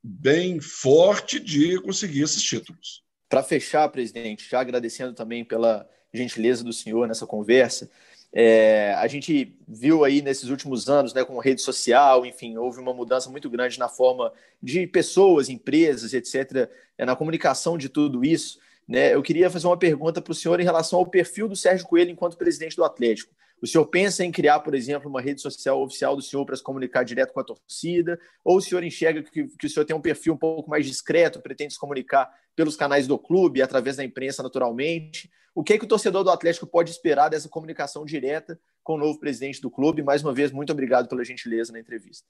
bem 0.02 0.60
forte 0.60 1.40
de 1.40 1.80
conseguir 1.80 2.22
esses 2.22 2.42
títulos. 2.42 3.02
Para 3.28 3.42
fechar, 3.42 3.88
presidente, 3.88 4.48
já 4.48 4.60
agradecendo 4.60 5.12
também 5.12 5.44
pela 5.44 5.88
gentileza 6.12 6.64
do 6.64 6.72
senhor 6.72 7.06
nessa 7.06 7.26
conversa, 7.26 7.90
é, 8.32 8.94
a 8.94 9.06
gente 9.06 9.56
viu 9.66 10.04
aí 10.04 10.20
nesses 10.20 10.50
últimos 10.50 10.88
anos, 10.88 11.14
né, 11.14 11.24
com 11.24 11.38
rede 11.38 11.62
social, 11.62 12.26
enfim, 12.26 12.56
houve 12.56 12.78
uma 12.78 12.92
mudança 12.92 13.30
muito 13.30 13.48
grande 13.48 13.78
na 13.78 13.88
forma 13.88 14.32
de 14.62 14.86
pessoas, 14.86 15.48
empresas, 15.48 16.12
etc., 16.12 16.70
é, 16.96 17.04
na 17.04 17.16
comunicação 17.16 17.78
de 17.78 17.88
tudo 17.88 18.24
isso. 18.24 18.58
Né, 18.86 19.14
eu 19.14 19.22
queria 19.22 19.50
fazer 19.50 19.66
uma 19.66 19.76
pergunta 19.76 20.20
para 20.20 20.32
o 20.32 20.34
senhor 20.34 20.60
em 20.60 20.64
relação 20.64 20.98
ao 20.98 21.06
perfil 21.06 21.48
do 21.48 21.56
Sérgio 21.56 21.86
Coelho 21.86 22.10
enquanto 22.10 22.36
presidente 22.36 22.76
do 22.76 22.84
Atlético. 22.84 23.34
O 23.60 23.66
senhor 23.66 23.86
pensa 23.86 24.24
em 24.24 24.30
criar, 24.30 24.60
por 24.60 24.74
exemplo, 24.74 25.10
uma 25.10 25.20
rede 25.20 25.40
social 25.40 25.82
oficial 25.82 26.14
do 26.14 26.22
senhor 26.22 26.44
para 26.44 26.56
se 26.56 26.62
comunicar 26.62 27.02
direto 27.02 27.32
com 27.32 27.40
a 27.40 27.44
torcida? 27.44 28.18
Ou 28.44 28.58
o 28.58 28.60
senhor 28.60 28.84
enxerga 28.84 29.22
que, 29.22 29.48
que 29.48 29.66
o 29.66 29.70
senhor 29.70 29.84
tem 29.84 29.96
um 29.96 30.00
perfil 30.00 30.34
um 30.34 30.38
pouco 30.38 30.70
mais 30.70 30.86
discreto, 30.86 31.40
pretende 31.40 31.74
se 31.74 31.78
comunicar 31.78 32.32
pelos 32.54 32.76
canais 32.76 33.06
do 33.06 33.18
clube, 33.18 33.60
através 33.60 33.96
da 33.96 34.04
imprensa, 34.04 34.42
naturalmente? 34.42 35.30
O 35.54 35.64
que, 35.64 35.72
é 35.72 35.78
que 35.78 35.84
o 35.84 35.88
torcedor 35.88 36.22
do 36.22 36.30
Atlético 36.30 36.66
pode 36.66 36.90
esperar 36.90 37.28
dessa 37.28 37.48
comunicação 37.48 38.04
direta 38.04 38.58
com 38.84 38.94
o 38.94 38.98
novo 38.98 39.18
presidente 39.18 39.60
do 39.60 39.70
clube? 39.70 40.02
Mais 40.02 40.22
uma 40.22 40.32
vez, 40.32 40.52
muito 40.52 40.72
obrigado 40.72 41.08
pela 41.08 41.24
gentileza 41.24 41.72
na 41.72 41.80
entrevista. 41.80 42.26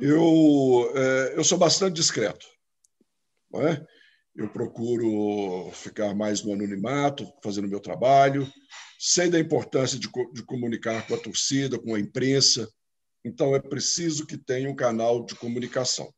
Eu, 0.00 0.90
é, 0.94 1.34
eu 1.36 1.44
sou 1.44 1.56
bastante 1.56 1.94
discreto. 1.94 2.46
Não 3.50 3.68
é? 3.68 3.84
Eu 4.34 4.48
procuro 4.48 5.70
ficar 5.72 6.14
mais 6.14 6.42
no 6.42 6.52
anonimato, 6.52 7.30
fazendo 7.42 7.68
meu 7.68 7.78
trabalho 7.78 8.50
sei 9.04 9.28
da 9.28 9.40
importância 9.40 9.98
de, 9.98 10.08
de 10.32 10.44
comunicar 10.44 11.04
com 11.08 11.16
a 11.16 11.18
torcida, 11.18 11.76
com 11.76 11.92
a 11.92 11.98
imprensa. 11.98 12.72
Então, 13.24 13.52
é 13.52 13.58
preciso 13.58 14.24
que 14.24 14.38
tenha 14.38 14.70
um 14.70 14.76
canal 14.76 15.24
de 15.24 15.34
comunicação, 15.34 16.14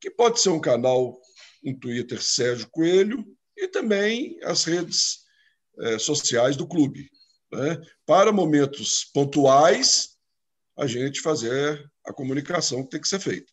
que 0.00 0.10
pode 0.10 0.40
ser 0.40 0.48
um 0.48 0.60
canal 0.60 1.16
um 1.64 1.72
Twitter 1.78 2.20
Sérgio 2.20 2.68
Coelho 2.70 3.24
e 3.56 3.68
também 3.68 4.40
as 4.42 4.64
redes 4.64 5.20
é, 5.78 5.98
sociais 6.00 6.56
do 6.56 6.66
clube. 6.66 7.08
Né? 7.52 7.80
Para 8.04 8.32
momentos 8.32 9.04
pontuais, 9.04 10.16
a 10.76 10.86
gente 10.86 11.20
fazer 11.20 11.88
a 12.04 12.12
comunicação 12.12 12.82
que 12.82 12.90
tem 12.90 13.00
que 13.00 13.08
ser 13.08 13.20
feita. 13.20 13.52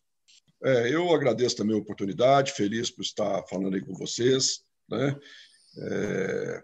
É, 0.64 0.92
eu 0.92 1.14
agradeço 1.14 1.56
também 1.56 1.76
a 1.76 1.80
oportunidade, 1.80 2.52
feliz 2.52 2.90
por 2.90 3.02
estar 3.02 3.44
falando 3.46 3.76
aí 3.76 3.84
com 3.84 3.94
vocês. 3.94 4.64
Né? 4.88 5.16
É, 5.78 6.62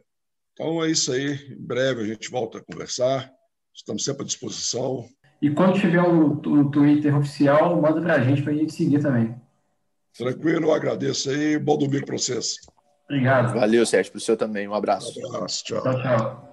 então 0.61 0.85
é 0.85 0.91
isso 0.91 1.11
aí. 1.11 1.33
Em 1.51 1.57
breve 1.57 2.03
a 2.03 2.07
gente 2.07 2.31
volta 2.31 2.59
a 2.59 2.63
conversar. 2.63 3.33
Estamos 3.75 4.05
sempre 4.05 4.25
à 4.25 4.27
disposição. 4.27 5.07
E 5.41 5.49
quando 5.49 5.81
tiver 5.81 6.03
o, 6.03 6.33
o 6.33 6.71
Twitter 6.71 7.17
oficial, 7.17 7.81
manda 7.81 7.99
para 8.03 8.17
a 8.17 8.21
gente, 8.21 8.43
para 8.43 8.53
a 8.53 8.55
gente 8.55 8.75
seguir 8.75 9.01
também. 9.01 9.35
Tranquilo, 10.15 10.71
agradeço 10.71 11.31
aí. 11.31 11.59
Bom 11.59 11.79
domingo 11.79 12.05
para 12.05 12.19
vocês. 12.19 12.57
Obrigado. 13.05 13.59
Valeu, 13.59 13.87
Sérgio, 13.87 14.13
para 14.13 14.19
o 14.19 14.21
senhor 14.21 14.37
também. 14.37 14.69
Um 14.69 14.75
abraço. 14.75 15.19
Um 15.19 15.35
abraço, 15.35 15.65
tchau. 15.65 15.83
Tchau, 15.83 16.03
tchau. 16.03 16.50